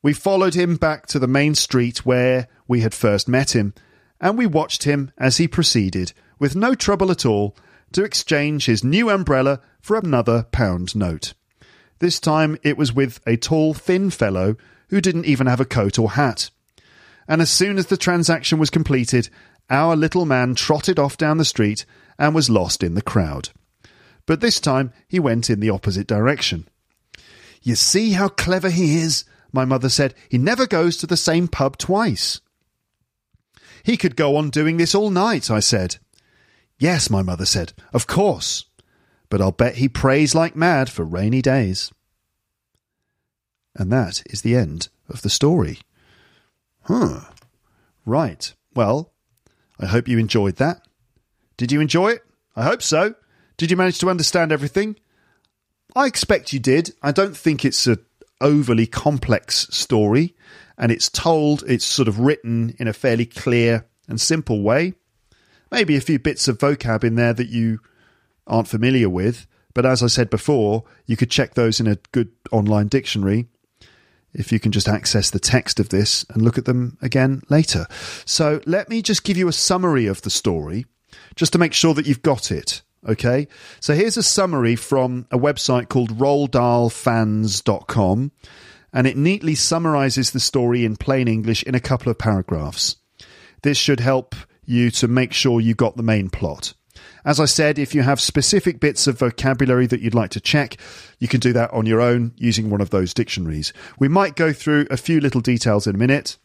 We 0.01 0.13
followed 0.13 0.53
him 0.53 0.77
back 0.77 1.05
to 1.07 1.19
the 1.19 1.27
main 1.27 1.53
street 1.53 2.05
where 2.05 2.47
we 2.67 2.81
had 2.81 2.93
first 2.93 3.27
met 3.27 3.55
him, 3.55 3.73
and 4.19 4.37
we 4.37 4.45
watched 4.45 4.83
him 4.83 5.11
as 5.17 5.37
he 5.37 5.47
proceeded, 5.47 6.13
with 6.39 6.55
no 6.55 6.75
trouble 6.75 7.11
at 7.11 7.25
all, 7.25 7.55
to 7.91 8.03
exchange 8.03 8.65
his 8.65 8.83
new 8.83 9.09
umbrella 9.09 9.59
for 9.81 9.97
another 9.97 10.43
pound 10.51 10.95
note. 10.95 11.33
This 11.99 12.19
time 12.19 12.57
it 12.63 12.77
was 12.77 12.93
with 12.93 13.19
a 13.27 13.37
tall, 13.37 13.73
thin 13.73 14.09
fellow 14.09 14.55
who 14.89 15.01
didn't 15.01 15.25
even 15.25 15.47
have 15.47 15.59
a 15.59 15.65
coat 15.65 15.99
or 15.99 16.11
hat. 16.11 16.49
And 17.27 17.41
as 17.41 17.49
soon 17.49 17.77
as 17.77 17.87
the 17.87 17.97
transaction 17.97 18.59
was 18.59 18.69
completed, 18.69 19.29
our 19.69 19.95
little 19.95 20.25
man 20.25 20.55
trotted 20.55 20.99
off 20.99 21.17
down 21.17 21.37
the 21.37 21.45
street 21.45 21.85
and 22.19 22.35
was 22.35 22.49
lost 22.49 22.83
in 22.83 22.95
the 22.95 23.01
crowd. 23.01 23.49
But 24.25 24.41
this 24.41 24.59
time 24.59 24.91
he 25.07 25.19
went 25.19 25.49
in 25.49 25.59
the 25.59 25.69
opposite 25.69 26.07
direction. 26.07 26.67
You 27.63 27.75
see 27.75 28.11
how 28.11 28.27
clever 28.27 28.69
he 28.69 28.97
is, 28.97 29.23
my 29.53 29.65
mother 29.65 29.89
said. 29.89 30.13
He 30.29 30.37
never 30.37 30.67
goes 30.67 30.97
to 30.97 31.07
the 31.07 31.17
same 31.17 31.47
pub 31.47 31.77
twice. 31.77 32.41
He 33.83 33.97
could 33.97 34.15
go 34.15 34.35
on 34.35 34.49
doing 34.49 34.77
this 34.77 34.93
all 34.93 35.09
night, 35.09 35.49
I 35.49 35.59
said. 35.59 35.97
Yes, 36.77 37.09
my 37.09 37.21
mother 37.21 37.45
said. 37.45 37.73
Of 37.93 38.07
course. 38.07 38.65
But 39.29 39.41
I'll 39.41 39.51
bet 39.51 39.75
he 39.75 39.87
prays 39.87 40.35
like 40.35 40.55
mad 40.55 40.89
for 40.89 41.03
rainy 41.03 41.41
days. 41.41 41.91
And 43.75 43.91
that 43.91 44.21
is 44.27 44.41
the 44.41 44.55
end 44.55 44.89
of 45.09 45.21
the 45.21 45.29
story. 45.29 45.79
Huh. 46.83 47.21
Right. 48.05 48.53
Well, 48.75 49.13
I 49.79 49.85
hope 49.85 50.07
you 50.07 50.19
enjoyed 50.19 50.57
that. 50.57 50.85
Did 51.57 51.71
you 51.71 51.79
enjoy 51.79 52.11
it? 52.11 52.23
I 52.55 52.63
hope 52.63 52.81
so. 52.81 53.15
Did 53.57 53.71
you 53.71 53.77
manage 53.77 53.99
to 53.99 54.09
understand 54.09 54.51
everything? 54.51 54.97
I 55.95 56.07
expect 56.07 56.53
you 56.53 56.59
did. 56.59 56.93
I 57.01 57.11
don't 57.11 57.37
think 57.37 57.63
it's 57.63 57.87
a 57.87 57.99
overly 58.41 58.87
complex 58.87 59.67
story, 59.69 60.35
and 60.77 60.91
it's 60.91 61.09
told, 61.09 61.63
it's 61.67 61.85
sort 61.85 62.07
of 62.07 62.19
written 62.19 62.75
in 62.79 62.87
a 62.87 62.93
fairly 62.93 63.25
clear 63.25 63.85
and 64.07 64.19
simple 64.19 64.61
way. 64.61 64.93
Maybe 65.71 65.95
a 65.95 66.01
few 66.01 66.19
bits 66.19 66.47
of 66.47 66.57
vocab 66.57 67.03
in 67.03 67.15
there 67.15 67.33
that 67.33 67.49
you 67.49 67.79
aren't 68.45 68.67
familiar 68.67 69.09
with, 69.09 69.47
but 69.73 69.85
as 69.85 70.03
I 70.03 70.07
said 70.07 70.29
before, 70.29 70.83
you 71.05 71.15
could 71.15 71.31
check 71.31 71.53
those 71.53 71.79
in 71.79 71.87
a 71.87 71.97
good 72.11 72.31
online 72.51 72.87
dictionary 72.87 73.47
if 74.33 74.51
you 74.51 74.59
can 74.59 74.71
just 74.71 74.87
access 74.87 75.29
the 75.29 75.39
text 75.39 75.79
of 75.79 75.89
this 75.89 76.25
and 76.29 76.41
look 76.41 76.57
at 76.57 76.65
them 76.65 76.97
again 77.01 77.41
later. 77.49 77.85
So 78.25 78.61
let 78.65 78.89
me 78.89 79.01
just 79.01 79.23
give 79.23 79.37
you 79.37 79.47
a 79.47 79.53
summary 79.53 80.07
of 80.07 80.23
the 80.23 80.29
story, 80.29 80.85
just 81.35 81.53
to 81.53 81.59
make 81.59 81.73
sure 81.73 81.93
that 81.93 82.07
you've 82.07 82.23
got 82.23 82.51
it. 82.51 82.81
Okay, 83.07 83.47
so 83.81 83.93
here's 83.93 84.15
a 84.15 84.23
summary 84.23 84.77
from 84.77 85.27
a 85.29 85.37
website 85.37 85.89
called 85.89 86.17
RoaldDahlFans.com, 86.17 88.31
and 88.93 89.07
it 89.07 89.17
neatly 89.17 89.55
summarizes 89.55 90.31
the 90.31 90.39
story 90.39 90.85
in 90.85 90.95
plain 90.95 91.27
English 91.27 91.63
in 91.63 91.75
a 91.75 91.81
couple 91.81 92.09
of 92.09 92.17
paragraphs. 92.17 92.95
This 93.61 93.77
should 93.77 93.99
help 93.99 94.35
you 94.65 94.89
to 94.91 95.09
make 95.09 95.33
sure 95.33 95.59
you 95.59 95.73
got 95.73 95.97
the 95.97 96.03
main 96.03 96.29
plot. 96.29 96.73
As 97.25 97.39
I 97.39 97.45
said, 97.45 97.79
if 97.79 97.95
you 97.95 98.03
have 98.03 98.21
specific 98.21 98.79
bits 98.79 99.07
of 99.07 99.19
vocabulary 99.19 99.87
that 99.87 100.01
you'd 100.01 100.13
like 100.13 100.29
to 100.31 100.39
check, 100.39 100.77
you 101.19 101.27
can 101.27 101.39
do 101.39 101.53
that 101.53 101.73
on 101.73 101.85
your 101.85 101.99
own 101.99 102.33
using 102.37 102.69
one 102.69 102.81
of 102.81 102.89
those 102.89 103.13
dictionaries. 103.13 103.73
We 103.99 104.07
might 104.07 104.35
go 104.35 104.53
through 104.53 104.87
a 104.89 104.97
few 104.97 105.19
little 105.19 105.41
details 105.41 105.87
in 105.87 105.95
a 105.95 105.99
minute, 105.99 106.37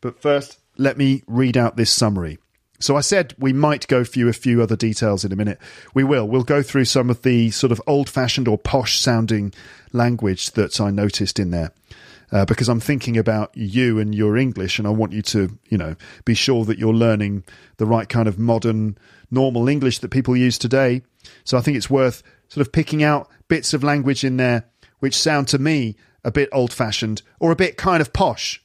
but 0.00 0.20
first, 0.20 0.58
let 0.78 0.96
me 0.96 1.22
read 1.26 1.56
out 1.56 1.76
this 1.76 1.90
summary. 1.90 2.38
So 2.78 2.96
I 2.96 3.00
said 3.00 3.34
we 3.38 3.52
might 3.52 3.88
go 3.88 4.04
through 4.04 4.28
a 4.28 4.34
few 4.34 4.62
other 4.62 4.76
details 4.76 5.24
in 5.24 5.32
a 5.32 5.36
minute. 5.36 5.58
We 5.94 6.04
will. 6.04 6.28
We'll 6.28 6.42
go 6.42 6.62
through 6.62 6.84
some 6.86 7.10
of 7.10 7.22
the 7.22 7.50
sort 7.50 7.72
of 7.72 7.80
old 7.86 8.08
fashioned 8.08 8.48
or 8.48 8.58
posh 8.58 8.98
sounding 9.00 9.52
language 9.92 10.52
that 10.52 10.80
I 10.80 10.90
noticed 10.90 11.38
in 11.38 11.50
there. 11.50 11.72
Uh, 12.32 12.44
because 12.44 12.68
I'm 12.68 12.80
thinking 12.80 13.16
about 13.16 13.56
you 13.56 14.00
and 14.00 14.12
your 14.12 14.36
English, 14.36 14.80
and 14.80 14.88
I 14.88 14.90
want 14.90 15.12
you 15.12 15.22
to, 15.22 15.56
you 15.68 15.78
know, 15.78 15.94
be 16.24 16.34
sure 16.34 16.64
that 16.64 16.76
you're 16.76 16.92
learning 16.92 17.44
the 17.76 17.86
right 17.86 18.08
kind 18.08 18.26
of 18.26 18.36
modern, 18.36 18.98
normal 19.30 19.68
English 19.68 20.00
that 20.00 20.10
people 20.10 20.36
use 20.36 20.58
today. 20.58 21.02
So 21.44 21.56
I 21.56 21.60
think 21.60 21.76
it's 21.76 21.88
worth 21.88 22.24
sort 22.48 22.66
of 22.66 22.72
picking 22.72 23.04
out 23.04 23.28
bits 23.46 23.72
of 23.72 23.84
language 23.84 24.24
in 24.24 24.38
there 24.38 24.64
which 24.98 25.16
sound 25.16 25.48
to 25.48 25.58
me 25.58 25.96
a 26.24 26.30
bit 26.30 26.48
old 26.52 26.72
fashioned 26.72 27.22
or 27.38 27.52
a 27.52 27.56
bit 27.56 27.76
kind 27.76 28.00
of 28.00 28.12
posh. 28.12 28.62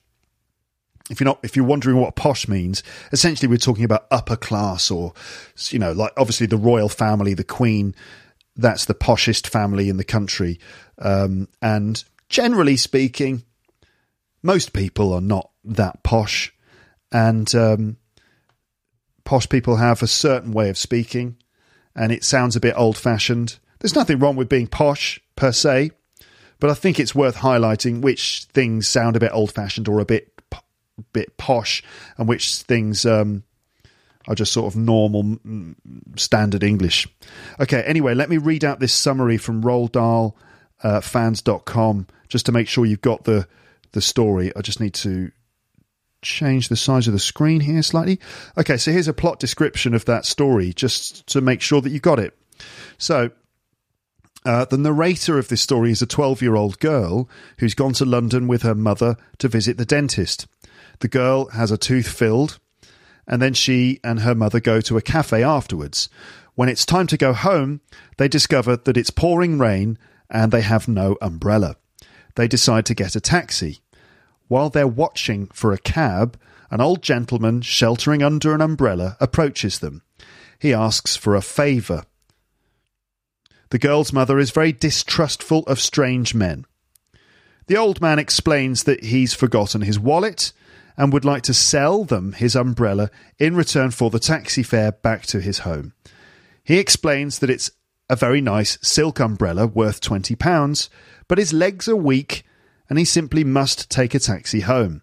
If 1.11 1.19
you're 1.19 1.25
not, 1.25 1.39
if 1.43 1.55
you're 1.55 1.65
wondering 1.65 1.97
what 1.97 2.15
posh 2.15 2.47
means, 2.47 2.83
essentially 3.11 3.49
we're 3.49 3.57
talking 3.57 3.83
about 3.83 4.07
upper 4.09 4.37
class 4.37 4.89
or, 4.89 5.13
you 5.69 5.77
know, 5.77 5.91
like 5.91 6.13
obviously 6.17 6.47
the 6.47 6.57
royal 6.57 6.89
family, 6.89 7.33
the 7.33 7.43
queen, 7.43 7.93
that's 8.55 8.85
the 8.85 8.95
poshest 8.95 9.47
family 9.47 9.89
in 9.89 9.97
the 9.97 10.03
country. 10.03 10.59
Um, 10.97 11.49
and 11.61 12.03
generally 12.29 12.77
speaking, 12.77 13.43
most 14.41 14.71
people 14.71 15.13
are 15.13 15.21
not 15.21 15.51
that 15.65 16.01
posh. 16.01 16.53
And, 17.11 17.53
um, 17.53 17.97
posh 19.25 19.49
people 19.49 19.75
have 19.75 20.01
a 20.01 20.07
certain 20.07 20.53
way 20.53 20.69
of 20.69 20.77
speaking 20.77 21.37
and 21.95 22.11
it 22.11 22.23
sounds 22.23 22.55
a 22.55 22.61
bit 22.61 22.73
old 22.77 22.97
fashioned. 22.97 23.59
There's 23.79 23.95
nothing 23.95 24.19
wrong 24.19 24.35
with 24.35 24.49
being 24.49 24.67
posh 24.67 25.19
per 25.35 25.51
se, 25.51 25.91
but 26.59 26.69
I 26.69 26.73
think 26.73 26.99
it's 26.99 27.15
worth 27.15 27.37
highlighting 27.37 28.01
which 28.01 28.45
things 28.53 28.87
sound 28.87 29.15
a 29.15 29.19
bit 29.19 29.31
old 29.33 29.51
fashioned 29.51 29.87
or 29.87 29.99
a 29.99 30.05
bit 30.05 30.30
bit 31.13 31.37
posh 31.37 31.83
and 32.17 32.27
which 32.27 32.55
things 32.55 33.05
um, 33.05 33.43
are 34.27 34.35
just 34.35 34.53
sort 34.53 34.73
of 34.73 34.79
normal 34.79 35.23
mm, 35.23 35.75
standard 36.15 36.63
English. 36.63 37.07
Okay, 37.59 37.81
anyway, 37.83 38.13
let 38.13 38.29
me 38.29 38.37
read 38.37 38.63
out 38.63 38.79
this 38.79 38.93
summary 38.93 39.37
from 39.37 39.63
RoaldDahlFans.com 39.63 42.07
uh, 42.09 42.13
just 42.27 42.45
to 42.45 42.51
make 42.51 42.67
sure 42.67 42.85
you've 42.85 43.01
got 43.01 43.23
the 43.23 43.47
the 43.93 44.01
story. 44.01 44.55
I 44.55 44.61
just 44.61 44.79
need 44.79 44.93
to 44.95 45.31
change 46.21 46.69
the 46.69 46.75
size 46.75 47.07
of 47.07 47.13
the 47.13 47.19
screen 47.19 47.61
here 47.61 47.81
slightly. 47.81 48.19
Okay, 48.57 48.77
so 48.77 48.91
here's 48.91 49.07
a 49.07 49.13
plot 49.13 49.39
description 49.39 49.93
of 49.93 50.05
that 50.05 50.25
story 50.25 50.73
just 50.73 51.25
to 51.27 51.41
make 51.41 51.61
sure 51.61 51.81
that 51.81 51.89
you 51.89 51.99
got 51.99 52.19
it. 52.19 52.37
So, 52.97 53.31
uh, 54.45 54.65
the 54.65 54.77
narrator 54.77 55.37
of 55.37 55.49
this 55.49 55.61
story 55.61 55.91
is 55.91 56.01
a 56.01 56.07
12 56.07 56.41
year 56.41 56.55
old 56.55 56.79
girl 56.79 57.29
who's 57.57 57.73
gone 57.73 57.93
to 57.93 58.05
London 58.05 58.47
with 58.47 58.63
her 58.63 58.75
mother 58.75 59.17
to 59.39 59.47
visit 59.47 59.77
the 59.77 59.85
dentist. 59.85 60.47
The 61.01 61.07
girl 61.07 61.49
has 61.49 61.71
a 61.71 61.77
tooth 61.77 62.07
filled, 62.07 62.59
and 63.27 63.41
then 63.41 63.55
she 63.55 63.99
and 64.03 64.19
her 64.19 64.35
mother 64.35 64.59
go 64.59 64.81
to 64.81 64.97
a 64.97 65.01
cafe 65.01 65.43
afterwards. 65.43 66.09
When 66.53 66.69
it's 66.69 66.85
time 66.85 67.07
to 67.07 67.17
go 67.17 67.33
home, 67.33 67.81
they 68.17 68.27
discover 68.27 68.77
that 68.77 68.97
it's 68.97 69.09
pouring 69.09 69.57
rain 69.57 69.97
and 70.29 70.51
they 70.51 70.61
have 70.61 70.87
no 70.87 71.17
umbrella. 71.19 71.75
They 72.35 72.47
decide 72.47 72.85
to 72.85 72.93
get 72.93 73.15
a 73.15 73.19
taxi. 73.19 73.79
While 74.47 74.69
they're 74.69 74.87
watching 74.87 75.47
for 75.47 75.73
a 75.73 75.79
cab, 75.79 76.39
an 76.69 76.81
old 76.81 77.01
gentleman 77.01 77.61
sheltering 77.61 78.21
under 78.21 78.53
an 78.53 78.61
umbrella 78.61 79.17
approaches 79.19 79.79
them. 79.79 80.03
He 80.59 80.71
asks 80.71 81.15
for 81.15 81.35
a 81.35 81.41
favour. 81.41 82.03
The 83.71 83.79
girl's 83.79 84.13
mother 84.13 84.37
is 84.37 84.51
very 84.51 84.71
distrustful 84.71 85.63
of 85.63 85.79
strange 85.79 86.35
men. 86.35 86.65
The 87.65 87.77
old 87.77 88.01
man 88.01 88.19
explains 88.19 88.83
that 88.83 89.05
he's 89.05 89.33
forgotten 89.33 89.81
his 89.81 89.97
wallet 89.97 90.53
and 90.97 91.11
would 91.13 91.25
like 91.25 91.43
to 91.43 91.53
sell 91.53 92.03
them 92.03 92.33
his 92.33 92.55
umbrella 92.55 93.09
in 93.39 93.55
return 93.55 93.91
for 93.91 94.09
the 94.09 94.19
taxi 94.19 94.63
fare 94.63 94.91
back 94.91 95.25
to 95.27 95.41
his 95.41 95.59
home. 95.59 95.93
He 96.63 96.77
explains 96.77 97.39
that 97.39 97.49
it's 97.49 97.71
a 98.09 98.15
very 98.15 98.41
nice 98.41 98.77
silk 98.81 99.19
umbrella 99.19 99.67
worth 99.67 100.01
£20, 100.01 100.89
but 101.27 101.37
his 101.37 101.53
legs 101.53 101.87
are 101.87 101.95
weak 101.95 102.43
and 102.89 102.99
he 102.99 103.05
simply 103.05 103.43
must 103.43 103.89
take 103.89 104.13
a 104.13 104.19
taxi 104.19 104.61
home. 104.61 105.01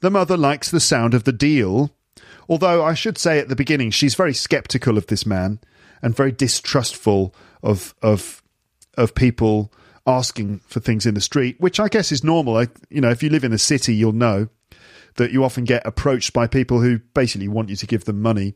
The 0.00 0.10
mother 0.10 0.36
likes 0.36 0.70
the 0.70 0.80
sound 0.80 1.14
of 1.14 1.24
the 1.24 1.32
deal, 1.32 1.90
although 2.48 2.84
I 2.84 2.94
should 2.94 3.16
say 3.16 3.38
at 3.38 3.48
the 3.48 3.56
beginning 3.56 3.90
she's 3.90 4.14
very 4.14 4.34
sceptical 4.34 4.98
of 4.98 5.06
this 5.06 5.24
man 5.24 5.60
and 6.02 6.14
very 6.14 6.32
distrustful 6.32 7.34
of 7.62 7.94
of 8.02 8.42
of 8.98 9.14
people 9.14 9.72
asking 10.06 10.58
for 10.66 10.80
things 10.80 11.06
in 11.06 11.14
the 11.14 11.20
street, 11.20 11.56
which 11.60 11.80
I 11.80 11.88
guess 11.88 12.12
is 12.12 12.24
normal. 12.24 12.56
I, 12.56 12.68
you 12.90 13.00
know, 13.00 13.10
if 13.10 13.22
you 13.22 13.30
live 13.30 13.44
in 13.44 13.52
a 13.52 13.58
city, 13.58 13.94
you'll 13.94 14.12
know 14.12 14.48
that 15.16 15.32
you 15.32 15.44
often 15.44 15.64
get 15.64 15.86
approached 15.86 16.32
by 16.32 16.46
people 16.46 16.80
who 16.80 16.98
basically 17.14 17.48
want 17.48 17.68
you 17.68 17.76
to 17.76 17.86
give 17.86 18.04
them 18.04 18.22
money, 18.22 18.54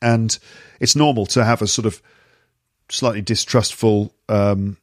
and 0.00 0.38
it's 0.80 0.96
normal 0.96 1.26
to 1.26 1.44
have 1.44 1.62
a 1.62 1.66
sort 1.66 1.86
of 1.86 2.02
slightly 2.88 3.20
distrustful 3.20 4.14
um, 4.28 4.76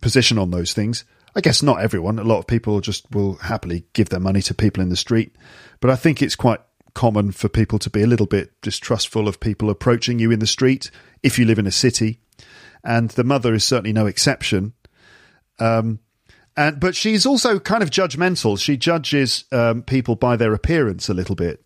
position 0.00 0.38
on 0.38 0.50
those 0.50 0.72
things. 0.72 1.04
I 1.34 1.40
guess 1.40 1.62
not 1.62 1.80
everyone. 1.80 2.18
A 2.18 2.24
lot 2.24 2.40
of 2.40 2.46
people 2.46 2.80
just 2.80 3.10
will 3.12 3.34
happily 3.36 3.84
give 3.92 4.08
their 4.08 4.20
money 4.20 4.42
to 4.42 4.54
people 4.54 4.82
in 4.82 4.88
the 4.88 4.96
street. 4.96 5.34
But 5.80 5.90
I 5.90 5.96
think 5.96 6.20
it's 6.20 6.36
quite 6.36 6.60
common 6.94 7.30
for 7.30 7.48
people 7.48 7.78
to 7.78 7.90
be 7.90 8.02
a 8.02 8.06
little 8.06 8.26
bit 8.26 8.60
distrustful 8.62 9.28
of 9.28 9.38
people 9.38 9.70
approaching 9.70 10.18
you 10.18 10.32
in 10.32 10.40
the 10.40 10.46
street 10.46 10.90
if 11.22 11.38
you 11.38 11.44
live 11.44 11.58
in 11.58 11.68
a 11.68 11.72
city. 11.72 12.18
And 12.82 13.10
the 13.10 13.24
mother 13.24 13.54
is 13.54 13.64
certainly 13.64 13.92
no 13.92 14.06
exception. 14.06 14.72
Um, 15.60 16.00
and 16.60 16.78
but 16.78 16.94
she's 16.94 17.24
also 17.24 17.58
kind 17.58 17.82
of 17.82 17.88
judgmental. 17.88 18.60
She 18.60 18.76
judges 18.76 19.44
um, 19.50 19.82
people 19.82 20.14
by 20.14 20.36
their 20.36 20.52
appearance 20.52 21.08
a 21.08 21.14
little 21.14 21.34
bit, 21.34 21.64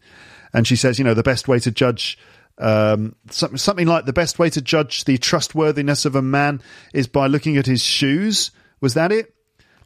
and 0.53 0.67
she 0.69 0.77
says, 0.77 1.01
you 1.01 1.05
know, 1.05 1.15
the 1.15 1.25
best 1.25 1.49
way 1.49 1.59
to 1.59 1.73
judge 1.73 2.17
um, 2.59 3.17
something, 3.29 3.59
something 3.59 3.89
like 3.89 4.05
the 4.05 4.13
best 4.13 4.39
way 4.39 4.51
to 4.51 4.63
judge 4.63 5.05
the 5.05 5.19
trustworthiness 5.19 6.05
of 6.05 6.15
a 6.15 6.23
man 6.23 6.63
is 6.93 7.09
by 7.09 7.27
looking 7.27 7.57
at 7.57 7.67
his 7.67 7.83
shoes. 7.83 8.53
Was 8.81 8.95
that 8.95 9.11
it? 9.11 9.35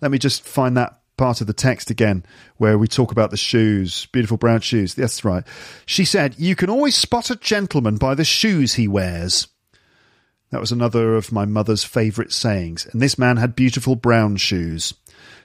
Let 0.02 0.10
me 0.10 0.18
just 0.18 0.44
find 0.44 0.76
that 0.76 1.00
part 1.16 1.40
of 1.40 1.46
the 1.46 1.54
text 1.54 1.90
again 1.90 2.24
where 2.58 2.76
we 2.76 2.86
talk 2.86 3.10
about 3.10 3.30
the 3.30 3.38
shoes, 3.38 4.04
beautiful 4.12 4.36
brown 4.36 4.60
shoes. 4.60 4.94
That's 4.94 5.24
right. 5.24 5.44
She 5.86 6.04
said, 6.04 6.34
You 6.38 6.54
can 6.54 6.68
always 6.68 6.96
spot 6.96 7.30
a 7.30 7.36
gentleman 7.36 7.96
by 7.96 8.14
the 8.14 8.26
shoes 8.26 8.74
he 8.74 8.86
wears. 8.86 9.48
That 10.50 10.60
was 10.60 10.72
another 10.72 11.14
of 11.16 11.32
my 11.32 11.44
mother's 11.44 11.84
favourite 11.84 12.32
sayings. 12.32 12.86
And 12.86 13.02
this 13.02 13.18
man 13.18 13.36
had 13.36 13.54
beautiful 13.54 13.96
brown 13.96 14.36
shoes. 14.36 14.94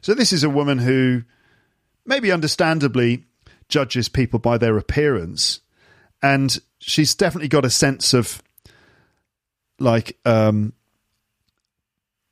So 0.01 0.13
this 0.13 0.31
is 0.31 0.43
a 0.43 0.49
woman 0.49 0.77
who, 0.77 1.23
maybe 2.05 2.31
understandably, 2.31 3.25
judges 3.67 4.07
people 4.07 4.39
by 4.39 4.57
their 4.57 4.77
appearance. 4.77 5.59
And 6.21 6.57
she's 6.79 7.15
definitely 7.15 7.49
got 7.49 7.65
a 7.65 7.69
sense 7.69 8.13
of 8.13 8.41
like 9.79 10.17
um 10.25 10.73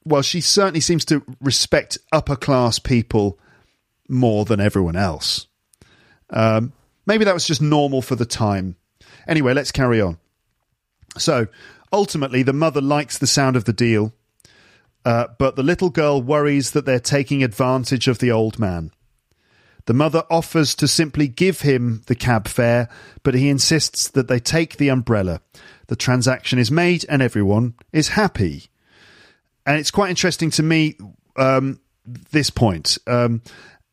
well 0.05 0.21
she 0.21 0.41
certainly 0.41 0.79
seems 0.79 1.05
to 1.05 1.23
respect 1.39 1.97
upper 2.11 2.35
class 2.35 2.79
people 2.79 3.39
more 4.07 4.45
than 4.45 4.59
everyone 4.59 4.95
else 4.95 5.47
um 6.29 6.71
maybe 7.05 7.25
that 7.25 7.33
was 7.33 7.45
just 7.45 7.61
normal 7.61 8.01
for 8.01 8.15
the 8.15 8.25
time 8.25 8.75
anyway 9.27 9.53
let's 9.53 9.71
carry 9.71 10.01
on 10.01 10.17
so 11.17 11.47
ultimately 11.91 12.43
the 12.43 12.53
mother 12.53 12.81
likes 12.81 13.17
the 13.17 13.27
sound 13.27 13.55
of 13.55 13.65
the 13.65 13.73
deal 13.73 14.13
uh, 15.03 15.27
but 15.39 15.55
the 15.55 15.63
little 15.63 15.89
girl 15.89 16.21
worries 16.21 16.71
that 16.71 16.85
they're 16.85 16.99
taking 16.99 17.43
advantage 17.43 18.07
of 18.07 18.19
the 18.19 18.31
old 18.31 18.59
man 18.59 18.91
the 19.85 19.93
mother 19.93 20.23
offers 20.29 20.75
to 20.75 20.87
simply 20.87 21.27
give 21.27 21.61
him 21.61 22.03
the 22.07 22.15
cab 22.15 22.47
fare, 22.47 22.89
but 23.23 23.33
he 23.33 23.49
insists 23.49 24.09
that 24.09 24.27
they 24.27 24.39
take 24.39 24.77
the 24.77 24.89
umbrella. 24.89 25.41
The 25.87 25.95
transaction 25.95 26.59
is 26.59 26.71
made 26.71 27.05
and 27.09 27.21
everyone 27.21 27.75
is 27.91 28.09
happy. 28.09 28.69
And 29.65 29.79
it's 29.79 29.91
quite 29.91 30.09
interesting 30.09 30.51
to 30.51 30.63
me, 30.63 30.97
um, 31.35 31.79
this 32.05 32.49
point. 32.49 32.97
Um, 33.07 33.41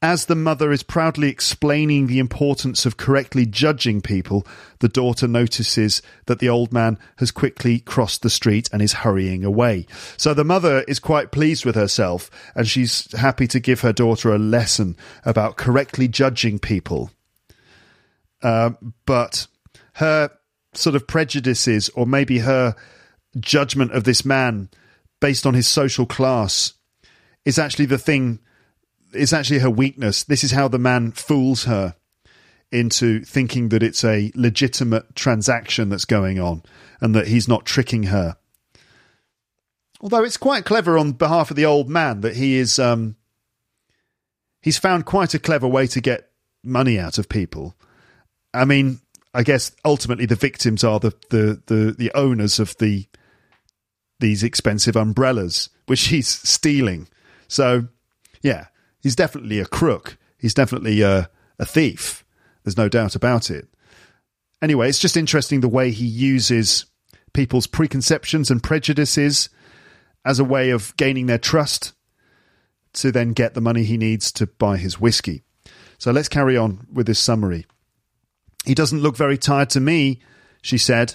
as 0.00 0.26
the 0.26 0.36
mother 0.36 0.70
is 0.70 0.84
proudly 0.84 1.28
explaining 1.28 2.06
the 2.06 2.20
importance 2.20 2.86
of 2.86 2.96
correctly 2.96 3.44
judging 3.44 4.00
people, 4.00 4.46
the 4.78 4.88
daughter 4.88 5.26
notices 5.26 6.02
that 6.26 6.38
the 6.38 6.48
old 6.48 6.72
man 6.72 6.98
has 7.16 7.32
quickly 7.32 7.80
crossed 7.80 8.22
the 8.22 8.30
street 8.30 8.68
and 8.72 8.80
is 8.80 8.92
hurrying 8.92 9.44
away. 9.44 9.86
So 10.16 10.34
the 10.34 10.44
mother 10.44 10.82
is 10.86 11.00
quite 11.00 11.32
pleased 11.32 11.64
with 11.64 11.74
herself 11.74 12.30
and 12.54 12.68
she's 12.68 13.10
happy 13.12 13.48
to 13.48 13.58
give 13.58 13.80
her 13.80 13.92
daughter 13.92 14.32
a 14.32 14.38
lesson 14.38 14.96
about 15.24 15.56
correctly 15.56 16.06
judging 16.06 16.60
people. 16.60 17.10
Uh, 18.40 18.70
but 19.04 19.48
her 19.94 20.30
sort 20.74 20.94
of 20.94 21.08
prejudices, 21.08 21.88
or 21.90 22.06
maybe 22.06 22.38
her 22.38 22.76
judgment 23.40 23.90
of 23.92 24.04
this 24.04 24.24
man 24.24 24.68
based 25.20 25.44
on 25.44 25.54
his 25.54 25.66
social 25.66 26.06
class, 26.06 26.74
is 27.44 27.58
actually 27.58 27.86
the 27.86 27.98
thing 27.98 28.38
it's 29.12 29.32
actually 29.32 29.60
her 29.60 29.70
weakness. 29.70 30.24
This 30.24 30.44
is 30.44 30.52
how 30.52 30.68
the 30.68 30.78
man 30.78 31.12
fools 31.12 31.64
her 31.64 31.94
into 32.70 33.24
thinking 33.24 33.70
that 33.70 33.82
it's 33.82 34.04
a 34.04 34.30
legitimate 34.34 35.14
transaction 35.14 35.88
that's 35.88 36.04
going 36.04 36.38
on 36.38 36.62
and 37.00 37.14
that 37.14 37.28
he's 37.28 37.48
not 37.48 37.64
tricking 37.64 38.04
her. 38.04 38.36
Although 40.00 40.24
it's 40.24 40.36
quite 40.36 40.64
clever 40.64 40.98
on 40.98 41.12
behalf 41.12 41.50
of 41.50 41.56
the 41.56 41.64
old 41.64 41.88
man 41.88 42.20
that 42.20 42.36
he 42.36 42.56
is 42.56 42.78
um, 42.78 43.16
he's 44.60 44.78
found 44.78 45.06
quite 45.06 45.34
a 45.34 45.38
clever 45.38 45.66
way 45.66 45.86
to 45.88 46.00
get 46.00 46.30
money 46.62 46.98
out 46.98 47.18
of 47.18 47.28
people. 47.28 47.74
I 48.54 48.64
mean, 48.64 49.00
I 49.34 49.42
guess 49.42 49.72
ultimately 49.84 50.26
the 50.26 50.36
victims 50.36 50.84
are 50.84 51.00
the 51.00 51.14
the 51.30 51.62
the, 51.66 51.94
the 51.98 52.12
owners 52.14 52.60
of 52.60 52.76
the 52.78 53.06
these 54.20 54.42
expensive 54.42 54.96
umbrellas 54.96 55.70
which 55.86 56.02
he's 56.08 56.28
stealing. 56.28 57.08
So, 57.48 57.88
yeah, 58.42 58.66
he's 59.02 59.16
definitely 59.16 59.60
a 59.60 59.66
crook. 59.66 60.16
He's 60.38 60.54
definitely 60.54 61.02
a, 61.02 61.30
a 61.58 61.66
thief. 61.66 62.24
There's 62.62 62.76
no 62.76 62.88
doubt 62.88 63.14
about 63.14 63.50
it. 63.50 63.68
Anyway, 64.60 64.88
it's 64.88 64.98
just 64.98 65.16
interesting 65.16 65.60
the 65.60 65.68
way 65.68 65.90
he 65.90 66.06
uses 66.06 66.86
people's 67.32 67.66
preconceptions 67.66 68.50
and 68.50 68.62
prejudices 68.62 69.48
as 70.24 70.38
a 70.38 70.44
way 70.44 70.70
of 70.70 70.96
gaining 70.96 71.26
their 71.26 71.38
trust 71.38 71.92
to 72.94 73.12
then 73.12 73.32
get 73.32 73.54
the 73.54 73.60
money 73.60 73.84
he 73.84 73.96
needs 73.96 74.32
to 74.32 74.46
buy 74.46 74.76
his 74.76 75.00
whiskey. 75.00 75.42
So 75.98 76.10
let's 76.10 76.28
carry 76.28 76.56
on 76.56 76.86
with 76.92 77.06
this 77.06 77.20
summary. 77.20 77.66
He 78.64 78.74
doesn't 78.74 79.00
look 79.00 79.16
very 79.16 79.38
tired 79.38 79.70
to 79.70 79.80
me, 79.80 80.20
she 80.62 80.78
said. 80.78 81.14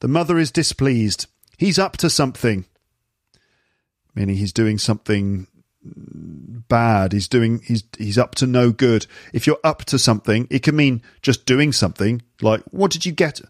The 0.00 0.08
mother 0.08 0.38
is 0.38 0.50
displeased. 0.50 1.26
He's 1.58 1.78
up 1.78 1.96
to 1.98 2.10
something. 2.10 2.64
Meaning 4.14 4.36
he's 4.36 4.52
doing 4.52 4.78
something 4.78 5.46
bad. 6.72 7.12
He's 7.12 7.28
doing 7.28 7.60
he's 7.62 7.84
he's 7.98 8.16
up 8.16 8.34
to 8.36 8.46
no 8.46 8.72
good. 8.72 9.06
If 9.34 9.46
you're 9.46 9.60
up 9.62 9.84
to 9.84 9.98
something, 9.98 10.48
it 10.50 10.62
can 10.62 10.74
mean 10.74 11.02
just 11.20 11.44
doing 11.44 11.70
something. 11.70 12.22
Like, 12.40 12.62
what 12.70 12.90
did 12.90 13.04
you 13.04 13.12
get? 13.12 13.42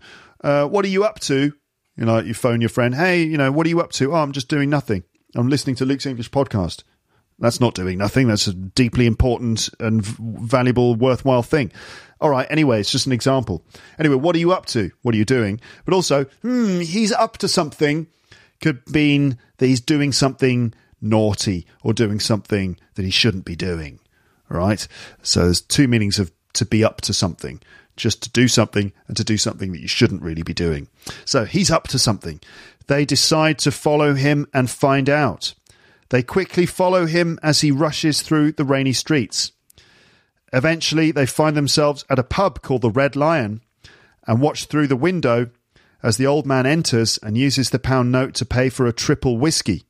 Uh, 0.43 0.67
what 0.67 0.85
are 0.85 0.89
you 0.89 1.05
up 1.05 1.21
to? 1.21 1.53
You 1.97 2.05
know, 2.05 2.19
you 2.19 2.35
phone 2.35 2.61
your 2.61 2.69
friend. 2.69 2.97
Hey, 2.97 3.23
you 3.23 3.39
know, 3.39 3.53
what 3.53 3.65
are 3.67 3.69
you 3.69 3.81
up 3.81 3.93
to? 3.93 4.13
Oh, 4.13 4.17
I'm 4.17 4.33
just 4.33 4.49
doing 4.49 4.69
nothing. 4.69 5.05
I'm 5.37 5.49
listening 5.49 5.77
to 5.77 5.85
Luke's 5.85 6.05
English 6.05 6.33
podcast. 6.33 6.83
That's 7.39 7.61
not 7.61 7.77
doing 7.77 7.97
nothing. 7.97 8.27
That's 8.27 8.49
a 8.49 8.55
deeply 8.55 9.07
important 9.07 9.69
and 9.79 10.05
valuable, 10.05 10.97
worthwhile 10.97 11.45
thing. 11.45 11.71
All 12.21 12.31
right. 12.31 12.49
Anyway, 12.51 12.81
it's 12.81 12.91
just 12.91 13.07
an 13.07 13.13
example. 13.13 13.65
Anyway, 14.01 14.17
what 14.17 14.35
are 14.35 14.41
you 14.41 14.51
up 14.51 14.67
to? 14.67 14.91
What 15.03 15.15
are 15.15 15.19
you 15.19 15.25
doing? 15.25 15.61
But 15.85 15.95
also, 15.95 16.25
hmm, 16.43 16.81
he's 16.81 17.13
up 17.13 17.39
to 17.39 17.47
something 17.47 18.09
could 18.63 18.89
mean 18.89 19.37
that 19.59 19.67
he's 19.67 19.81
doing 19.81 20.13
something 20.13 20.73
naughty 21.03 21.67
or 21.83 21.93
doing 21.93 22.21
something 22.21 22.79
that 22.95 23.05
he 23.05 23.11
shouldn't 23.11 23.45
be 23.45 23.57
doing. 23.57 24.01
Right. 24.49 24.87
So 25.23 25.45
there's 25.45 25.61
two 25.61 25.89
meanings 25.89 26.19
of 26.19 26.31
to 26.55 26.67
be 26.67 26.85
up 26.85 27.01
to 27.03 27.15
something 27.15 27.61
just 27.97 28.23
to 28.23 28.31
do 28.31 28.49
something 28.49 28.93
and 29.07 29.17
to 29.17 29.25
do 29.25 29.37
something 29.37 29.73
that 29.73 29.81
you 29.81 29.89
shouldn't 29.89 30.23
really 30.23 30.43
be 30.43 30.55
doing. 30.55 30.89
So 31.25 31.45
he's 31.45 31.71
up 31.71 31.89
to 31.89 31.99
something. 31.99 32.41
They 32.87 33.05
decide 33.05 33.59
to 33.61 33.71
follow 33.71 34.15
him 34.15 34.47
and 34.53 34.69
find 34.71 35.09
out. 35.09 35.55
They 36.09 36.23
quickly 36.23 36.67
follow 36.67 37.07
him 37.07 37.39
as 37.43 37.61
he 37.61 37.71
rushes 37.71 38.23
through 38.23 38.53
the 38.53 38.65
rainy 38.65 38.93
streets. 38.93 39.53
Eventually, 40.53 41.11
they 41.11 41.27
find 41.27 41.57
themselves 41.57 42.05
at 42.11 42.19
a 42.19 42.25
pub 42.25 42.61
called 42.61 42.83
the 42.83 42.91
Red 42.91 43.17
Lion 43.17 43.63
and 44.27 44.41
watch 44.41 44.67
through 44.67 44.89
the 44.89 44.97
window 44.97 45.51
as 46.03 46.17
the 46.17 46.27
old 46.27 46.47
man 46.47 46.67
enters 46.67 47.19
and 47.23 47.39
uses 47.39 47.71
the 47.71 47.79
pound 47.79 48.13
note 48.13 48.35
to 48.35 48.45
pay 48.45 48.69
for 48.69 48.87
a 48.87 48.93
triple 48.93 49.39
whiskey. 49.39 49.85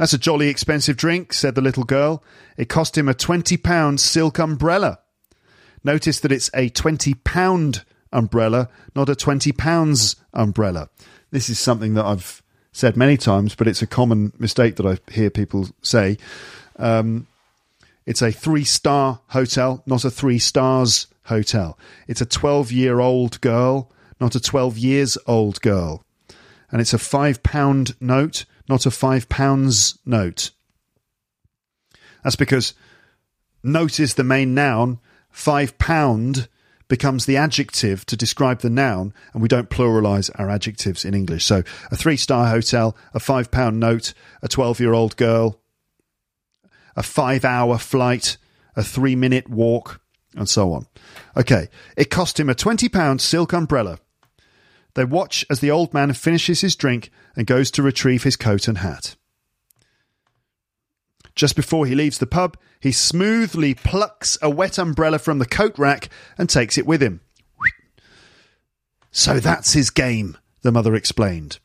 That's 0.00 0.14
a 0.14 0.18
jolly 0.18 0.48
expensive 0.48 0.96
drink, 0.96 1.34
said 1.34 1.54
the 1.54 1.60
little 1.60 1.84
girl. 1.84 2.24
It 2.56 2.70
cost 2.70 2.96
him 2.96 3.06
a 3.06 3.12
£20 3.12 4.00
silk 4.00 4.38
umbrella. 4.38 5.00
Notice 5.84 6.20
that 6.20 6.32
it's 6.32 6.48
a 6.54 6.70
£20 6.70 7.84
umbrella, 8.10 8.70
not 8.96 9.10
a 9.10 9.14
£20 9.14 10.16
umbrella. 10.32 10.88
This 11.32 11.50
is 11.50 11.58
something 11.58 11.92
that 11.94 12.06
I've 12.06 12.42
said 12.72 12.96
many 12.96 13.18
times, 13.18 13.54
but 13.54 13.68
it's 13.68 13.82
a 13.82 13.86
common 13.86 14.32
mistake 14.38 14.76
that 14.76 14.86
I 14.86 15.12
hear 15.12 15.28
people 15.28 15.68
say. 15.82 16.16
Um, 16.78 17.26
it's 18.06 18.22
a 18.22 18.32
three 18.32 18.64
star 18.64 19.20
hotel, 19.26 19.82
not 19.84 20.06
a 20.06 20.10
three 20.10 20.38
stars 20.38 21.08
hotel. 21.24 21.78
It's 22.08 22.22
a 22.22 22.26
12 22.26 22.72
year 22.72 23.00
old 23.00 23.38
girl, 23.42 23.92
not 24.18 24.34
a 24.34 24.40
12 24.40 24.78
years 24.78 25.18
old 25.26 25.60
girl. 25.60 26.06
And 26.70 26.80
it's 26.80 26.94
a 26.94 26.98
five 26.98 27.42
pound 27.42 27.96
note, 28.00 28.46
not 28.70 28.86
a 28.86 28.90
five 28.90 29.28
pounds 29.28 29.98
note. 30.06 30.52
That's 32.22 32.36
because 32.36 32.72
note 33.62 34.00
is 34.00 34.14
the 34.14 34.24
main 34.24 34.54
noun, 34.54 35.00
five 35.30 35.76
pound 35.76 36.48
becomes 36.88 37.26
the 37.26 37.36
adjective 37.36 38.06
to 38.06 38.16
describe 38.16 38.60
the 38.60 38.70
noun, 38.70 39.12
and 39.32 39.42
we 39.42 39.48
don't 39.48 39.70
pluralize 39.70 40.30
our 40.38 40.48
adjectives 40.48 41.04
in 41.04 41.14
English. 41.14 41.44
So 41.44 41.62
a 41.90 41.96
three 41.96 42.16
star 42.16 42.48
hotel, 42.48 42.96
a 43.12 43.20
five 43.20 43.50
pound 43.50 43.80
note, 43.80 44.14
a 44.42 44.48
12 44.48 44.80
year 44.80 44.92
old 44.92 45.16
girl, 45.16 45.60
a 46.96 47.02
five 47.02 47.44
hour 47.44 47.76
flight, 47.76 48.36
a 48.76 48.84
three 48.84 49.16
minute 49.16 49.48
walk, 49.48 50.00
and 50.36 50.48
so 50.48 50.72
on. 50.72 50.86
Okay, 51.36 51.68
it 51.96 52.10
cost 52.10 52.38
him 52.38 52.48
a 52.48 52.54
£20 52.54 53.20
silk 53.20 53.52
umbrella. 53.52 53.98
They 54.94 55.04
watch 55.04 55.44
as 55.48 55.60
the 55.60 55.70
old 55.70 55.94
man 55.94 56.12
finishes 56.12 56.60
his 56.60 56.76
drink 56.76 57.10
and 57.36 57.46
goes 57.46 57.70
to 57.72 57.82
retrieve 57.82 58.24
his 58.24 58.36
coat 58.36 58.68
and 58.68 58.78
hat. 58.78 59.16
Just 61.34 61.56
before 61.56 61.86
he 61.86 61.94
leaves 61.94 62.18
the 62.18 62.26
pub, 62.26 62.56
he 62.80 62.92
smoothly 62.92 63.74
plucks 63.74 64.36
a 64.42 64.50
wet 64.50 64.78
umbrella 64.78 65.18
from 65.18 65.38
the 65.38 65.46
coat 65.46 65.78
rack 65.78 66.08
and 66.36 66.48
takes 66.48 66.76
it 66.76 66.86
with 66.86 67.02
him. 67.02 67.20
So 69.12 69.40
that's 69.40 69.72
his 69.72 69.90
game, 69.90 70.36
the 70.62 70.72
mother 70.72 70.94
explained. 70.94 71.58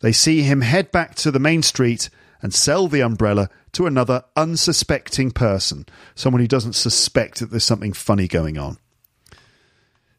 They 0.00 0.12
see 0.12 0.42
him 0.42 0.60
head 0.60 0.92
back 0.92 1.14
to 1.16 1.30
the 1.30 1.38
main 1.38 1.62
street 1.62 2.10
and 2.42 2.54
sell 2.54 2.86
the 2.88 3.00
umbrella 3.00 3.48
to 3.72 3.86
another 3.86 4.24
unsuspecting 4.36 5.30
person, 5.30 5.86
someone 6.14 6.40
who 6.40 6.46
doesn't 6.46 6.74
suspect 6.74 7.40
that 7.40 7.50
there's 7.50 7.64
something 7.64 7.92
funny 7.92 8.28
going 8.28 8.58
on. 8.58 8.78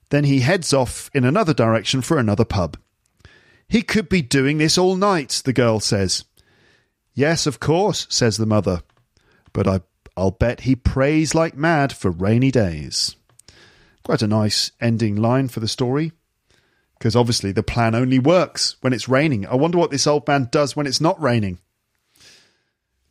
Then 0.10 0.24
he 0.24 0.39
heads 0.39 0.74
off 0.74 1.10
in 1.13 1.26
another 1.26 1.54
direction 1.54 2.02
for 2.02 2.17
another 2.17 2.46
pub. 2.46 2.78
He 3.67 3.82
could 3.82 4.08
be 4.08 4.22
doing 4.22 4.58
this 4.58 4.78
all 4.78 4.96
night, 4.96 5.41
the 5.43 5.54
girl 5.54 5.80
says. 5.80 6.24
Yes, 7.13 7.46
of 7.46 7.60
course, 7.60 8.08
says 8.10 8.38
the 8.38 8.46
mother. 8.46 8.84
But 9.52 9.67
I, 9.67 9.82
I'll 10.15 10.32
bet 10.32 10.62
he 10.62 10.76
prays 10.76 11.36
like 11.36 11.58
mad 11.58 11.91
for 11.91 12.10
rainy 12.10 12.52
days. 12.52 13.15
Quite 14.04 14.22
a 14.22 14.28
nice 14.28 14.72
ending 14.80 15.17
line 15.17 15.50
for 15.50 15.60
the 15.60 15.67
story. 15.67 16.13
Because 16.98 17.15
obviously 17.15 17.52
the 17.52 17.63
plan 17.63 17.93
only 17.93 18.20
works 18.20 18.78
when 18.82 18.93
it's 18.93 19.10
raining. 19.10 19.46
I 19.46 19.56
wonder 19.56 19.78
what 19.78 19.91
this 19.91 20.08
old 20.08 20.28
man 20.28 20.48
does 20.52 20.76
when 20.76 20.88
it's 20.88 21.02
not 21.02 21.22
raining. 21.22 21.60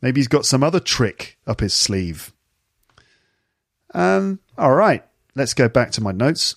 Maybe 0.01 0.19
he's 0.19 0.27
got 0.27 0.45
some 0.45 0.63
other 0.63 0.79
trick 0.79 1.37
up 1.45 1.59
his 1.59 1.73
sleeve. 1.73 2.33
Um, 3.93 4.39
all 4.57 4.75
right, 4.75 5.03
let's 5.35 5.53
go 5.53 5.69
back 5.69 5.91
to 5.91 6.01
my 6.01 6.11
notes. 6.11 6.55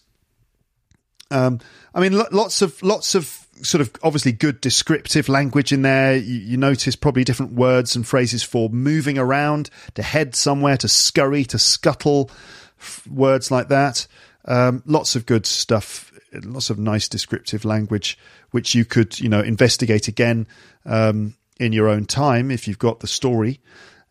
Um, 1.30 1.60
I 1.94 2.00
mean, 2.00 2.20
lots 2.32 2.62
of 2.62 2.82
lots 2.82 3.14
of 3.14 3.46
sort 3.62 3.80
of 3.80 3.90
obviously 4.02 4.32
good 4.32 4.60
descriptive 4.60 5.28
language 5.28 5.72
in 5.72 5.82
there. 5.82 6.16
You, 6.16 6.38
you, 6.38 6.56
notice 6.56 6.96
probably 6.96 7.24
different 7.24 7.52
words 7.52 7.94
and 7.94 8.06
phrases 8.06 8.42
for 8.42 8.68
moving 8.70 9.18
around, 9.18 9.70
to 9.94 10.02
head 10.02 10.34
somewhere, 10.34 10.76
to 10.78 10.88
scurry, 10.88 11.44
to 11.44 11.58
scuttle, 11.58 12.30
f- 12.78 13.06
words 13.06 13.50
like 13.50 13.68
that. 13.68 14.06
Um, 14.44 14.82
lots 14.86 15.16
of 15.16 15.26
good 15.26 15.46
stuff. 15.46 16.12
Lots 16.32 16.70
of 16.70 16.78
nice 16.78 17.08
descriptive 17.08 17.64
language, 17.64 18.18
which 18.52 18.74
you 18.74 18.84
could, 18.84 19.18
you 19.18 19.28
know, 19.28 19.40
investigate 19.40 20.08
again 20.08 20.46
um, 20.86 21.34
in 21.58 21.72
your 21.72 21.88
own 21.88 22.06
time 22.06 22.50
if 22.50 22.68
you've 22.68 22.78
got 22.78 23.00
the 23.00 23.08
story. 23.08 23.60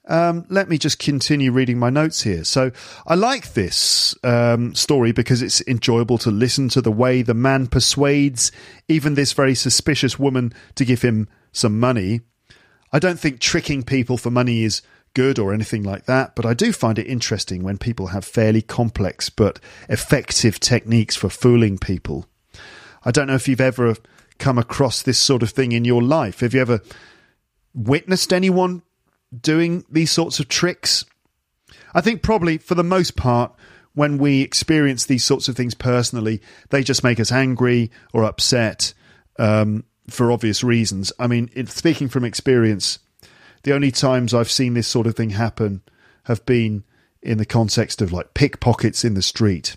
Um, 0.09 0.45
let 0.49 0.67
me 0.67 0.79
just 0.79 0.97
continue 0.97 1.51
reading 1.51 1.77
my 1.77 1.91
notes 1.91 2.23
here. 2.23 2.43
So 2.43 2.71
I 3.05 3.13
like 3.13 3.53
this 3.53 4.15
um, 4.23 4.73
story 4.73 5.11
because 5.11 5.43
it's 5.43 5.61
enjoyable 5.67 6.17
to 6.19 6.31
listen 6.31 6.67
to 6.69 6.81
the 6.81 6.91
way 6.91 7.21
the 7.21 7.35
man 7.35 7.67
persuades 7.67 8.51
even 8.87 9.13
this 9.13 9.33
very 9.33 9.53
suspicious 9.53 10.17
woman 10.17 10.51
to 10.75 10.83
give 10.83 11.03
him 11.03 11.29
some 11.51 11.79
money. 11.79 12.21
I 12.91 12.97
don't 12.97 13.19
think 13.19 13.39
tricking 13.39 13.83
people 13.83 14.17
for 14.17 14.31
money 14.31 14.63
is 14.63 14.81
good 15.13 15.37
or 15.37 15.53
anything 15.53 15.83
like 15.83 16.05
that, 16.05 16.35
but 16.35 16.45
I 16.45 16.55
do 16.55 16.73
find 16.73 16.97
it 16.97 17.05
interesting 17.07 17.61
when 17.61 17.77
people 17.77 18.07
have 18.07 18.25
fairly 18.25 18.63
complex 18.63 19.29
but 19.29 19.59
effective 19.89 20.59
techniques 20.59 21.15
for 21.15 21.29
fooling 21.29 21.77
people. 21.77 22.25
I 23.05 23.11
don't 23.11 23.27
know 23.27 23.35
if 23.35 23.47
you've 23.47 23.61
ever 23.61 23.95
come 24.39 24.57
across 24.57 25.03
this 25.03 25.19
sort 25.19 25.43
of 25.43 25.51
thing 25.51 25.71
in 25.71 25.85
your 25.85 26.01
life. 26.01 26.39
Have 26.39 26.55
you 26.55 26.61
ever 26.61 26.81
witnessed 27.75 28.33
anyone 28.33 28.81
doing 29.37 29.85
these 29.89 30.11
sorts 30.11 30.39
of 30.39 30.47
tricks. 30.47 31.05
I 31.93 32.01
think 32.01 32.21
probably 32.21 32.57
for 32.57 32.75
the 32.75 32.83
most 32.83 33.15
part, 33.15 33.53
when 33.93 34.17
we 34.17 34.41
experience 34.41 35.05
these 35.05 35.23
sorts 35.23 35.47
of 35.47 35.55
things 35.55 35.73
personally, 35.73 36.41
they 36.69 36.83
just 36.83 37.03
make 37.03 37.19
us 37.19 37.31
angry 37.31 37.91
or 38.13 38.23
upset 38.23 38.93
um, 39.37 39.83
for 40.09 40.31
obvious 40.31 40.63
reasons. 40.63 41.11
I 41.19 41.27
mean, 41.27 41.49
speaking 41.67 42.07
from 42.07 42.23
experience, 42.23 42.99
the 43.63 43.73
only 43.73 43.91
times 43.91 44.33
I've 44.33 44.51
seen 44.51 44.73
this 44.73 44.87
sort 44.87 45.07
of 45.07 45.15
thing 45.15 45.31
happen 45.31 45.81
have 46.23 46.45
been 46.45 46.83
in 47.21 47.37
the 47.37 47.45
context 47.45 48.01
of 48.01 48.13
like 48.13 48.33
pickpockets 48.33 49.03
in 49.03 49.15
the 49.15 49.21
street. 49.21 49.75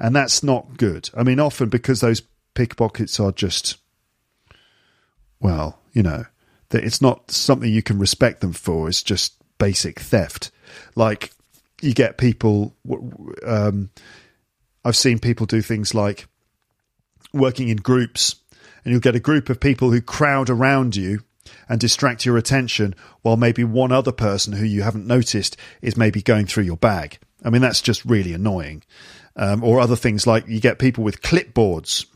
And 0.00 0.16
that's 0.16 0.42
not 0.42 0.76
good. 0.76 1.10
I 1.16 1.22
mean, 1.22 1.38
often 1.38 1.68
because 1.68 2.00
those 2.00 2.22
pickpockets 2.54 3.20
are 3.20 3.32
just, 3.32 3.76
well, 5.40 5.78
you 5.92 6.02
know, 6.02 6.24
that 6.74 6.82
it's 6.82 7.00
not 7.00 7.30
something 7.30 7.70
you 7.70 7.84
can 7.84 8.00
respect 8.00 8.40
them 8.40 8.52
for. 8.52 8.88
It's 8.88 9.00
just 9.00 9.36
basic 9.58 10.00
theft. 10.00 10.50
Like 10.96 11.30
you 11.80 11.94
get 11.94 12.18
people. 12.18 12.74
Um, 13.46 13.90
I've 14.84 14.96
seen 14.96 15.20
people 15.20 15.46
do 15.46 15.62
things 15.62 15.94
like 15.94 16.26
working 17.32 17.68
in 17.68 17.76
groups, 17.76 18.34
and 18.84 18.90
you'll 18.90 19.00
get 19.00 19.14
a 19.14 19.20
group 19.20 19.48
of 19.50 19.60
people 19.60 19.92
who 19.92 20.02
crowd 20.02 20.50
around 20.50 20.96
you 20.96 21.20
and 21.68 21.78
distract 21.78 22.26
your 22.26 22.36
attention, 22.36 22.96
while 23.22 23.36
maybe 23.36 23.62
one 23.62 23.92
other 23.92 24.10
person 24.10 24.52
who 24.54 24.64
you 24.64 24.82
haven't 24.82 25.06
noticed 25.06 25.56
is 25.80 25.96
maybe 25.96 26.22
going 26.22 26.46
through 26.46 26.64
your 26.64 26.76
bag. 26.76 27.18
I 27.44 27.50
mean, 27.50 27.62
that's 27.62 27.82
just 27.82 28.04
really 28.04 28.32
annoying. 28.32 28.82
Um, 29.36 29.62
or 29.62 29.78
other 29.78 29.96
things 29.96 30.26
like 30.26 30.48
you 30.48 30.58
get 30.58 30.80
people 30.80 31.04
with 31.04 31.22
clipboards 31.22 32.06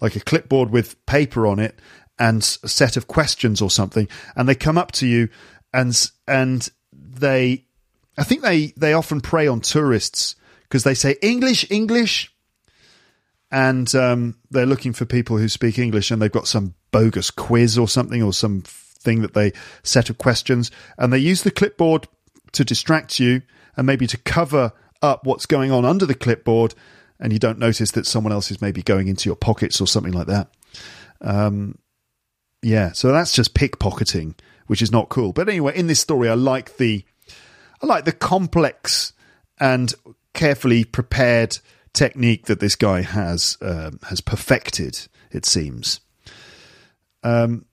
like 0.00 0.16
a 0.16 0.20
clipboard 0.20 0.70
with 0.70 1.04
paper 1.06 1.46
on 1.46 1.58
it 1.58 1.78
and 2.18 2.42
a 2.62 2.68
set 2.68 2.96
of 2.96 3.06
questions 3.06 3.60
or 3.60 3.70
something, 3.70 4.08
and 4.36 4.48
they 4.48 4.54
come 4.54 4.78
up 4.78 4.92
to 4.92 5.06
you 5.06 5.28
and 5.74 6.10
and 6.28 6.68
they, 6.92 7.64
I 8.16 8.24
think 8.24 8.42
they 8.42 8.72
they 8.76 8.94
often 8.94 9.20
prey 9.20 9.46
on 9.46 9.60
tourists 9.60 10.36
because 10.62 10.84
they 10.84 10.94
say 10.94 11.16
English, 11.20 11.70
English, 11.70 12.32
and 13.50 13.92
um, 13.94 14.36
they're 14.50 14.64
looking 14.64 14.92
for 14.92 15.04
people 15.04 15.36
who 15.36 15.48
speak 15.48 15.78
English, 15.78 16.10
and 16.10 16.22
they've 16.22 16.32
got 16.32 16.46
some 16.46 16.74
bogus 16.92 17.30
quiz 17.30 17.76
or 17.76 17.88
something 17.88 18.22
or 18.22 18.32
some 18.32 18.62
thing 18.62 19.20
that 19.22 19.34
they 19.34 19.52
set 19.82 20.08
of 20.08 20.16
questions, 20.16 20.70
and 20.96 21.12
they 21.12 21.18
use 21.18 21.42
the 21.42 21.50
clipboard 21.50 22.06
to 22.52 22.64
distract 22.64 23.18
you 23.18 23.42
and 23.76 23.86
maybe 23.86 24.06
to 24.06 24.16
cover 24.18 24.72
up 25.02 25.26
what's 25.26 25.46
going 25.46 25.72
on 25.72 25.84
under 25.84 26.06
the 26.06 26.14
clipboard, 26.14 26.74
and 27.18 27.32
you 27.32 27.38
don't 27.40 27.58
notice 27.58 27.90
that 27.90 28.06
someone 28.06 28.32
else 28.32 28.50
is 28.50 28.62
maybe 28.62 28.82
going 28.82 29.08
into 29.08 29.28
your 29.28 29.36
pockets 29.36 29.80
or 29.80 29.88
something 29.88 30.12
like 30.12 30.28
that. 30.28 30.48
Um, 31.20 31.78
yeah, 32.64 32.92
so 32.92 33.12
that's 33.12 33.32
just 33.32 33.54
pickpocketing, 33.54 34.34
which 34.66 34.80
is 34.80 34.90
not 34.90 35.10
cool. 35.10 35.32
But 35.32 35.48
anyway, 35.48 35.76
in 35.76 35.86
this 35.86 36.00
story, 36.00 36.28
I 36.28 36.34
like 36.34 36.78
the 36.78 37.04
I 37.82 37.86
like 37.86 38.06
the 38.06 38.12
complex 38.12 39.12
and 39.60 39.92
carefully 40.32 40.84
prepared 40.84 41.58
technique 41.92 42.46
that 42.46 42.60
this 42.60 42.74
guy 42.74 43.02
has 43.02 43.58
um, 43.60 44.00
has 44.08 44.20
perfected. 44.20 44.98
It 45.30 45.44
seems. 45.44 46.00
Um, 47.22 47.66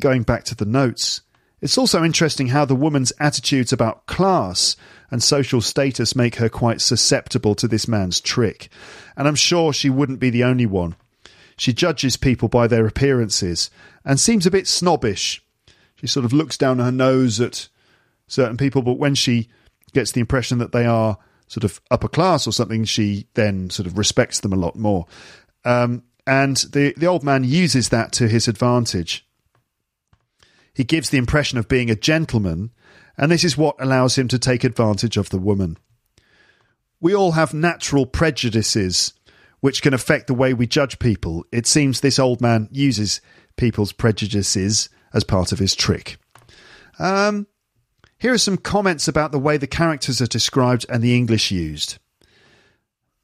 going 0.00 0.22
back 0.22 0.44
to 0.44 0.54
the 0.54 0.64
notes, 0.66 1.22
it's 1.60 1.78
also 1.78 2.04
interesting 2.04 2.48
how 2.48 2.66
the 2.66 2.74
woman's 2.74 3.12
attitudes 3.18 3.72
about 3.72 4.06
class 4.06 4.76
and 5.10 5.22
social 5.22 5.60
status 5.60 6.16
make 6.16 6.36
her 6.36 6.48
quite 6.48 6.80
susceptible 6.80 7.54
to 7.54 7.68
this 7.68 7.88
man's 7.88 8.20
trick. 8.20 8.68
And 9.16 9.26
I'm 9.26 9.36
sure 9.36 9.72
she 9.72 9.88
wouldn't 9.88 10.20
be 10.20 10.30
the 10.30 10.44
only 10.44 10.66
one. 10.66 10.96
She 11.56 11.72
judges 11.72 12.16
people 12.16 12.48
by 12.48 12.66
their 12.66 12.86
appearances 12.86 13.70
and 14.04 14.18
seems 14.18 14.46
a 14.46 14.50
bit 14.50 14.66
snobbish. 14.66 15.42
She 15.96 16.06
sort 16.06 16.24
of 16.24 16.32
looks 16.32 16.58
down 16.58 16.78
her 16.78 16.92
nose 16.92 17.40
at 17.40 17.68
certain 18.26 18.56
people, 18.56 18.82
but 18.82 18.98
when 18.98 19.14
she 19.14 19.48
gets 19.92 20.12
the 20.12 20.20
impression 20.20 20.58
that 20.58 20.72
they 20.72 20.86
are 20.86 21.18
sort 21.46 21.64
of 21.64 21.80
upper 21.90 22.08
class 22.08 22.46
or 22.46 22.52
something, 22.52 22.84
she 22.84 23.28
then 23.34 23.70
sort 23.70 23.86
of 23.86 23.96
respects 23.96 24.40
them 24.40 24.52
a 24.52 24.56
lot 24.56 24.76
more. 24.76 25.06
Um, 25.64 26.02
and 26.26 26.56
the, 26.56 26.94
the 26.96 27.06
old 27.06 27.22
man 27.22 27.44
uses 27.44 27.90
that 27.90 28.12
to 28.12 28.28
his 28.28 28.48
advantage. 28.48 29.26
He 30.74 30.84
gives 30.84 31.10
the 31.10 31.18
impression 31.18 31.58
of 31.58 31.68
being 31.68 31.90
a 31.90 31.96
gentleman, 31.96 32.70
and 33.16 33.30
this 33.30 33.44
is 33.44 33.56
what 33.56 33.76
allows 33.78 34.18
him 34.18 34.26
to 34.28 34.38
take 34.38 34.64
advantage 34.64 35.16
of 35.16 35.30
the 35.30 35.38
woman. 35.38 35.78
We 37.00 37.14
all 37.14 37.32
have 37.32 37.54
natural 37.54 38.06
prejudices 38.06 39.12
which 39.64 39.80
can 39.80 39.94
affect 39.94 40.26
the 40.26 40.34
way 40.34 40.52
we 40.52 40.66
judge 40.66 40.98
people. 40.98 41.42
It 41.50 41.66
seems 41.66 42.00
this 42.00 42.18
old 42.18 42.42
man 42.42 42.68
uses 42.70 43.22
people's 43.56 43.92
prejudices 43.92 44.90
as 45.14 45.24
part 45.24 45.52
of 45.52 45.58
his 45.58 45.74
trick. 45.74 46.18
Um, 46.98 47.46
here 48.18 48.34
are 48.34 48.36
some 48.36 48.58
comments 48.58 49.08
about 49.08 49.32
the 49.32 49.38
way 49.38 49.56
the 49.56 49.66
characters 49.66 50.20
are 50.20 50.26
described 50.26 50.84
and 50.90 51.02
the 51.02 51.16
English 51.16 51.50
used. 51.50 51.96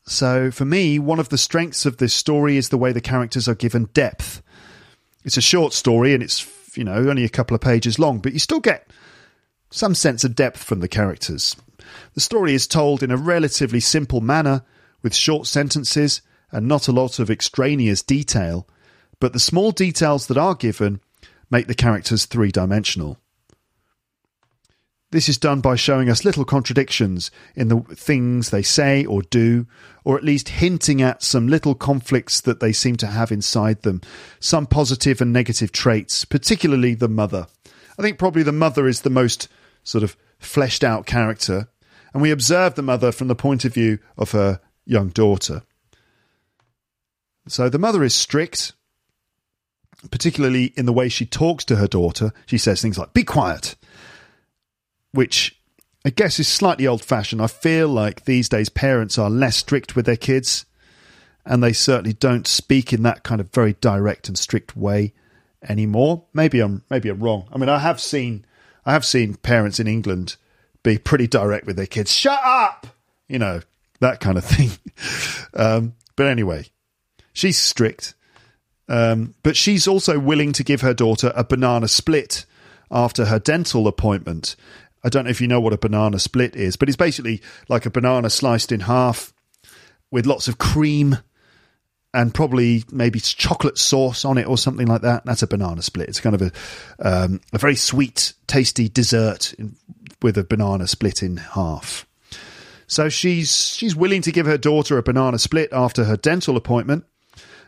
So, 0.07 0.51
for 0.51 0.65
me, 0.65 0.99
one 0.99 1.19
of 1.19 1.29
the 1.29 1.37
strengths 1.37 1.85
of 1.85 1.99
this 1.99 2.15
story 2.15 2.57
is 2.57 2.71
the 2.71 2.79
way 2.79 2.93
the 2.93 3.03
characters 3.03 3.47
are 3.47 3.55
given 3.55 3.91
depth. 3.93 4.41
It's 5.27 5.37
a 5.37 5.43
short 5.43 5.75
story 5.75 6.15
and 6.15 6.23
it's, 6.23 6.75
you 6.75 6.85
know, 6.85 7.11
only 7.11 7.25
a 7.25 7.29
couple 7.29 7.55
of 7.55 7.61
pages 7.61 7.99
long, 7.99 8.19
but 8.19 8.33
you 8.33 8.39
still 8.39 8.61
get 8.61 8.91
some 9.69 9.95
sense 9.95 10.25
of 10.25 10.37
depth 10.37 10.65
from 10.65 10.81
the 10.81 10.89
characters. 10.89 11.55
The 12.15 12.23
story 12.23 12.55
is 12.55 12.67
told 12.67 13.03
in 13.03 13.11
a 13.11 13.19
relatively 13.19 13.81
simple 13.81 14.23
manner, 14.23 14.63
with 15.03 15.15
short 15.15 15.47
sentences 15.47 16.23
and 16.53 16.67
not 16.67 16.89
a 16.89 16.93
lot 16.93 17.19
of 17.19 17.31
extraneous 17.31 18.03
detail, 18.03 18.67
but 19.19 19.33
the 19.33 19.41
small 19.41 19.71
details 19.71 20.27
that 20.27 20.39
are 20.39 20.55
given 20.55 21.01
make 21.51 21.67
the 21.67 21.75
characters 21.75 22.27
three 22.27 22.51
dimensional. 22.51 23.19
This 25.13 25.29
is 25.29 25.39
done 25.39 25.61
by 25.61 25.75
showing 25.75 26.09
us 26.09 26.25
little 26.25 26.45
contradictions 26.45 27.33
in 27.57 27.67
the 27.67 27.81
things 27.81 28.51
they 28.51 28.63
say 28.63 29.05
or 29.05 29.23
do, 29.23 29.67
or 30.05 30.17
at 30.17 30.23
least 30.23 30.49
hinting 30.49 31.03
at 31.03 31.25
some 31.25 31.49
little 31.49 31.75
conflicts 31.75 32.41
that 32.43 32.61
they 32.61 32.73
seem 32.73 32.95
to 32.97 33.09
have 33.09 33.33
inside 33.33 33.83
them, 33.83 34.03
some 34.39 34.67
positive 34.67 35.21
and 35.21 35.33
negative 35.33 35.73
traits, 35.73 36.25
particularly 36.25 36.95
the 36.95 37.09
mother. 37.09 37.49
I 37.99 38.03
think 38.03 38.19
probably 38.19 38.45
the 38.45 38.53
mother 38.53 38.87
is 38.87 39.01
the 39.01 39.11
most 39.11 39.49
sort 39.83 40.05
of 40.05 40.17
fleshed 40.39 40.85
out 40.85 41.07
character, 41.07 41.69
and 42.13 42.23
we 42.23 42.31
observe 42.31 42.77
the 42.77 42.83
mother 42.83 43.11
from 43.11 43.27
the 43.27 43.35
point 43.35 43.65
of 43.65 43.75
view 43.75 43.99
of 44.17 44.31
her 44.31 44.61
young 44.87 45.09
daughter. 45.09 45.63
So 47.49 47.69
the 47.69 47.79
mother 47.79 48.03
is 48.03 48.15
strict, 48.15 48.73
particularly 50.11 50.73
in 50.77 50.87
the 50.87 50.93
way 50.93 51.09
she 51.09 51.27
talks 51.27 51.65
to 51.67 51.77
her 51.77 51.87
daughter. 51.87 52.33
She 52.47 52.59
says 52.59 52.81
things 52.81 52.99
like, 52.99 53.13
be 53.13 53.25
quiet, 53.25 53.77
which 55.13 55.61
I 56.05 56.11
guess 56.11 56.39
is 56.39 56.49
slightly 56.49 56.87
old 56.87 57.05
fashioned. 57.05 57.43
I 57.43 57.47
feel 57.47 57.89
like 57.89 58.25
these 58.25 58.49
days 58.49 58.69
parents 58.69 59.19
are 59.19 59.31
less 59.31 59.57
strict 59.57 59.97
with 59.97 60.07
their 60.07 60.17
kids 60.17 60.67
and 61.45 61.63
they 61.63 61.73
certainly 61.73 62.13
don't 62.13 62.47
speak 62.47 62.93
in 62.93 63.03
that 63.03 63.23
kind 63.23 63.41
of 63.41 63.53
very 63.53 63.75
direct 63.81 64.29
and 64.29 64.39
strict 64.39 64.77
way 64.77 65.13
anymore. 65.69 66.25
Maybe 66.33 66.61
I'm 66.61 66.85
maybe 66.91 67.09
I'm 67.09 67.21
wrong. 67.21 67.49
I 67.53 67.59
mean, 67.59 67.69
I 67.69 67.79
have 67.79 68.01
seen 68.01 68.45
I 68.85 68.93
have 68.93 69.05
seen 69.05 69.35
parents 69.35 69.81
in 69.81 69.87
England 69.87 70.37
be 70.83 70.99
pretty 70.99 71.27
direct 71.27 71.67
with 71.67 71.77
their 71.77 71.87
kids. 71.87 72.13
Shut 72.13 72.41
up, 72.45 72.87
you 73.29 73.39
know 73.39 73.61
that 74.01 74.21
kind 74.21 74.39
of 74.39 74.45
thing. 74.47 74.71
Um, 75.55 75.95
but 76.17 76.27
anyway, 76.27 76.67
she's 77.33 77.59
strict, 77.59 78.15
um, 78.89 79.35
but 79.43 79.57
she's 79.57 79.87
also 79.87 80.19
willing 80.19 80.53
to 80.53 80.65
give 80.65 80.81
her 80.81 80.95
daughter 80.95 81.33
a 81.35 81.45
banana 81.45 81.89
split 81.89 82.45
after 82.91 83.27
her 83.27 83.39
dental 83.39 83.87
appointment. 83.87 84.57
I 85.03 85.09
don't 85.09 85.25
know 85.25 85.31
if 85.31 85.41
you 85.41 85.49
know 85.49 85.61
what 85.61 85.73
a 85.73 85.79
banana 85.79 86.19
split 86.19 86.57
is, 86.57 86.77
but 86.77 86.89
it's 86.89 86.97
basically 86.97 87.41
like 87.69 87.87
a 87.87 87.91
banana 87.91 88.29
sliced 88.31 88.73
in 88.73 88.81
half 88.81 89.33
with 90.11 90.27
lots 90.27 90.49
of 90.49 90.59
cream 90.59 91.19
and 92.13 92.35
probably 92.35 92.85
maybe 92.91 93.21
chocolate 93.21 93.79
sauce 93.79 94.25
on 94.25 94.37
it 94.37 94.47
or 94.47 94.59
something 94.59 94.87
like 94.87 95.03
that. 95.03 95.25
That's 95.25 95.43
a 95.43 95.47
banana 95.47 95.83
split. 95.83 96.09
It's 96.09 96.21
kind 96.21 96.35
of 96.35 96.43
a 96.43 96.53
um, 96.99 97.41
a 97.53 97.59
very 97.59 97.77
sweet, 97.77 98.33
tasty 98.47 98.89
dessert 98.89 99.55
in, 99.55 99.77
with 100.21 100.37
a 100.37 100.45
banana 100.45 100.87
split 100.87 101.23
in 101.23 101.37
half. 101.37 102.07
So 102.87 103.09
she's 103.09 103.69
she's 103.77 103.95
willing 103.95 104.23
to 104.23 104.33
give 104.33 104.47
her 104.47 104.59
daughter 104.59 104.99
a 104.99 105.03
banana 105.03 105.39
split 105.39 105.73
after 105.73 106.05
her 106.05 106.17
dental 106.17 106.57
appointment. 106.57 107.05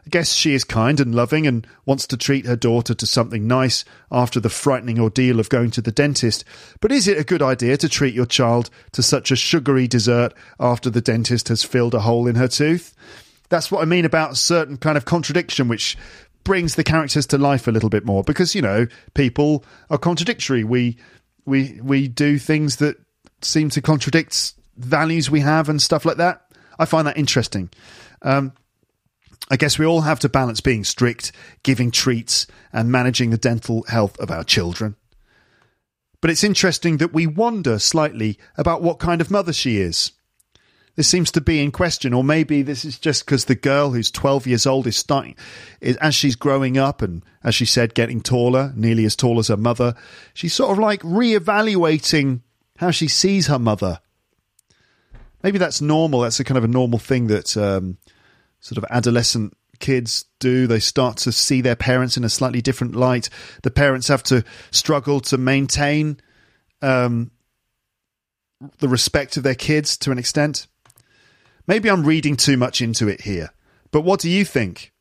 I 0.05 0.11
guess 0.11 0.33
she 0.33 0.53
is 0.55 0.65
kind 0.65 0.99
and 0.99 1.15
loving 1.15 1.47
and 1.47 1.67
wants 1.87 2.09
to 2.09 2.17
treat 2.17 2.47
her 2.47 2.57
daughter 2.57 2.93
to 2.93 3.07
something 3.07 3.47
nice 3.47 3.85
after 4.11 4.41
the 4.41 4.51
frightening 4.51 4.99
ordeal 4.99 5.39
of 5.39 5.49
going 5.49 5.71
to 5.73 5.81
the 5.81 5.93
dentist. 5.93 6.45
But 6.81 6.91
is 6.91 7.07
it 7.07 7.19
a 7.19 7.25
good 7.25 7.43
idea 7.43 7.77
to 7.77 7.89
treat 7.89 8.15
your 8.15 8.27
child 8.27 8.69
to 8.93 9.03
such 9.03 9.31
a 9.31 9.37
sugary 9.37 9.87
dessert 9.87 10.35
after 10.59 10.91
the 10.91 11.01
dentist 11.01 11.49
has 11.49 11.63
filled 11.63 11.95
a 11.95 12.01
hole 12.01 12.27
in 12.27 12.35
her 12.35 12.49
tooth? 12.49 12.97
That's 13.49 13.71
what 13.71 13.83
I 13.83 13.85
mean 13.85 14.05
about 14.05 14.33
a 14.33 14.37
certain 14.37 14.77
kind 14.77 14.97
of 14.97 15.05
contradiction, 15.05 15.69
which 15.69 15.97
brings 16.43 16.75
the 16.75 16.85
characters 16.85 17.27
to 17.27 17.39
life 17.39 17.69
a 17.69 17.71
little 17.71 17.91
bit 17.91 18.05
more 18.05 18.25
because 18.25 18.55
you 18.55 18.63
know 18.63 18.87
people 19.15 19.65
are 19.91 19.99
contradictory. 19.99 20.65
We 20.65 20.97
we 21.45 21.79
we 21.83 22.09
do 22.09 22.39
things 22.39 22.77
that 22.77 22.97
seem 23.41 23.71
to 23.71 23.83
contradict 23.83 24.55
values 24.77 25.31
we 25.31 25.41
have 25.41 25.69
and 25.69 25.81
stuff 25.81 26.05
like 26.05 26.17
that. 26.17 26.43
I 26.79 26.87
find 26.87 27.07
that 27.07 27.17
interesting. 27.17 27.71
Um, 28.23 28.53
I 29.51 29.57
guess 29.57 29.79
we 29.79 29.87
all 29.87 30.03
have 30.03 30.21
to 30.21 30.29
balance 30.29 30.61
being 30.61 30.85
strict, 30.85 31.33
giving 31.63 31.91
treats, 31.91 32.47
and 32.73 32.91
managing 32.91 33.31
the 33.31 33.39
dental 33.39 33.85
health 33.89 34.19
of 34.19 34.31
our 34.31 34.45
children. 34.45 34.97
But 36.21 36.31
it's 36.31 36.45
interesting 36.45 36.99
that 36.99 37.13
we 37.13 37.27
wonder 37.27 37.79
slightly 37.79 38.39
about 38.57 38.83
what 38.83 38.99
kind 38.99 39.21
of 39.21 39.31
mother 39.31 39.53
she 39.53 39.79
is. 39.79 40.13
This 40.95 41.09
seems 41.09 41.31
to 41.33 41.41
be 41.41 41.63
in 41.63 41.73
question, 41.73 42.13
or 42.13 42.23
maybe 42.23 42.63
this 42.63 42.85
is 42.85 42.99
just 42.99 43.25
because 43.25 43.47
the 43.47 43.55
girl 43.55 43.91
who's 43.91 44.11
12 44.11 44.47
years 44.47 44.67
old 44.67 44.87
is 44.87 44.97
starting, 44.97 45.37
is, 45.81 45.97
as 45.97 46.15
she's 46.15 46.37
growing 46.37 46.77
up 46.77 47.01
and, 47.01 47.25
as 47.43 47.55
she 47.55 47.65
said, 47.65 47.95
getting 47.95 48.21
taller, 48.21 48.73
nearly 48.77 49.05
as 49.07 49.17
tall 49.17 49.39
as 49.39 49.49
her 49.49 49.57
mother, 49.57 49.95
she's 50.35 50.53
sort 50.53 50.71
of 50.71 50.79
like 50.79 51.01
re-evaluating 51.03 52.43
how 52.77 52.91
she 52.91 53.09
sees 53.09 53.47
her 53.47 53.59
mother. 53.59 54.01
Maybe 55.43 55.59
that's 55.59 55.81
normal. 55.81 56.21
That's 56.21 56.41
a 56.41 56.45
kind 56.45 56.59
of 56.59 56.65
a 56.65 56.69
normal 56.69 56.99
thing 56.99 57.27
that 57.29 57.57
um, 57.57 57.97
sort 58.63 58.79
of 58.79 58.87
adolescent 58.91 59.55
kids 59.81 60.25
do. 60.39 60.67
They 60.67 60.81
start 60.81 61.19
to 61.19 61.33
see 61.33 61.61
their 61.61 61.77
parents 61.77 62.17
in 62.17 62.25
a 62.25 62.31
slightly 62.31 62.63
different 62.63 62.95
light. 62.95 63.29
The 63.63 63.71
parents 63.71 64.09
have 64.09 64.23
to 64.25 64.45
struggle 64.71 65.21
to 65.21 65.37
maintain 65.37 66.19
um, 66.81 67.33
the 68.79 68.89
respect 68.89 69.37
of 69.37 69.43
their 69.43 69.57
kids 69.57 69.99
to 69.99 70.11
an 70.11 70.19
extent. 70.19 70.67
Maybe 71.67 71.91
I'm 71.91 72.05
reading 72.05 72.37
too 72.37 72.57
much 72.57 72.81
into 72.81 73.09
it 73.09 73.23
here, 73.23 73.51
but 73.91 74.03
what 74.03 74.21
do 74.21 74.31
you 74.31 74.45
think? 74.45 74.93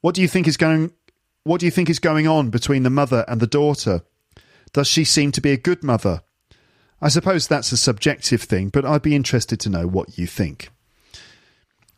What 0.00 0.14
do 0.14 0.22
you 0.22 0.28
think 0.28 0.46
is 0.46 0.56
going? 0.56 0.92
What 1.42 1.60
do 1.60 1.66
you 1.66 1.72
think 1.72 1.90
is 1.90 1.98
going 1.98 2.28
on 2.28 2.50
between 2.50 2.84
the 2.84 2.90
mother 2.90 3.24
and 3.26 3.40
the 3.40 3.46
daughter? 3.46 4.02
Does 4.72 4.86
she 4.86 5.04
seem 5.04 5.32
to 5.32 5.40
be 5.40 5.50
a 5.50 5.56
good 5.56 5.82
mother? 5.82 6.22
I 7.02 7.08
suppose 7.08 7.48
that's 7.48 7.72
a 7.72 7.76
subjective 7.76 8.42
thing, 8.42 8.68
but 8.68 8.84
I'd 8.84 9.02
be 9.02 9.16
interested 9.16 9.58
to 9.60 9.70
know 9.70 9.86
what 9.86 10.18
you 10.18 10.26
think. 10.26 10.70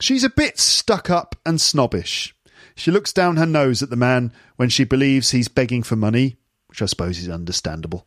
She's 0.02 0.24
a 0.24 0.30
bit 0.30 0.58
stuck 0.58 1.10
up 1.10 1.36
and 1.46 1.60
snobbish. 1.60 2.34
She 2.74 2.90
looks 2.90 3.12
down 3.12 3.36
her 3.36 3.46
nose 3.46 3.84
at 3.84 3.90
the 3.90 3.94
man 3.94 4.32
when 4.56 4.68
she 4.68 4.82
believes 4.82 5.30
he's 5.30 5.46
begging 5.46 5.84
for 5.84 5.94
money, 5.94 6.38
which 6.66 6.82
I 6.82 6.86
suppose 6.86 7.20
is 7.20 7.28
understandable. 7.28 8.04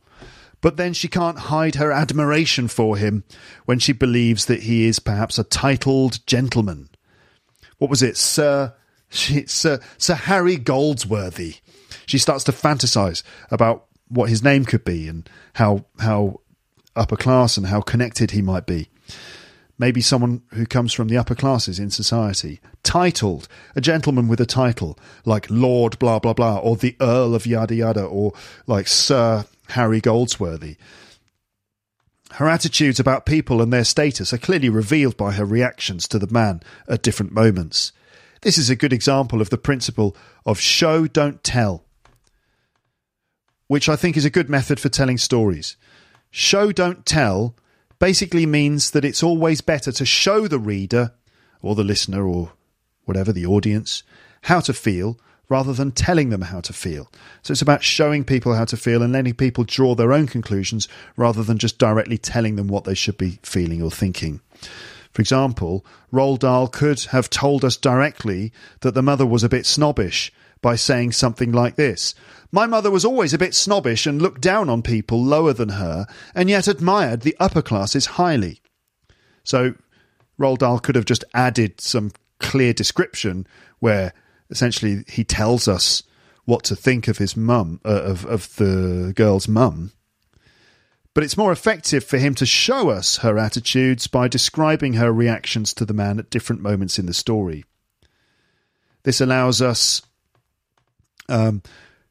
But 0.59 0.75
then 0.75 0.91
she 0.91 1.07
can't 1.07 1.39
hide 1.39 1.75
her 1.75 1.93
admiration 1.93 2.67
for 2.67 2.97
him 2.97 3.23
when 3.63 3.79
she 3.79 3.93
believes 3.93 4.47
that 4.47 4.63
he 4.63 4.85
is 4.85 4.99
perhaps 4.99 5.39
a 5.39 5.45
titled 5.45 6.19
gentleman. 6.27 6.89
What 7.77 7.89
was 7.89 8.03
it, 8.03 8.17
Sir? 8.17 8.73
She, 9.07 9.45
Sir, 9.45 9.79
Sir 9.97 10.15
Harry 10.15 10.57
Goldsworthy. 10.57 11.57
She 12.07 12.17
starts 12.17 12.43
to 12.45 12.51
fantasize 12.51 13.23
about 13.49 13.85
what 14.09 14.29
his 14.29 14.43
name 14.43 14.65
could 14.65 14.83
be 14.83 15.07
and 15.07 15.29
how 15.53 15.85
how 15.99 16.41
upper 16.95 17.15
class 17.15 17.55
and 17.55 17.67
how 17.67 17.79
connected 17.79 18.31
he 18.31 18.41
might 18.41 18.65
be. 18.65 18.89
Maybe 19.77 19.99
someone 19.99 20.41
who 20.51 20.65
comes 20.65 20.93
from 20.93 21.09
the 21.09 21.17
upper 21.17 21.35
classes 21.35 21.79
in 21.79 21.89
society. 21.89 22.61
Titled, 22.83 23.47
a 23.75 23.81
gentleman 23.81 24.27
with 24.27 24.39
a 24.39 24.45
title, 24.45 24.97
like 25.25 25.47
Lord 25.49 25.99
blah 25.99 26.19
blah 26.19 26.33
blah, 26.33 26.57
or 26.59 26.77
the 26.77 26.95
Earl 27.01 27.35
of 27.35 27.45
yada 27.45 27.75
yada, 27.75 28.03
or 28.03 28.33
like 28.67 28.87
Sir 28.87 29.45
Harry 29.69 29.99
Goldsworthy. 29.99 30.77
Her 32.31 32.47
attitudes 32.47 32.99
about 32.99 33.25
people 33.25 33.61
and 33.61 33.71
their 33.71 33.83
status 33.83 34.33
are 34.33 34.37
clearly 34.37 34.69
revealed 34.69 35.15
by 35.17 35.33
her 35.33 35.45
reactions 35.45 36.07
to 36.09 36.19
the 36.19 36.31
man 36.31 36.61
at 36.87 37.01
different 37.01 37.31
moments. 37.31 37.91
This 38.41 38.57
is 38.57 38.69
a 38.69 38.75
good 38.75 38.93
example 38.93 39.41
of 39.41 39.49
the 39.49 39.57
principle 39.57 40.15
of 40.45 40.59
show, 40.59 41.07
don't 41.07 41.43
tell, 41.43 41.83
which 43.67 43.89
I 43.89 43.95
think 43.95 44.15
is 44.17 44.25
a 44.25 44.29
good 44.29 44.49
method 44.49 44.79
for 44.79 44.89
telling 44.89 45.17
stories. 45.17 45.77
Show, 46.29 46.71
don't 46.71 47.05
tell 47.05 47.55
basically 47.99 48.45
means 48.45 48.91
that 48.91 49.05
it's 49.05 49.23
always 49.23 49.61
better 49.61 49.91
to 49.91 50.05
show 50.05 50.47
the 50.47 50.59
reader 50.59 51.13
or 51.61 51.75
the 51.75 51.83
listener 51.83 52.27
or 52.27 52.53
whatever, 53.05 53.31
the 53.31 53.45
audience, 53.45 54.03
how 54.43 54.59
to 54.59 54.73
feel 54.73 55.19
rather 55.47 55.73
than 55.73 55.91
telling 55.91 56.29
them 56.29 56.41
how 56.41 56.59
to 56.59 56.73
feel. 56.73 57.11
So 57.43 57.51
it's 57.51 57.61
about 57.61 57.83
showing 57.83 58.23
people 58.23 58.55
how 58.55 58.65
to 58.65 58.77
feel 58.77 59.03
and 59.03 59.13
letting 59.13 59.35
people 59.35 59.63
draw 59.63 59.95
their 59.95 60.11
own 60.11 60.27
conclusions 60.27 60.87
rather 61.15 61.43
than 61.43 61.57
just 61.57 61.77
directly 61.77 62.17
telling 62.17 62.55
them 62.55 62.67
what 62.67 62.83
they 62.83 62.95
should 62.95 63.17
be 63.17 63.39
feeling 63.43 63.81
or 63.81 63.91
thinking. 63.91 64.41
For 65.11 65.21
example, 65.21 65.85
Roald 66.11 66.39
Dahl 66.39 66.67
could 66.67 66.99
have 67.05 67.29
told 67.29 67.63
us 67.63 67.77
directly 67.77 68.51
that 68.81 68.95
the 68.95 69.03
mother 69.03 69.25
was 69.25 69.43
a 69.43 69.49
bit 69.49 69.65
snobbish 69.65 70.31
by 70.61 70.75
saying 70.75 71.11
something 71.11 71.51
like 71.51 71.75
this 71.75 72.15
My 72.51 72.65
mother 72.65 72.91
was 72.91 73.05
always 73.05 73.33
a 73.33 73.37
bit 73.37 73.53
snobbish 73.53 74.05
and 74.05 74.21
looked 74.21 74.41
down 74.41 74.69
on 74.69 74.81
people 74.81 75.23
lower 75.23 75.53
than 75.53 75.69
her, 75.69 76.07
and 76.33 76.49
yet 76.49 76.67
admired 76.67 77.21
the 77.21 77.35
upper 77.39 77.61
classes 77.61 78.05
highly. 78.05 78.61
So 79.43 79.75
Roald 80.39 80.59
Dahl 80.59 80.79
could 80.79 80.95
have 80.95 81.05
just 81.05 81.23
added 81.33 81.79
some 81.79 82.11
clear 82.39 82.73
description 82.73 83.47
where 83.79 84.13
essentially 84.49 85.03
he 85.07 85.23
tells 85.23 85.67
us 85.67 86.03
what 86.45 86.63
to 86.65 86.75
think 86.75 87.07
of 87.07 87.17
his 87.17 87.35
mum, 87.35 87.79
uh, 87.83 88.03
of, 88.03 88.25
of 88.25 88.55
the 88.55 89.13
girl's 89.15 89.47
mum. 89.47 89.91
But 91.13 91.23
it's 91.23 91.37
more 91.37 91.51
effective 91.51 92.03
for 92.03 92.17
him 92.17 92.35
to 92.35 92.45
show 92.45 92.89
us 92.89 93.17
her 93.17 93.37
attitudes 93.37 94.05
by 94.07 94.27
describing 94.27 94.93
her 94.93 95.11
reactions 95.11 95.73
to 95.75 95.85
the 95.85 95.93
man 95.93 96.19
at 96.19 96.29
different 96.29 96.61
moments 96.61 96.99
in 96.99 97.05
the 97.05 97.13
story. 97.13 97.63
This 99.03 99.21
allows 99.21 99.61
us 99.61 100.01
um, 101.29 101.61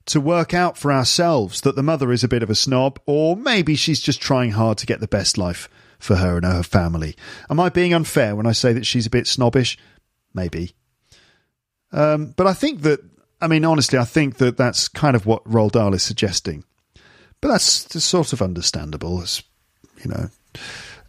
to 0.07 0.21
work 0.21 0.53
out 0.53 0.77
for 0.77 0.93
ourselves 0.93 1.63
that 1.63 1.77
the 1.77 1.83
mother 1.83 2.13
is 2.13 2.25
a 2.25 2.29
bit 2.29 2.43
of 2.43 2.51
a 2.51 2.55
snob, 2.55 3.01
or 3.07 3.37
maybe 3.37 3.75
she's 3.75 4.01
just 4.01 4.21
trying 4.21 4.53
hard 4.53 4.79
to 4.79 4.87
get 4.87 5.01
the 5.01 5.09
best 5.09 5.39
life 5.39 5.69
for 5.99 6.17
her 6.17 6.37
and 6.37 6.45
her 6.45 6.63
family. 6.63 7.17
Am 7.49 7.59
I 7.59 7.69
being 7.69 7.95
unfair 7.95 8.37
when 8.37 8.47
I 8.47 8.53
say 8.53 8.73
that 8.73 8.87
she's 8.87 9.07
a 9.07 9.11
bit 9.11 9.27
snobbish? 9.27 9.79
Maybe. 10.35 10.75
Um, 11.93 12.35
but 12.37 12.47
I 12.47 12.53
think 12.53 12.83
that, 12.83 13.01
I 13.41 13.47
mean, 13.47 13.65
honestly, 13.65 13.99
I 13.99 14.05
think 14.05 14.37
that 14.39 14.57
that's 14.57 14.89
kind 14.89 15.17
of 15.17 15.27
what 15.27 15.45
Roald 15.45 15.73
Dahl 15.73 15.95
is 15.95 16.03
suggesting. 16.03 16.65
But 17.41 17.49
that's 17.49 18.03
sort 18.03 18.33
of 18.33 18.43
understandable, 18.43 19.23
as 19.23 19.43
you 20.03 20.11
know. 20.11 20.31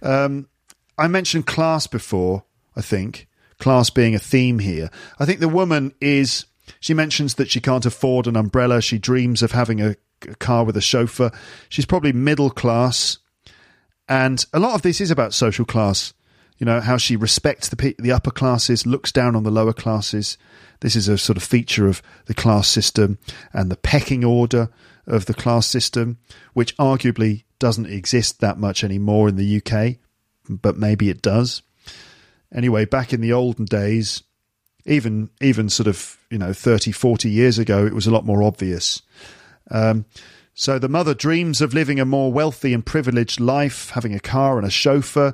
Um, 0.01 0.47
I 0.97 1.07
mentioned 1.07 1.47
class 1.47 1.87
before, 1.87 2.43
I 2.75 2.81
think. 2.81 3.27
Class 3.57 3.89
being 3.89 4.15
a 4.15 4.19
theme 4.19 4.59
here. 4.59 4.89
I 5.17 5.25
think 5.25 5.39
the 5.39 5.49
woman 5.49 5.93
is. 6.01 6.45
She 6.79 6.93
mentions 6.93 7.35
that 7.35 7.49
she 7.49 7.61
can't 7.61 7.85
afford 7.85 8.27
an 8.27 8.35
umbrella. 8.35 8.81
She 8.81 8.97
dreams 8.97 9.41
of 9.41 9.51
having 9.51 9.81
a, 9.81 9.95
a 10.27 10.35
car 10.35 10.63
with 10.63 10.77
a 10.77 10.81
chauffeur. 10.81 11.31
She's 11.69 11.85
probably 11.85 12.13
middle 12.13 12.49
class. 12.49 13.17
And 14.07 14.45
a 14.53 14.59
lot 14.59 14.75
of 14.75 14.81
this 14.81 15.01
is 15.01 15.11
about 15.11 15.33
social 15.33 15.65
class. 15.65 16.13
You 16.57 16.65
know, 16.65 16.79
how 16.79 16.97
she 16.97 17.15
respects 17.15 17.67
the, 17.67 17.95
the 17.99 18.11
upper 18.11 18.31
classes, 18.31 18.85
looks 18.85 19.11
down 19.11 19.35
on 19.35 19.43
the 19.43 19.51
lower 19.51 19.73
classes. 19.73 20.37
This 20.79 20.95
is 20.95 21.07
a 21.07 21.17
sort 21.17 21.37
of 21.37 21.43
feature 21.43 21.87
of 21.87 22.01
the 22.27 22.33
class 22.33 22.67
system 22.67 23.17
and 23.51 23.69
the 23.69 23.75
pecking 23.75 24.23
order 24.23 24.69
of 25.05 25.25
the 25.25 25.33
class 25.33 25.67
system, 25.67 26.17
which 26.53 26.75
arguably 26.77 27.43
doesn't 27.59 27.87
exist 27.87 28.39
that 28.39 28.57
much 28.57 28.83
anymore 28.83 29.27
in 29.27 29.35
the 29.35 29.61
UK, 29.61 29.97
but 30.49 30.77
maybe 30.77 31.09
it 31.09 31.21
does. 31.21 31.61
Anyway, 32.53 32.85
back 32.85 33.11
in 33.11 33.21
the 33.21 33.33
olden 33.33 33.65
days, 33.65 34.23
even 34.85 35.29
even 35.41 35.69
sort 35.69 35.87
of 35.87 36.17
you 36.29 36.37
know 36.37 36.53
30 36.53 36.91
40 36.91 37.29
years 37.29 37.57
ago 37.57 37.85
it 37.85 37.93
was 37.93 38.07
a 38.07 38.11
lot 38.11 38.25
more 38.25 38.43
obvious 38.43 39.01
um, 39.71 40.05
so 40.53 40.79
the 40.79 40.89
mother 40.89 41.13
dreams 41.13 41.61
of 41.61 41.73
living 41.73 41.99
a 41.99 42.05
more 42.05 42.31
wealthy 42.31 42.73
and 42.73 42.85
privileged 42.85 43.39
life 43.39 43.89
having 43.91 44.13
a 44.13 44.19
car 44.19 44.57
and 44.57 44.65
a 44.65 44.71
chauffeur 44.71 45.33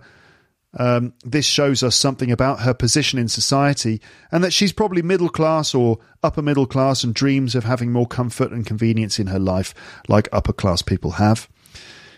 um, 0.77 1.13
this 1.25 1.45
shows 1.45 1.83
us 1.83 1.95
something 1.95 2.31
about 2.31 2.61
her 2.61 2.73
position 2.73 3.19
in 3.19 3.27
society 3.27 4.01
and 4.31 4.43
that 4.43 4.53
she's 4.53 4.71
probably 4.71 5.01
middle 5.01 5.29
class 5.29 5.75
or 5.75 5.99
upper 6.23 6.41
middle 6.41 6.65
class 6.65 7.03
and 7.03 7.13
dreams 7.13 7.55
of 7.55 7.65
having 7.65 7.91
more 7.91 8.07
comfort 8.07 8.51
and 8.51 8.65
convenience 8.65 9.19
in 9.19 9.27
her 9.27 9.39
life 9.39 9.73
like 10.07 10.29
upper 10.31 10.53
class 10.53 10.81
people 10.81 11.11
have. 11.11 11.49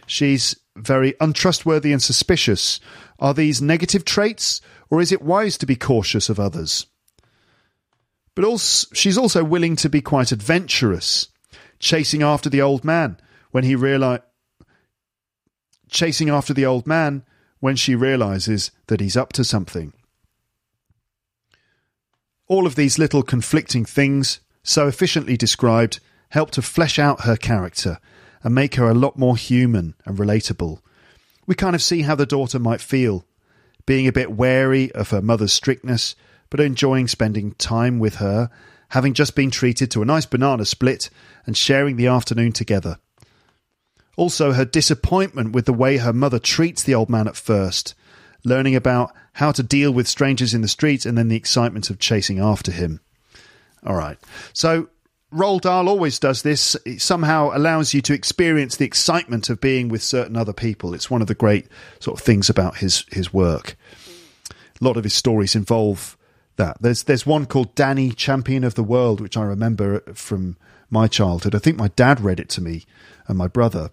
She's 0.05 0.55
very 0.75 1.15
untrustworthy 1.19 1.91
and 1.91 2.01
suspicious. 2.01 2.79
Are 3.17 3.33
these 3.33 3.61
negative 3.61 4.05
traits 4.05 4.61
or 4.89 5.01
is 5.01 5.11
it 5.11 5.23
wise 5.23 5.57
to 5.57 5.65
be 5.65 5.75
cautious 5.75 6.29
of 6.29 6.39
others? 6.39 6.85
But 8.35 8.45
also, 8.45 8.87
she's 8.93 9.17
also 9.17 9.43
willing 9.43 9.75
to 9.77 9.89
be 9.89 10.01
quite 10.01 10.31
adventurous, 10.31 11.27
chasing 11.79 12.23
after 12.23 12.49
the 12.49 12.61
old 12.61 12.83
man 12.83 13.17
when 13.51 13.63
he 13.63 13.75
realize 13.75 14.21
chasing 15.89 16.29
after 16.29 16.53
the 16.53 16.65
old 16.65 16.87
man 16.87 17.23
when 17.59 17.75
she 17.75 17.95
realizes 17.95 18.71
that 18.87 18.99
he's 18.99 19.15
up 19.15 19.31
to 19.31 19.43
something. 19.43 19.93
All 22.47 22.65
of 22.65 22.75
these 22.75 22.97
little 22.99 23.23
conflicting 23.23 23.85
things, 23.85 24.39
so 24.63 24.87
efficiently 24.87 25.37
described, 25.37 25.99
help 26.29 26.51
to 26.51 26.61
flesh 26.61 26.97
out 26.97 27.21
her 27.21 27.37
character 27.37 27.99
and 28.43 28.55
make 28.55 28.75
her 28.75 28.89
a 28.89 28.93
lot 28.93 29.17
more 29.17 29.37
human 29.37 29.93
and 30.03 30.17
relatable. 30.17 30.79
We 31.45 31.55
kind 31.55 31.75
of 31.75 31.81
see 31.81 32.01
how 32.01 32.15
the 32.15 32.25
daughter 32.25 32.59
might 32.59 32.81
feel, 32.81 33.25
being 33.85 34.07
a 34.07 34.11
bit 34.11 34.31
wary 34.31 34.91
of 34.93 35.11
her 35.11 35.21
mother's 35.21 35.53
strictness, 35.53 36.15
but 36.53 36.59
enjoying 36.59 37.07
spending 37.07 37.53
time 37.53 37.97
with 37.97 38.17
her, 38.17 38.47
having 38.89 39.15
just 39.15 39.35
been 39.35 39.49
treated 39.49 39.89
to 39.89 40.03
a 40.03 40.05
nice 40.05 40.27
banana 40.27 40.63
split 40.63 41.09
and 41.47 41.57
sharing 41.57 41.95
the 41.95 42.05
afternoon 42.05 42.51
together. 42.51 42.99
Also, 44.17 44.51
her 44.51 44.63
disappointment 44.63 45.51
with 45.51 45.65
the 45.65 45.73
way 45.73 45.97
her 45.97 46.13
mother 46.13 46.37
treats 46.37 46.83
the 46.83 46.93
old 46.93 47.09
man 47.09 47.27
at 47.27 47.35
first, 47.35 47.95
learning 48.45 48.75
about 48.75 49.11
how 49.33 49.51
to 49.51 49.63
deal 49.63 49.91
with 49.91 50.07
strangers 50.07 50.53
in 50.53 50.61
the 50.61 50.67
streets, 50.67 51.07
and 51.07 51.17
then 51.17 51.27
the 51.27 51.35
excitement 51.35 51.89
of 51.89 51.97
chasing 51.97 52.37
after 52.37 52.71
him. 52.71 52.99
All 53.83 53.95
right. 53.95 54.19
So, 54.53 54.89
Roald 55.33 55.61
Dahl 55.61 55.89
always 55.89 56.19
does 56.19 56.43
this. 56.43 56.77
It 56.85 57.01
somehow 57.01 57.49
allows 57.51 57.95
you 57.95 58.01
to 58.03 58.13
experience 58.13 58.75
the 58.75 58.85
excitement 58.85 59.49
of 59.49 59.59
being 59.59 59.89
with 59.89 60.03
certain 60.03 60.37
other 60.37 60.53
people. 60.53 60.93
It's 60.93 61.09
one 61.09 61.23
of 61.23 61.27
the 61.27 61.33
great 61.33 61.65
sort 61.99 62.19
of 62.19 62.23
things 62.23 62.47
about 62.47 62.77
his, 62.77 63.05
his 63.11 63.33
work. 63.33 63.75
A 64.51 64.83
lot 64.83 64.97
of 64.97 65.03
his 65.03 65.15
stories 65.15 65.55
involve 65.55 66.15
that. 66.57 66.81
There's 66.81 67.03
there's 67.03 67.25
one 67.25 67.45
called 67.45 67.75
Danny, 67.75 68.11
Champion 68.11 68.63
of 68.63 68.75
the 68.75 68.83
World, 68.83 69.21
which 69.21 69.37
I 69.37 69.43
remember 69.43 70.01
from 70.13 70.57
my 70.89 71.07
childhood. 71.07 71.55
I 71.55 71.59
think 71.59 71.77
my 71.77 71.89
dad 71.89 72.21
read 72.21 72.39
it 72.39 72.49
to 72.49 72.61
me 72.61 72.85
and 73.27 73.37
my 73.37 73.47
brother 73.47 73.91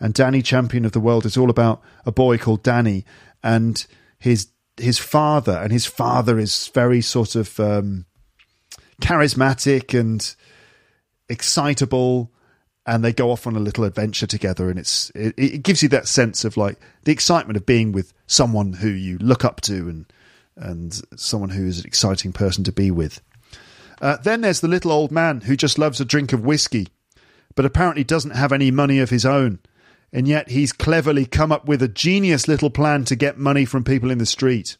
and 0.00 0.14
Danny 0.14 0.42
Champion 0.42 0.84
of 0.84 0.92
the 0.92 1.00
World 1.00 1.26
is 1.26 1.36
all 1.36 1.50
about 1.50 1.82
a 2.06 2.12
boy 2.12 2.38
called 2.38 2.62
Danny 2.62 3.04
and 3.42 3.86
his 4.18 4.48
his 4.76 4.98
father, 4.98 5.58
and 5.58 5.72
his 5.72 5.86
father 5.86 6.38
is 6.38 6.68
very 6.68 7.00
sort 7.00 7.34
of 7.34 7.58
um, 7.58 8.06
charismatic 9.02 9.98
and 9.98 10.36
excitable, 11.28 12.30
and 12.86 13.04
they 13.04 13.12
go 13.12 13.32
off 13.32 13.46
on 13.46 13.56
a 13.56 13.60
little 13.60 13.84
adventure 13.84 14.26
together, 14.26 14.70
and 14.70 14.78
it's 14.78 15.10
it, 15.10 15.34
it 15.36 15.62
gives 15.62 15.82
you 15.82 15.88
that 15.88 16.06
sense 16.06 16.44
of 16.44 16.56
like 16.56 16.78
the 17.04 17.12
excitement 17.12 17.56
of 17.56 17.66
being 17.66 17.90
with 17.90 18.12
someone 18.26 18.74
who 18.74 18.88
you 18.88 19.18
look 19.18 19.44
up 19.44 19.60
to 19.62 19.88
and 19.88 20.06
and 20.58 21.00
someone 21.16 21.50
who 21.50 21.66
is 21.66 21.80
an 21.80 21.86
exciting 21.86 22.32
person 22.32 22.64
to 22.64 22.72
be 22.72 22.90
with. 22.90 23.20
Uh, 24.00 24.16
then 24.18 24.40
there's 24.40 24.60
the 24.60 24.68
little 24.68 24.92
old 24.92 25.10
man 25.10 25.40
who 25.40 25.56
just 25.56 25.78
loves 25.78 26.00
a 26.00 26.04
drink 26.04 26.32
of 26.32 26.44
whiskey, 26.44 26.88
but 27.54 27.64
apparently 27.64 28.04
doesn't 28.04 28.32
have 28.32 28.52
any 28.52 28.70
money 28.70 28.98
of 28.98 29.10
his 29.10 29.24
own 29.24 29.58
and 30.12 30.26
yet 30.26 30.50
he's 30.50 30.72
cleverly 30.72 31.26
come 31.26 31.52
up 31.52 31.66
with 31.66 31.82
a 31.82 31.88
genius 31.88 32.48
little 32.48 32.70
plan 32.70 33.04
to 33.04 33.16
get 33.16 33.38
money 33.38 33.64
from 33.64 33.84
people 33.84 34.10
in 34.10 34.18
the 34.18 34.26
street. 34.26 34.76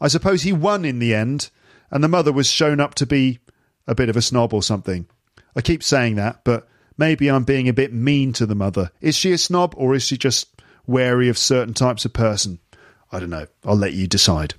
I 0.00 0.08
suppose 0.08 0.42
he 0.42 0.52
won 0.52 0.84
in 0.84 0.98
the 0.98 1.14
end, 1.14 1.50
and 1.90 2.02
the 2.02 2.08
mother 2.08 2.32
was 2.32 2.48
shown 2.48 2.80
up 2.80 2.94
to 2.96 3.06
be 3.06 3.40
a 3.86 3.94
bit 3.94 4.08
of 4.08 4.16
a 4.16 4.22
snob 4.22 4.52
or 4.52 4.62
something. 4.62 5.06
I 5.54 5.62
keep 5.62 5.82
saying 5.82 6.16
that, 6.16 6.44
but 6.44 6.68
maybe 6.98 7.28
I'm 7.28 7.44
being 7.44 7.68
a 7.68 7.72
bit 7.72 7.92
mean 7.92 8.32
to 8.34 8.46
the 8.46 8.54
mother. 8.54 8.90
Is 9.00 9.16
she 9.16 9.32
a 9.32 9.38
snob 9.38 9.74
or 9.76 9.94
is 9.94 10.02
she 10.02 10.16
just 10.16 10.48
wary 10.86 11.28
of 11.28 11.38
certain 11.38 11.74
types 11.74 12.04
of 12.04 12.12
person? 12.12 12.60
I 13.10 13.20
don't 13.20 13.30
know. 13.30 13.46
I'll 13.64 13.76
let 13.76 13.94
you 13.94 14.06
decide. 14.06 14.54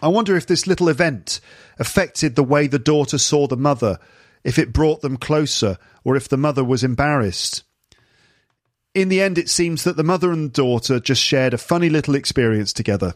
I 0.00 0.08
wonder 0.08 0.36
if 0.36 0.46
this 0.46 0.66
little 0.66 0.88
event 0.88 1.40
affected 1.78 2.36
the 2.36 2.44
way 2.44 2.66
the 2.66 2.78
daughter 2.78 3.18
saw 3.18 3.46
the 3.46 3.56
mother, 3.56 3.98
if 4.44 4.58
it 4.58 4.72
brought 4.72 5.00
them 5.00 5.16
closer, 5.16 5.78
or 6.04 6.16
if 6.16 6.28
the 6.28 6.36
mother 6.36 6.62
was 6.62 6.84
embarrassed. 6.84 7.64
In 8.94 9.08
the 9.08 9.20
end, 9.20 9.38
it 9.38 9.50
seems 9.50 9.84
that 9.84 9.96
the 9.96 10.04
mother 10.04 10.32
and 10.32 10.52
daughter 10.52 11.00
just 11.00 11.22
shared 11.22 11.52
a 11.52 11.58
funny 11.58 11.90
little 11.90 12.14
experience 12.14 12.72
together. 12.72 13.14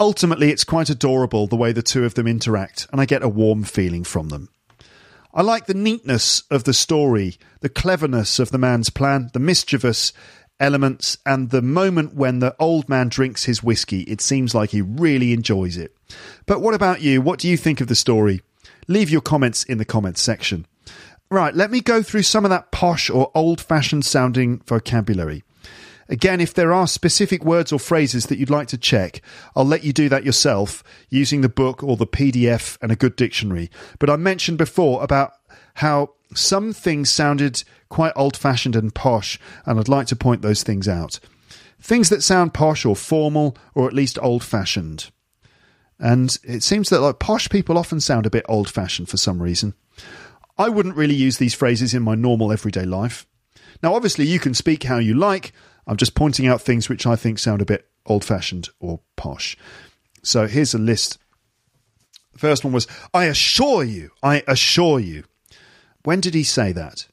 Ultimately, 0.00 0.50
it's 0.50 0.64
quite 0.64 0.90
adorable 0.90 1.46
the 1.46 1.56
way 1.56 1.72
the 1.72 1.82
two 1.82 2.04
of 2.04 2.14
them 2.14 2.26
interact, 2.26 2.88
and 2.90 3.00
I 3.00 3.04
get 3.04 3.22
a 3.22 3.28
warm 3.28 3.62
feeling 3.64 4.02
from 4.02 4.30
them. 4.30 4.48
I 5.34 5.42
like 5.42 5.66
the 5.66 5.74
neatness 5.74 6.42
of 6.50 6.64
the 6.64 6.74
story, 6.74 7.38
the 7.60 7.68
cleverness 7.68 8.38
of 8.38 8.50
the 8.50 8.58
man's 8.58 8.90
plan, 8.90 9.30
the 9.32 9.38
mischievous 9.38 10.12
elements, 10.62 11.18
and 11.26 11.50
the 11.50 11.60
moment 11.60 12.14
when 12.14 12.38
the 12.38 12.56
old 12.58 12.88
man 12.88 13.08
drinks 13.08 13.44
his 13.44 13.62
whiskey. 13.62 14.02
It 14.02 14.20
seems 14.20 14.54
like 14.54 14.70
he 14.70 14.80
really 14.80 15.32
enjoys 15.32 15.76
it. 15.76 15.94
But 16.46 16.62
what 16.62 16.72
about 16.72 17.02
you? 17.02 17.20
What 17.20 17.38
do 17.38 17.48
you 17.48 17.56
think 17.56 17.80
of 17.80 17.88
the 17.88 17.94
story? 17.94 18.40
Leave 18.88 19.10
your 19.10 19.20
comments 19.20 19.64
in 19.64 19.78
the 19.78 19.84
comments 19.84 20.22
section. 20.22 20.66
Right, 21.30 21.54
let 21.54 21.70
me 21.70 21.80
go 21.80 22.02
through 22.02 22.22
some 22.22 22.44
of 22.44 22.50
that 22.50 22.70
posh 22.70 23.10
or 23.10 23.30
old 23.34 23.60
fashioned 23.60 24.04
sounding 24.04 24.60
vocabulary. 24.66 25.42
Again, 26.08 26.40
if 26.42 26.52
there 26.52 26.72
are 26.72 26.86
specific 26.86 27.42
words 27.42 27.72
or 27.72 27.78
phrases 27.78 28.26
that 28.26 28.36
you'd 28.38 28.50
like 28.50 28.68
to 28.68 28.76
check, 28.76 29.22
I'll 29.56 29.64
let 29.64 29.82
you 29.82 29.92
do 29.94 30.10
that 30.10 30.24
yourself 30.24 30.84
using 31.08 31.40
the 31.40 31.48
book 31.48 31.82
or 31.82 31.96
the 31.96 32.06
PDF 32.06 32.76
and 32.82 32.92
a 32.92 32.96
good 32.96 33.16
dictionary. 33.16 33.70
But 33.98 34.10
I 34.10 34.16
mentioned 34.16 34.58
before 34.58 35.02
about 35.02 35.32
how 35.74 36.10
some 36.34 36.72
things 36.72 37.10
sounded 37.10 37.62
quite 37.88 38.12
old 38.16 38.36
fashioned 38.36 38.76
and 38.76 38.94
posh, 38.94 39.38
and 39.66 39.78
I'd 39.78 39.88
like 39.88 40.06
to 40.08 40.16
point 40.16 40.42
those 40.42 40.62
things 40.62 40.88
out. 40.88 41.20
Things 41.80 42.08
that 42.08 42.22
sound 42.22 42.54
posh 42.54 42.84
or 42.84 42.96
formal 42.96 43.56
or 43.74 43.86
at 43.86 43.92
least 43.92 44.18
old 44.22 44.44
fashioned. 44.44 45.10
And 45.98 46.36
it 46.42 46.62
seems 46.62 46.88
that 46.90 47.00
like 47.00 47.18
posh 47.18 47.48
people 47.48 47.78
often 47.78 48.00
sound 48.00 48.26
a 48.26 48.30
bit 48.30 48.44
old 48.48 48.68
fashioned 48.68 49.08
for 49.08 49.16
some 49.16 49.42
reason. 49.42 49.74
I 50.58 50.68
wouldn't 50.68 50.96
really 50.96 51.14
use 51.14 51.38
these 51.38 51.54
phrases 51.54 51.94
in 51.94 52.02
my 52.02 52.14
normal 52.14 52.52
everyday 52.52 52.84
life. 52.84 53.26
Now, 53.82 53.94
obviously, 53.94 54.26
you 54.26 54.38
can 54.38 54.54
speak 54.54 54.84
how 54.84 54.98
you 54.98 55.14
like. 55.14 55.52
I'm 55.86 55.96
just 55.96 56.14
pointing 56.14 56.46
out 56.46 56.60
things 56.60 56.88
which 56.88 57.06
I 57.06 57.16
think 57.16 57.38
sound 57.38 57.62
a 57.62 57.66
bit 57.66 57.88
old 58.06 58.24
fashioned 58.24 58.68
or 58.78 59.00
posh. 59.16 59.56
So 60.22 60.46
here's 60.46 60.74
a 60.74 60.78
list. 60.78 61.18
The 62.32 62.38
first 62.38 62.64
one 62.64 62.72
was 62.72 62.86
I 63.12 63.24
assure 63.24 63.82
you, 63.84 64.10
I 64.22 64.42
assure 64.46 65.00
you. 65.00 65.24
When 66.04 66.20
did 66.20 66.34
he 66.34 66.42
say 66.42 66.72
that? 66.72 67.06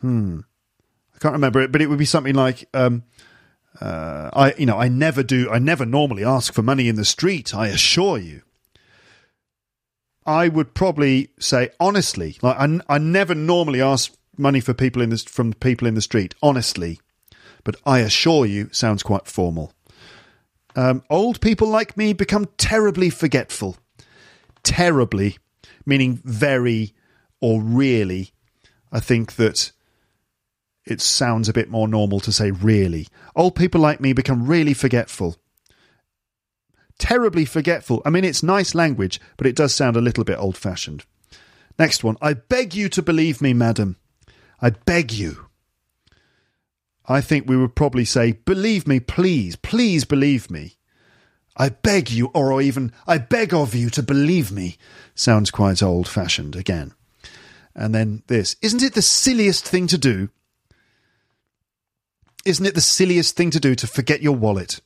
Hmm. 0.00 0.40
I 1.14 1.18
can't 1.18 1.32
remember 1.32 1.60
it, 1.60 1.72
but 1.72 1.82
it 1.82 1.88
would 1.88 1.98
be 1.98 2.04
something 2.04 2.34
like, 2.34 2.68
um, 2.74 3.04
uh, 3.80 4.30
I, 4.32 4.54
you 4.58 4.66
know, 4.66 4.78
I 4.78 4.88
never 4.88 5.22
do, 5.22 5.50
I 5.50 5.58
never 5.58 5.86
normally 5.86 6.24
ask 6.24 6.52
for 6.52 6.62
money 6.62 6.88
in 6.88 6.96
the 6.96 7.04
street, 7.04 7.54
I 7.54 7.68
assure 7.68 8.18
you. 8.18 8.42
I 10.26 10.48
would 10.48 10.74
probably 10.74 11.30
say 11.38 11.70
honestly, 11.78 12.38
like 12.40 12.56
I, 12.58 12.80
I 12.88 12.98
never 12.98 13.34
normally 13.34 13.82
ask 13.82 14.14
money 14.38 14.60
for 14.60 14.74
people 14.74 15.02
in 15.02 15.10
this 15.10 15.22
from 15.24 15.52
people 15.52 15.86
in 15.86 15.94
the 15.94 16.00
street, 16.00 16.34
honestly, 16.42 17.00
but 17.62 17.76
I 17.84 18.00
assure 18.00 18.46
you 18.46 18.68
sounds 18.72 19.02
quite 19.02 19.26
formal. 19.26 19.72
Um, 20.76 21.02
old 21.10 21.40
people 21.40 21.68
like 21.68 21.96
me 21.96 22.12
become 22.12 22.48
terribly 22.56 23.10
forgetful. 23.10 23.76
Terribly, 24.62 25.38
meaning 25.86 26.20
very 26.24 26.94
or 27.44 27.60
really. 27.60 28.30
I 28.90 29.00
think 29.00 29.34
that 29.34 29.70
it 30.86 31.02
sounds 31.02 31.46
a 31.46 31.52
bit 31.52 31.68
more 31.68 31.86
normal 31.86 32.18
to 32.20 32.32
say 32.32 32.50
really. 32.50 33.06
Old 33.36 33.54
people 33.54 33.82
like 33.82 34.00
me 34.00 34.14
become 34.14 34.46
really 34.46 34.72
forgetful. 34.72 35.36
Terribly 36.98 37.44
forgetful. 37.44 38.00
I 38.06 38.08
mean, 38.08 38.24
it's 38.24 38.42
nice 38.42 38.74
language, 38.74 39.20
but 39.36 39.46
it 39.46 39.56
does 39.56 39.74
sound 39.74 39.94
a 39.94 40.00
little 40.00 40.24
bit 40.24 40.38
old 40.38 40.56
fashioned. 40.56 41.04
Next 41.78 42.02
one. 42.02 42.16
I 42.22 42.32
beg 42.32 42.74
you 42.74 42.88
to 42.88 43.02
believe 43.02 43.42
me, 43.42 43.52
madam. 43.52 43.98
I 44.62 44.70
beg 44.70 45.12
you. 45.12 45.48
I 47.04 47.20
think 47.20 47.46
we 47.46 47.58
would 47.58 47.76
probably 47.76 48.06
say, 48.06 48.32
believe 48.32 48.86
me, 48.86 49.00
please, 49.00 49.54
please 49.56 50.06
believe 50.06 50.50
me. 50.50 50.78
I 51.58 51.68
beg 51.68 52.10
you, 52.10 52.30
or 52.32 52.62
even, 52.62 52.90
I 53.06 53.18
beg 53.18 53.52
of 53.52 53.74
you 53.74 53.90
to 53.90 54.02
believe 54.02 54.50
me, 54.50 54.78
sounds 55.14 55.50
quite 55.50 55.82
old 55.82 56.08
fashioned 56.08 56.56
again. 56.56 56.94
And 57.74 57.94
then 57.94 58.22
this, 58.28 58.56
isn't 58.62 58.82
it 58.82 58.94
the 58.94 59.02
silliest 59.02 59.66
thing 59.66 59.86
to 59.88 59.98
do? 59.98 60.28
Isn't 62.44 62.66
it 62.66 62.74
the 62.74 62.80
silliest 62.80 63.36
thing 63.36 63.50
to 63.50 63.60
do 63.60 63.74
to 63.74 63.86
forget 63.86 64.22
your 64.22 64.36
wallet? 64.36 64.80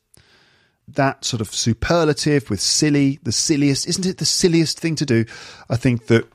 That 0.86 1.24
sort 1.24 1.40
of 1.42 1.52
superlative 1.52 2.48
with 2.48 2.60
silly, 2.60 3.18
the 3.22 3.32
silliest, 3.32 3.86
isn't 3.86 4.06
it 4.06 4.18
the 4.18 4.24
silliest 4.24 4.80
thing 4.80 4.94
to 4.96 5.04
do? 5.04 5.26
I 5.68 5.76
think 5.76 6.06
that 6.06 6.28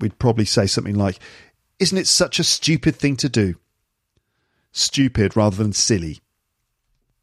we'd 0.00 0.18
probably 0.18 0.46
say 0.46 0.66
something 0.66 0.96
like, 0.96 1.18
isn't 1.78 1.96
it 1.96 2.08
such 2.08 2.40
a 2.40 2.44
stupid 2.44 2.96
thing 2.96 3.16
to 3.16 3.28
do? 3.28 3.54
Stupid 4.72 5.36
rather 5.36 5.56
than 5.56 5.72
silly. 5.72 6.20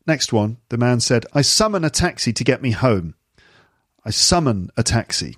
Next 0.05 0.31
one, 0.31 0.57
the 0.69 0.77
man 0.77 1.01
said, 1.01 1.25
I 1.33 1.41
summon 1.41 1.83
a 1.83 1.89
taxi 1.89 2.31
to 2.31 2.43
get 2.43 2.61
me 2.61 2.71
home. 2.71 3.15
I 4.05 4.11
summon 4.11 4.69
a 4.77 4.83
taxi. 4.83 5.35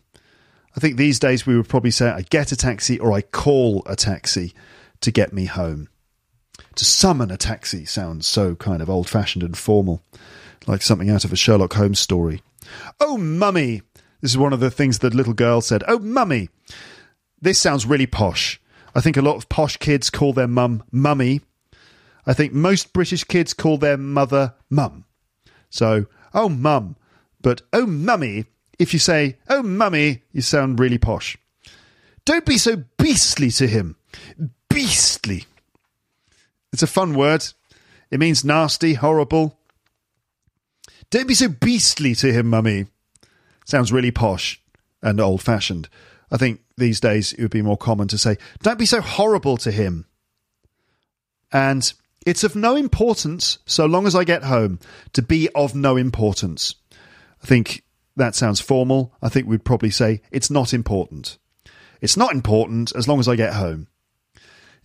I 0.76 0.80
think 0.80 0.98
these 0.98 1.20
days 1.20 1.46
we 1.46 1.58
would 1.58 1.70
probably 1.70 1.92
say, 1.92 2.10
I 2.10 2.22
get 2.22 2.52
a 2.52 2.56
taxi 2.56 3.00
or 3.00 3.12
I 3.12 3.22
call 3.22 3.84
a 3.86 3.96
taxi 3.96 4.54
to 5.02 5.12
get 5.12 5.34
me 5.34 5.46
home. 5.46 5.90
To 6.76 6.86
summon 6.86 7.32
a 7.32 7.38
taxi 7.38 7.86
sounds 7.86 8.28
so 8.28 8.56
kind 8.56 8.82
of 8.82 8.90
old 8.90 9.10
fashioned 9.10 9.44
and 9.44 9.58
formal, 9.58 10.04
like 10.68 10.82
something 10.82 11.10
out 11.10 11.26
of 11.26 11.34
a 11.34 11.36
Sherlock 11.36 11.74
Holmes 11.74 12.00
story. 12.00 12.42
Oh, 13.00 13.18
mummy! 13.18 13.82
This 14.22 14.32
is 14.32 14.38
one 14.38 14.54
of 14.54 14.60
the 14.60 14.70
things 14.72 15.00
the 15.00 15.10
little 15.10 15.34
girl 15.34 15.62
said. 15.62 15.84
Oh, 15.88 16.00
mummy! 16.00 16.50
This 17.42 17.60
sounds 17.60 17.86
really 17.86 18.06
posh. 18.06 18.62
I 18.94 19.02
think 19.02 19.18
a 19.18 19.22
lot 19.22 19.38
of 19.38 19.50
posh 19.50 19.78
kids 19.78 20.10
call 20.10 20.34
their 20.34 20.48
mum 20.48 20.84
mummy. 20.92 21.42
I 22.26 22.34
think 22.34 22.54
most 22.54 22.94
British 22.94 23.24
kids 23.24 23.54
call 23.54 23.78
their 23.78 23.98
mother 23.98 24.54
mum. 24.70 25.06
So, 25.70 26.06
oh, 26.34 26.50
mum. 26.50 26.96
But, 27.42 27.62
oh, 27.72 27.86
mummy, 27.86 28.46
if 28.80 28.94
you 28.94 29.00
say, 29.00 29.38
oh, 29.50 29.62
mummy, 29.62 30.24
you 30.32 30.42
sound 30.42 30.80
really 30.80 30.98
posh. 30.98 31.38
Don't 32.26 32.46
be 32.46 32.58
so 32.58 32.84
beastly 32.98 33.52
to 33.52 33.68
him. 33.68 33.98
Beastly. 34.70 35.46
It's 36.72 36.84
a 36.84 36.88
fun 36.88 37.14
word. 37.14 37.46
It 38.10 38.20
means 38.20 38.46
nasty, 38.46 38.94
horrible. 38.94 39.60
Don't 41.10 41.28
be 41.28 41.34
so 41.34 41.50
beastly 41.50 42.16
to 42.16 42.32
him, 42.32 42.48
mummy. 42.48 42.88
Sounds 43.66 43.92
really 43.92 44.12
posh 44.12 44.62
and 45.02 45.20
old 45.20 45.42
fashioned. 45.42 45.90
I 46.32 46.38
think 46.38 46.62
these 46.78 47.00
days 47.00 47.34
it 47.34 47.42
would 47.42 47.52
be 47.52 47.62
more 47.62 47.78
common 47.78 48.08
to 48.10 48.18
say, 48.18 48.38
don't 48.62 48.80
be 48.80 48.86
so 48.86 49.02
horrible 49.02 49.58
to 49.58 49.72
him. 49.72 50.06
And 51.52 51.92
it's 52.26 52.44
of 52.44 52.56
no 52.56 52.76
importance, 52.76 53.60
so 53.66 53.86
long 53.86 54.06
as 54.06 54.16
I 54.16 54.24
get 54.24 54.44
home, 54.44 54.80
to 55.14 55.22
be 55.22 55.50
of 55.56 55.74
no 55.74 55.98
importance. 55.98 56.76
I 57.44 57.48
think 57.48 57.84
that 58.20 58.36
sounds 58.36 58.62
formal. 58.62 59.14
I 59.22 59.30
think 59.30 59.48
we'd 59.48 59.66
probably 59.66 59.90
say, 59.90 60.22
it's 60.32 60.50
not 60.50 60.74
important. 60.74 61.38
It's 62.02 62.18
not 62.18 62.34
important 62.34 62.94
as 62.96 63.08
long 63.08 63.20
as 63.20 63.28
I 63.28 63.36
get 63.36 63.54
home. 63.54 63.88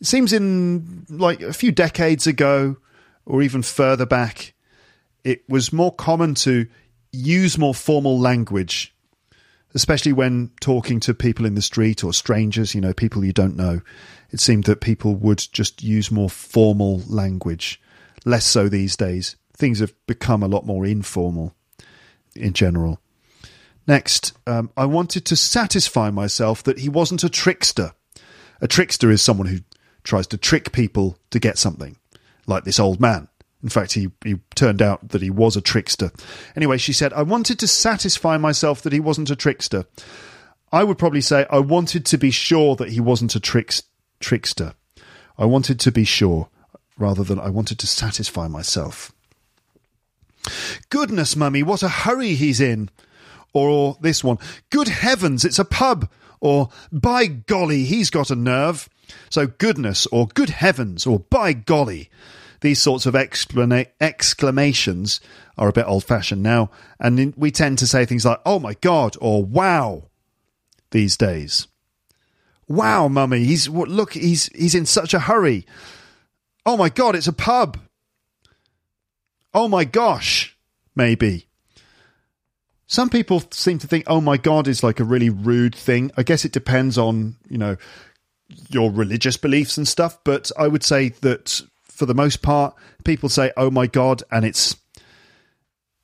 It 0.01 0.07
seems 0.07 0.33
in 0.33 1.07
like 1.09 1.41
a 1.41 1.53
few 1.53 1.73
decades 1.73 2.27
ago, 2.27 2.77
or 3.27 3.43
even 3.43 3.63
further 3.63 4.07
back, 4.07 4.55
it 5.23 5.49
was 5.49 5.73
more 5.73 5.93
common 5.93 6.35
to 6.35 6.67
use 7.13 7.57
more 7.57 7.75
formal 7.75 8.19
language, 8.19 8.95
especially 9.75 10.13
when 10.13 10.51
talking 10.61 11.01
to 11.01 11.15
people 11.15 11.47
in 11.47 11.55
the 11.55 11.63
street 11.63 12.05
or 12.05 12.13
strangers, 12.13 12.75
you 12.75 12.81
know, 12.81 12.93
people 12.93 13.25
you 13.25 13.33
don't 13.33 13.57
know. 13.57 13.81
It 14.31 14.41
seemed 14.41 14.65
that 14.65 14.81
people 14.81 15.15
would 15.15 15.39
just 15.53 15.83
use 15.83 16.11
more 16.11 16.29
formal 16.29 17.03
language, 17.07 17.81
less 18.25 18.45
so 18.45 18.69
these 18.69 18.97
days. 18.97 19.37
Things 19.57 19.79
have 19.79 19.95
become 20.07 20.43
a 20.43 20.49
lot 20.49 20.67
more 20.67 20.85
informal 20.85 21.55
in 22.35 22.53
general. 22.53 23.01
Next, 23.87 24.33
um, 24.47 24.71
I 24.77 24.87
wanted 24.87 25.25
to 25.27 25.37
satisfy 25.37 26.11
myself 26.11 26.63
that 26.63 26.79
he 26.79 26.89
wasn't 26.89 27.25
a 27.25 27.29
trickster. 27.29 27.93
A 28.61 28.69
trickster 28.69 29.11
is 29.11 29.21
someone 29.21 29.49
who 29.49 29.59
tries 30.05 30.27
to 30.29 30.39
trick 30.39 30.73
people 30.73 31.19
to 31.31 31.39
get 31.39 31.59
something, 31.59 31.97
like 32.47 32.65
this 32.65 32.81
old 32.81 33.01
man. 33.01 33.29
In 33.63 33.71
fact, 33.71 33.93
he, 33.93 34.11
he 34.23 34.37
turned 34.55 34.83
out 34.83 35.09
that 35.09 35.23
he 35.23 35.31
was 35.31 35.57
a 35.57 35.63
trickster. 35.63 36.13
Anyway, 36.55 36.77
she 36.77 36.93
said, 36.93 37.13
I 37.15 37.23
wanted 37.23 37.59
to 37.61 37.67
satisfy 37.67 38.37
myself 38.37 38.83
that 38.83 38.93
he 38.93 39.01
wasn't 39.01 39.31
a 39.31 39.37
trickster. 39.37 39.87
I 40.71 40.85
would 40.85 40.99
probably 40.99 41.23
say, 41.23 41.47
I 41.51 41.61
wanted 41.61 42.05
to 42.07 42.19
be 42.19 42.31
sure 42.31 42.77
that 42.77 42.91
he 42.91 43.01
wasn't 43.01 43.35
a 43.35 43.41
tricks, 43.41 43.83
trickster. 44.21 44.75
I 45.39 45.47
wanted 45.47 45.81
to 45.81 45.93
be 45.93 46.05
sure, 46.05 46.49
rather 46.99 47.25
than 47.25 47.41
I 47.41 47.49
wanted 47.49 47.79
to 47.81 47.87
satisfy 47.87 48.49
myself. 48.49 49.13
Goodness, 50.91 51.35
mummy, 51.35 51.63
what 51.63 51.83
a 51.83 51.89
hurry 51.89 52.35
he's 52.35 52.61
in! 52.61 52.91
Or 53.55 53.97
this 54.01 54.23
one, 54.23 54.39
good 54.69 54.89
heavens, 54.89 55.45
it's 55.45 55.59
a 55.59 55.65
pub. 55.65 56.11
Or 56.41 56.69
by 56.93 57.27
golly, 57.27 57.85
he's 57.85 58.11
got 58.11 58.31
a 58.31 58.37
nerve. 58.37 58.89
So 59.31 59.47
goodness, 59.47 60.07
or 60.09 60.27
good 60.27 60.51
heavens, 60.51 61.07
or 61.07 61.21
by 61.21 61.55
golly. 61.55 62.11
These 62.61 62.83
sorts 62.83 63.07
of 63.07 63.15
exclama- 63.15 63.89
exclamations 64.01 65.21
are 65.57 65.69
a 65.69 65.73
bit 65.73 65.87
old 65.87 66.05
fashioned 66.05 66.43
now. 66.43 66.71
And 66.99 67.35
we 67.37 67.51
tend 67.51 67.79
to 67.79 67.87
say 67.87 68.05
things 68.05 68.25
like, 68.25 68.41
oh 68.45 68.59
my 68.59 68.75
God, 68.75 69.17
or 69.21 69.45
wow 69.45 70.05
these 70.91 71.17
days. 71.17 71.69
Wow, 72.67 73.09
mummy, 73.09 73.45
he's 73.45 73.69
look, 73.69 74.15
he's 74.15 74.47
he's 74.55 74.75
in 74.75 74.87
such 74.87 75.13
a 75.13 75.19
hurry. 75.19 75.67
Oh 76.65 76.79
my 76.79 76.89
god, 76.89 77.15
it's 77.15 77.27
a 77.27 77.33
pub. 77.33 77.79
Oh 79.53 79.69
my 79.69 79.85
gosh, 79.85 80.57
maybe. 80.97 81.49
Some 82.87 83.09
people 83.09 83.43
seem 83.51 83.79
to 83.79 83.87
think 83.87 84.05
oh 84.07 84.21
my 84.21 84.37
god 84.37 84.69
is 84.69 84.83
like 84.83 85.01
a 85.01 85.05
really 85.05 85.31
rude 85.31 85.75
thing. 85.75 86.11
I 86.17 86.23
guess 86.23 86.45
it 86.45 86.53
depends 86.53 86.99
on, 86.99 87.37
you 87.49 87.59
know, 87.59 87.77
your 88.69 88.91
religious 88.91 89.37
beliefs 89.37 89.77
and 89.77 89.89
stuff, 89.89 90.19
but 90.25 90.51
I 90.59 90.69
would 90.69 90.83
say 90.83 91.11
that 91.21 91.63
for 91.83 92.07
the 92.07 92.15
most 92.15 92.43
part 92.43 92.75
people 93.05 93.29
say 93.29 93.53
oh 93.57 93.71
my 93.71 93.87
god 93.87 94.23
and 94.31 94.45
it's 94.45 94.77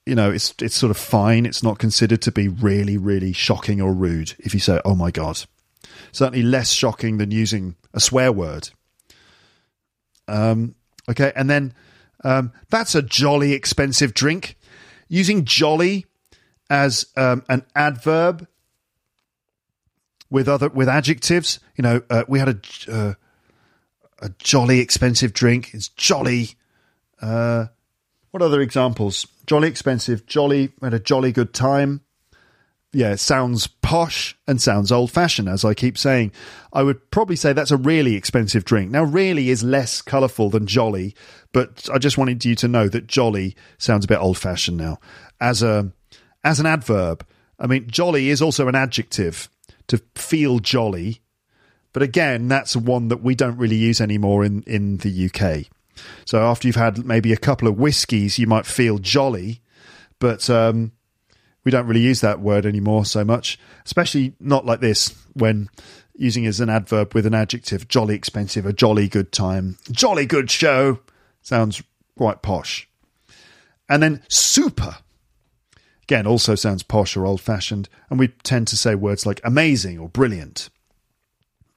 you 0.06 0.14
know, 0.14 0.30
it's 0.30 0.54
it's 0.60 0.74
sort 0.74 0.90
of 0.90 0.96
fine. 0.96 1.46
It's 1.46 1.62
not 1.62 1.78
considered 1.78 2.22
to 2.22 2.32
be 2.32 2.48
really 2.48 2.96
really 2.96 3.32
shocking 3.32 3.80
or 3.80 3.92
rude 3.92 4.34
if 4.38 4.54
you 4.54 4.60
say 4.60 4.80
oh 4.84 4.94
my 4.94 5.10
god 5.10 5.44
certainly 6.12 6.42
less 6.42 6.70
shocking 6.70 7.18
than 7.18 7.30
using 7.30 7.76
a 7.94 8.00
swear 8.00 8.32
word. 8.32 8.70
Um, 10.28 10.74
okay, 11.08 11.32
and 11.34 11.48
then 11.50 11.74
um, 12.24 12.52
that's 12.68 12.94
a 12.94 13.02
jolly 13.02 13.52
expensive 13.52 14.14
drink. 14.14 14.56
Using 15.08 15.44
jolly 15.44 16.06
as 16.70 17.06
um, 17.16 17.44
an 17.48 17.66
adverb 17.74 18.46
with 20.30 20.48
other 20.48 20.68
with 20.68 20.88
adjectives, 20.88 21.60
you 21.76 21.82
know, 21.82 22.02
uh, 22.08 22.24
we 22.28 22.38
had 22.38 22.48
a 22.48 22.92
uh, 22.92 23.14
a 24.20 24.28
jolly 24.38 24.80
expensive 24.80 25.32
drink. 25.32 25.74
It's 25.74 25.88
jolly. 25.88 26.50
Uh, 27.20 27.66
what 28.30 28.42
other 28.42 28.60
examples? 28.60 29.26
Jolly 29.46 29.68
expensive, 29.68 30.24
jolly. 30.24 30.70
Had 30.80 30.94
a 30.94 31.00
jolly 31.00 31.32
good 31.32 31.52
time 31.52 32.02
yeah, 32.92 33.14
sounds 33.14 33.68
posh 33.68 34.36
and 34.48 34.60
sounds 34.60 34.90
old 34.90 35.10
fashioned, 35.12 35.48
as 35.48 35.64
I 35.64 35.74
keep 35.74 35.96
saying. 35.96 36.32
I 36.72 36.82
would 36.82 37.10
probably 37.10 37.36
say 37.36 37.52
that's 37.52 37.70
a 37.70 37.76
really 37.76 38.16
expensive 38.16 38.64
drink. 38.64 38.90
Now, 38.90 39.04
really 39.04 39.50
is 39.50 39.62
less 39.62 40.02
colourful 40.02 40.50
than 40.50 40.66
jolly, 40.66 41.14
but 41.52 41.88
I 41.92 41.98
just 41.98 42.18
wanted 42.18 42.44
you 42.44 42.56
to 42.56 42.68
know 42.68 42.88
that 42.88 43.06
jolly 43.06 43.54
sounds 43.78 44.06
a 44.06 44.08
bit 44.08 44.18
old 44.18 44.38
fashioned 44.38 44.76
now. 44.76 44.98
As 45.40 45.62
a 45.62 45.92
as 46.44 46.60
an 46.60 46.66
adverb, 46.66 47.26
I 47.58 47.66
mean, 47.66 47.88
jolly 47.88 48.30
is 48.30 48.40
also 48.40 48.68
an 48.68 48.74
adjective 48.74 49.48
to 49.88 49.98
feel 50.14 50.58
jolly, 50.58 51.20
but 51.92 52.02
again, 52.02 52.48
that's 52.48 52.76
one 52.76 53.08
that 53.08 53.22
we 53.22 53.34
don't 53.34 53.56
really 53.56 53.76
use 53.76 54.00
anymore 54.00 54.44
in 54.44 54.62
in 54.62 54.98
the 54.98 55.30
UK. 55.30 55.66
So 56.24 56.42
after 56.42 56.66
you've 56.66 56.76
had 56.76 57.04
maybe 57.04 57.32
a 57.32 57.36
couple 57.36 57.68
of 57.68 57.78
whiskies, 57.78 58.38
you 58.38 58.46
might 58.46 58.66
feel 58.66 58.98
jolly, 58.98 59.60
but 60.18 60.48
um, 60.48 60.92
we 61.64 61.70
don't 61.70 61.86
really 61.86 62.00
use 62.00 62.20
that 62.20 62.40
word 62.40 62.64
anymore 62.64 63.04
so 63.04 63.24
much, 63.24 63.58
especially 63.84 64.34
not 64.40 64.64
like 64.64 64.80
this 64.80 65.14
when 65.34 65.68
using 66.16 66.46
as 66.46 66.60
an 66.60 66.70
adverb 66.70 67.14
with 67.14 67.26
an 67.26 67.34
adjective 67.34 67.88
jolly 67.88 68.14
expensive, 68.14 68.66
a 68.66 68.72
jolly 68.72 69.08
good 69.08 69.32
time, 69.32 69.76
jolly 69.90 70.26
good 70.26 70.50
show 70.50 71.00
sounds 71.42 71.82
quite 72.16 72.42
posh. 72.42 72.88
And 73.88 74.02
then 74.02 74.22
super 74.28 74.96
again 76.10 76.26
also 76.26 76.56
sounds 76.56 76.82
posh 76.82 77.16
or 77.16 77.24
old 77.24 77.40
fashioned, 77.40 77.88
and 78.10 78.18
we 78.18 78.28
tend 78.42 78.66
to 78.66 78.76
say 78.76 78.96
words 78.96 79.24
like 79.24 79.40
amazing 79.44 79.96
or 79.96 80.08
brilliant. 80.08 80.68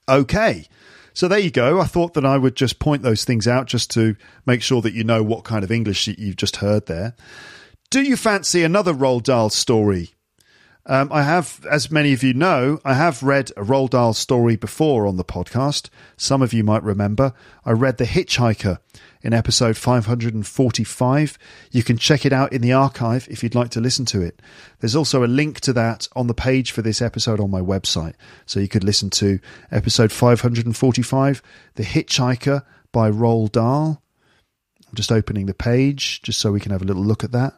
Okay. 0.09 0.65
So 1.13 1.27
there 1.27 1.37
you 1.37 1.51
go. 1.51 1.79
I 1.79 1.85
thought 1.85 2.15
that 2.15 2.25
I 2.25 2.39
would 2.39 2.55
just 2.55 2.79
point 2.79 3.03
those 3.03 3.23
things 3.23 3.47
out 3.47 3.67
just 3.67 3.91
to 3.91 4.15
make 4.47 4.63
sure 4.63 4.81
that 4.81 4.95
you 4.95 5.03
know 5.03 5.21
what 5.21 5.43
kind 5.43 5.63
of 5.63 5.71
English 5.71 6.07
you've 6.07 6.35
just 6.35 6.55
heard 6.55 6.87
there. 6.87 7.13
Do 7.91 8.01
you 8.01 8.17
fancy 8.17 8.63
another 8.63 8.91
Roald 8.91 9.21
Dahl 9.21 9.51
story? 9.51 10.15
Um, 10.85 11.13
I 11.13 11.21
have, 11.21 11.65
as 11.71 11.89
many 11.89 12.11
of 12.11 12.23
you 12.23 12.33
know, 12.33 12.79
I 12.83 12.93
have 12.95 13.23
read 13.23 13.51
a 13.51 13.63
Roald 13.63 13.91
Dahl 13.91 14.13
story 14.13 14.57
before 14.57 15.07
on 15.07 15.15
the 15.15 15.23
podcast. 15.23 15.89
Some 16.17 16.41
of 16.41 16.51
you 16.51 16.63
might 16.63 16.83
remember. 16.83 17.33
I 17.63 17.71
read 17.71 17.97
The 17.97 18.03
Hitchhiker 18.03 18.79
in 19.21 19.33
episode 19.33 19.77
545. 19.77 21.37
You 21.71 21.83
can 21.83 21.97
check 21.97 22.25
it 22.25 22.33
out 22.33 22.51
in 22.51 22.61
the 22.61 22.73
archive 22.73 23.29
if 23.31 23.41
you'd 23.43 23.55
like 23.55 23.69
to 23.71 23.79
listen 23.79 24.03
to 24.07 24.21
it. 24.21 24.41
There's 24.81 24.95
also 24.95 25.23
a 25.23 25.25
link 25.25 25.61
to 25.61 25.71
that 25.71 26.09
on 26.17 26.27
the 26.27 26.33
page 26.33 26.71
for 26.71 26.81
this 26.81 27.01
episode 27.01 27.39
on 27.39 27.49
my 27.49 27.61
website. 27.61 28.15
So 28.45 28.59
you 28.59 28.67
could 28.67 28.83
listen 28.83 29.09
to 29.11 29.39
episode 29.71 30.11
545, 30.11 31.41
The 31.75 31.83
Hitchhiker 31.83 32.63
by 32.91 33.09
Roald 33.09 33.53
Dahl. 33.53 34.03
I'm 34.85 34.95
just 34.95 35.13
opening 35.13 35.45
the 35.45 35.53
page 35.53 36.21
just 36.23 36.41
so 36.41 36.51
we 36.51 36.59
can 36.59 36.73
have 36.73 36.81
a 36.81 36.85
little 36.85 37.05
look 37.05 37.23
at 37.23 37.31
that. 37.31 37.53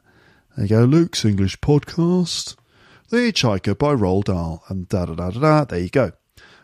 There 0.56 0.66
you 0.66 0.70
go, 0.70 0.86
Luke's 0.86 1.26
English 1.26 1.60
podcast. 1.60 2.56
The 3.10 3.18
Hitchhiker 3.18 3.78
by 3.78 3.94
Roald 3.94 4.26
Dahl. 4.26 4.64
And 4.68 4.88
da 4.90 5.06
da 5.06 5.14
da 5.14 5.32
da 5.32 5.40
da. 5.40 5.66
There 5.66 5.80
you 5.80 5.90
go. 5.90 6.12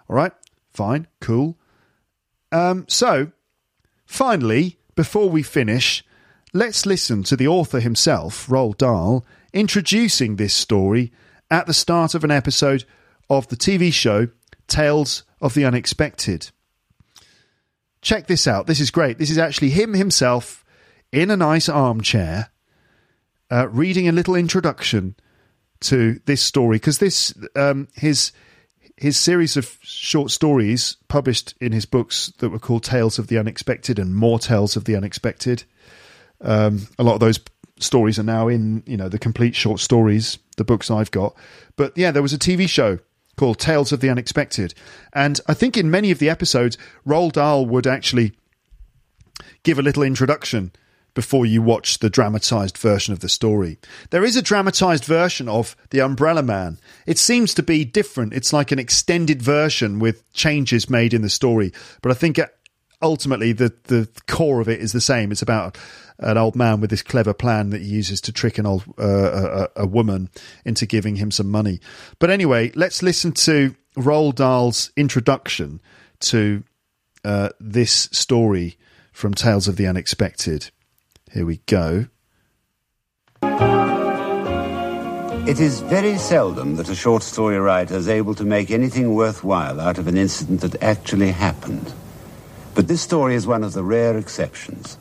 All 0.10 0.16
right, 0.16 0.34
fine, 0.74 1.08
cool. 1.20 1.58
Um, 2.52 2.86
so, 2.88 3.32
finally, 4.06 4.78
before 4.96 5.30
we 5.30 5.44
finish, 5.44 6.04
let's 6.54 6.86
listen 6.86 7.24
to 7.24 7.36
the 7.36 7.48
author 7.48 7.80
himself, 7.80 8.48
Roald 8.48 8.78
Dahl, 8.78 9.26
introducing 9.54 10.36
this 10.36 10.54
story 10.54 11.12
at 11.50 11.68
the 11.68 11.74
start 11.74 12.14
of 12.14 12.24
an 12.24 12.32
episode 12.32 12.86
of 13.30 13.48
the 13.48 13.56
TV 13.56 13.94
show 13.94 14.28
Tales 14.68 15.24
of 15.42 15.54
the 15.54 15.66
Unexpected. 15.66 16.52
Check 18.02 18.28
this 18.28 18.48
out. 18.48 18.68
This 18.68 18.80
is 18.80 18.92
great. 18.92 19.18
This 19.18 19.30
is 19.30 19.38
actually 19.38 19.70
him 19.70 19.94
himself 19.94 20.66
in 21.12 21.30
a 21.30 21.38
nice 21.38 21.70
armchair 21.70 22.50
uh, 23.52 23.68
reading 23.70 24.08
a 24.08 24.14
little 24.14 24.36
introduction 24.36 25.16
to 25.82 26.20
this 26.26 26.42
story 26.42 26.78
because 26.78 27.00
this 27.00 27.34
um, 27.56 27.88
his 27.96 28.32
his 28.98 29.18
series 29.18 29.58
of 29.58 29.78
short 29.82 30.30
stories 30.30 30.98
published 31.08 31.56
in 31.60 31.72
his 31.72 31.86
books 31.86 32.32
that 32.38 32.50
were 32.50 32.60
called 32.60 32.84
Tales 32.84 33.18
of 33.18 33.28
the 33.28 33.38
Unexpected 33.38 33.98
and 33.98 34.16
More 34.16 34.38
Tales 34.38 34.76
of 34.76 34.86
the 34.86 34.96
Unexpected. 34.96 35.64
Um, 36.40 36.88
a 37.00 37.04
lot 37.04 37.16
of 37.16 37.20
those 37.20 37.40
stories 37.80 38.20
are 38.20 38.24
now 38.24 38.48
in 38.48 38.84
you 38.86 38.98
know 38.98 39.10
the 39.10 39.20
complete 39.20 39.56
short 39.56 39.80
stories, 39.80 40.38
the 40.58 40.64
books 40.64 40.92
I've 40.92 41.12
got. 41.12 41.36
But 41.76 41.98
yeah, 41.98 42.12
there 42.12 42.22
was 42.22 42.34
a 42.34 42.40
TV 42.40 42.70
show 42.70 43.00
called 43.38 43.58
Tales 43.58 43.92
of 43.92 44.02
the 44.02 44.10
Unexpected, 44.10 44.74
and 45.14 45.40
I 45.48 45.56
think 45.56 45.78
in 45.78 45.90
many 45.90 46.12
of 46.12 46.20
the 46.20 46.30
episodes, 46.30 46.78
Roald 47.06 47.34
Dahl 47.34 47.66
would 47.66 47.88
actually 47.88 48.34
give 49.64 49.80
a 49.80 49.84
little 49.84 50.04
introduction 50.04 50.72
before 51.14 51.46
you 51.46 51.62
watch 51.62 52.00
the 52.00 52.10
dramatized 52.10 52.78
version 52.78 53.14
of 53.14 53.20
the 53.20 53.30
story. 53.30 53.78
There 54.10 54.24
is 54.24 54.36
a 54.36 54.42
dramatized 54.42 55.06
version 55.06 55.50
of 55.50 55.76
The 55.90 56.02
Umbrella 56.02 56.44
Man. 56.44 56.80
It 57.06 57.18
seems 57.18 57.54
to 57.56 57.64
be 57.64 57.84
different. 57.84 58.34
It's 58.34 58.54
like 58.54 58.72
an 58.72 58.80
extended 58.80 59.42
version 59.42 60.00
with 60.00 60.32
changes 60.34 60.90
made 60.90 61.14
in 61.14 61.22
the 61.22 61.30
story. 61.30 61.74
But 62.02 62.12
I 62.12 62.16
think 62.16 62.40
ultimately 63.02 63.52
the, 63.52 63.74
the 63.86 64.08
core 64.28 64.62
of 64.62 64.70
it 64.70 64.80
is 64.80 64.92
the 64.92 65.02
same. 65.02 65.32
It's 65.32 65.42
about 65.42 65.78
an 66.20 66.38
old 66.38 66.56
man 66.56 66.80
with 66.80 66.90
this 66.90 67.02
clever 67.02 67.34
plan 67.34 67.72
that 67.72 67.82
he 67.82 67.88
uses 67.88 68.22
to 68.22 68.32
trick 68.32 68.58
an 68.58 68.66
old 68.66 68.84
uh, 68.98 69.68
a, 69.76 69.82
a, 69.82 69.88
woman 69.88 70.30
into 70.66 70.86
giving 70.86 71.16
him 71.16 71.32
some 71.32 71.50
money. 71.50 71.80
But 72.20 72.30
anyway, 72.30 72.72
let's 72.76 73.02
listen 73.02 73.32
to 73.34 73.76
Roald 73.98 74.36
Dahl's 74.36 74.92
introduction 74.96 75.82
to 76.22 76.64
uh, 77.26 77.50
this 77.60 78.08
story 78.12 78.78
from 79.12 79.34
Tales 79.34 79.68
of 79.68 79.78
the 79.78 79.88
Unexpected. 79.88 80.70
Here 81.34 81.46
we 81.46 81.62
go. 81.66 82.08
It 85.48 85.60
is 85.60 85.80
very 85.80 86.18
seldom 86.18 86.76
that 86.76 86.90
a 86.90 86.96
short 86.96 87.24
story 87.24 87.58
writer 87.58 87.96
is 87.96 88.10
able 88.10 88.36
to 88.36 88.44
make 88.44 88.70
anything 88.70 89.16
worthwhile 89.16 89.80
out 89.80 89.98
of 89.98 90.08
an 90.08 90.18
incident 90.18 90.60
that 90.62 90.84
actually 90.84 91.32
happened. 91.32 91.94
But 92.76 92.90
this 92.90 93.02
story 93.02 93.36
is 93.36 93.48
one 93.48 93.64
of 93.64 93.72
the 93.72 93.84
rare 93.84 94.18
exceptions. 94.18 94.98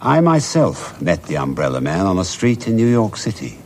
I 0.00 0.20
myself 0.20 1.02
met 1.02 1.24
the 1.24 1.36
Umbrella 1.36 1.80
Man 1.80 2.06
on 2.06 2.18
a 2.18 2.24
street 2.24 2.68
in 2.68 2.76
New 2.76 2.86
York 2.86 3.16
City. 3.16 3.58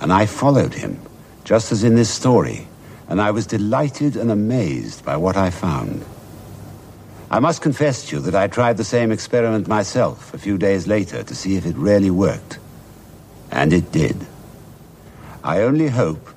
And 0.00 0.10
I 0.10 0.24
followed 0.24 0.72
him, 0.72 0.98
just 1.44 1.70
as 1.70 1.84
in 1.84 1.96
this 1.96 2.10
story, 2.10 2.66
and 3.08 3.20
I 3.20 3.30
was 3.30 3.46
delighted 3.46 4.16
and 4.16 4.30
amazed 4.30 5.04
by 5.04 5.18
what 5.18 5.36
I 5.36 5.50
found. 5.50 6.02
I 7.32 7.38
must 7.38 7.62
confess 7.62 8.04
to 8.06 8.16
you 8.16 8.22
that 8.22 8.34
I 8.34 8.46
tried 8.46 8.76
the 8.76 8.84
same 8.84 9.10
experiment 9.10 9.66
myself 9.66 10.34
a 10.34 10.38
few 10.38 10.58
days 10.58 10.86
later 10.86 11.22
to 11.22 11.34
see 11.34 11.56
if 11.56 11.64
it 11.64 11.74
really 11.76 12.10
worked. 12.10 12.58
And 13.50 13.72
it 13.72 13.90
did. 13.90 14.26
I 15.42 15.62
only 15.62 15.88
hope 15.88 16.28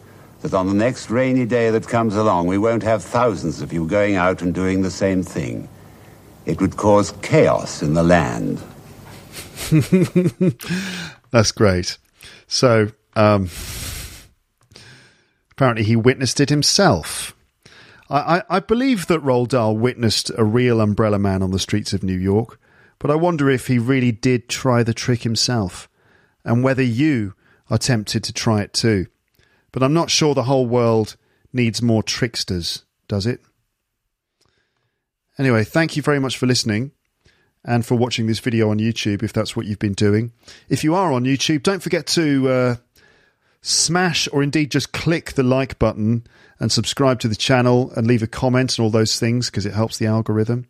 that 0.42 0.54
on 0.54 0.68
the 0.68 0.74
next 0.74 1.10
rainy 1.10 1.46
day 1.46 1.70
that 1.70 1.88
comes 1.88 2.16
along, 2.16 2.48
we 2.48 2.58
won't 2.58 2.84
have 2.84 3.04
thousands 3.04 3.62
of 3.62 3.74
you 3.74 3.86
going 3.86 4.16
out 4.16 4.42
and 4.42 4.56
doing 4.56 4.84
the 4.84 4.90
same 4.90 5.22
thing. 5.22 5.68
It 6.46 6.62
would 6.62 6.78
cause 6.78 7.12
chaos 7.22 7.82
in 7.82 7.94
the 7.94 8.04
land. 8.04 8.64
That's 11.32 11.52
great. 11.52 11.98
So, 12.48 12.92
um, 13.18 13.50
Apparently, 15.56 15.84
he 15.84 15.96
witnessed 15.96 16.42
it 16.42 16.50
himself. 16.50 17.35
I, 18.10 18.44
I, 18.50 18.60
believe 18.60 19.08
that 19.08 19.22
Roald 19.22 19.50
Dahl 19.50 19.76
witnessed 19.76 20.32
a 20.38 20.44
real 20.44 20.80
umbrella 20.80 21.18
man 21.18 21.42
on 21.42 21.52
the 21.52 21.60
streets 21.60 21.92
of 21.92 22.04
New 22.04 22.18
York, 22.18 22.60
but 23.00 23.10
I 23.10 23.16
wonder 23.16 23.50
if 23.50 23.68
he 23.68 23.80
really 23.80 24.12
did 24.12 24.48
try 24.48 24.84
the 24.84 24.94
trick 24.94 25.24
himself, 25.24 25.90
and 26.44 26.64
whether 26.64 26.84
you 26.84 27.34
are 27.70 27.80
tempted 27.80 28.24
to 28.24 28.34
try 28.34 28.62
it 28.62 28.74
too. 28.74 29.08
But 29.72 29.82
I'm 29.82 29.94
not 29.94 30.12
sure 30.12 30.36
the 30.36 30.44
whole 30.44 30.68
world 30.68 31.18
needs 31.52 31.82
more 31.82 32.04
tricksters, 32.04 32.84
does 33.08 33.26
it? 33.26 33.42
Anyway, 35.38 35.64
thank 35.64 35.96
you 35.96 36.02
very 36.02 36.20
much 36.20 36.38
for 36.38 36.46
listening 36.46 36.92
and 37.64 37.86
for 37.86 37.96
watching 37.96 38.28
this 38.28 38.40
video 38.40 38.70
on 38.70 38.80
YouTube 38.80 39.24
if 39.24 39.34
that's 39.34 39.56
what 39.56 39.66
you've 39.66 39.80
been 39.80 39.94
doing. 39.94 40.32
If 40.70 40.84
you 40.84 40.96
are 40.96 41.12
on 41.12 41.26
YouTube, 41.26 41.64
don't 41.64 41.82
forget 41.82 42.08
to 42.08 42.50
uh, 42.50 42.76
smash 43.66 44.30
or 44.32 44.44
indeed 44.44 44.70
just 44.70 44.92
click 44.92 45.34
the 45.34 45.44
like 45.44 45.80
button 45.80 46.26
and 46.60 46.72
subscribe 46.72 47.20
to 47.20 47.28
the 47.28 47.36
channel 47.36 47.92
and 47.96 48.06
leave 48.06 48.22
a 48.22 48.28
comment 48.28 48.78
and 48.78 48.84
all 48.84 48.92
those 48.92 49.20
things 49.20 49.50
because 49.50 49.66
it 49.66 49.74
helps 49.74 49.98
the 49.98 50.06
algorithm. 50.06 50.68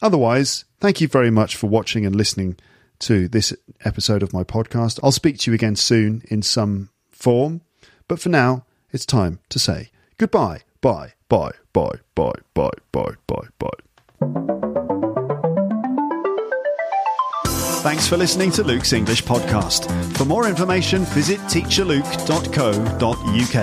Otherwise, 0.00 0.64
thank 0.78 1.00
you 1.00 1.08
very 1.08 1.30
much 1.30 1.56
for 1.56 1.66
watching 1.66 2.06
and 2.06 2.14
listening 2.14 2.56
to 3.00 3.28
this 3.28 3.52
episode 3.84 4.22
of 4.22 4.32
my 4.32 4.44
podcast. 4.44 5.00
I'll 5.02 5.12
speak 5.12 5.38
to 5.40 5.50
you 5.50 5.54
again 5.54 5.74
soon 5.74 6.22
in 6.28 6.42
some 6.42 6.90
form, 7.10 7.62
but 8.06 8.20
for 8.20 8.28
now, 8.28 8.64
it's 8.92 9.04
time 9.04 9.40
to 9.48 9.58
say 9.58 9.90
goodbye. 10.16 10.60
Bye, 10.80 11.14
bye, 11.28 11.52
bye, 11.72 11.96
bye, 12.14 12.32
bye, 12.54 12.70
bye, 12.92 13.14
bye, 13.26 13.48
bye. 13.58 14.79
Thanks 17.80 18.06
for 18.06 18.18
listening 18.18 18.50
to 18.52 18.62
Luke's 18.62 18.92
English 18.92 19.24
podcast. 19.24 19.90
For 20.18 20.26
more 20.26 20.46
information, 20.46 21.06
visit 21.06 21.38
teacherluke.co.uk. 21.48 23.56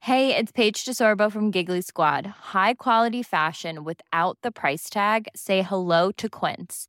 Hey, 0.00 0.36
it's 0.36 0.50
Paige 0.50 0.84
DeSorbo 0.84 1.30
from 1.30 1.52
Giggly 1.52 1.82
Squad. 1.82 2.26
High 2.26 2.74
quality 2.74 3.22
fashion 3.22 3.84
without 3.84 4.38
the 4.42 4.50
price 4.50 4.90
tag. 4.90 5.28
Say 5.36 5.62
hello 5.62 6.10
to 6.10 6.28
Quince. 6.28 6.88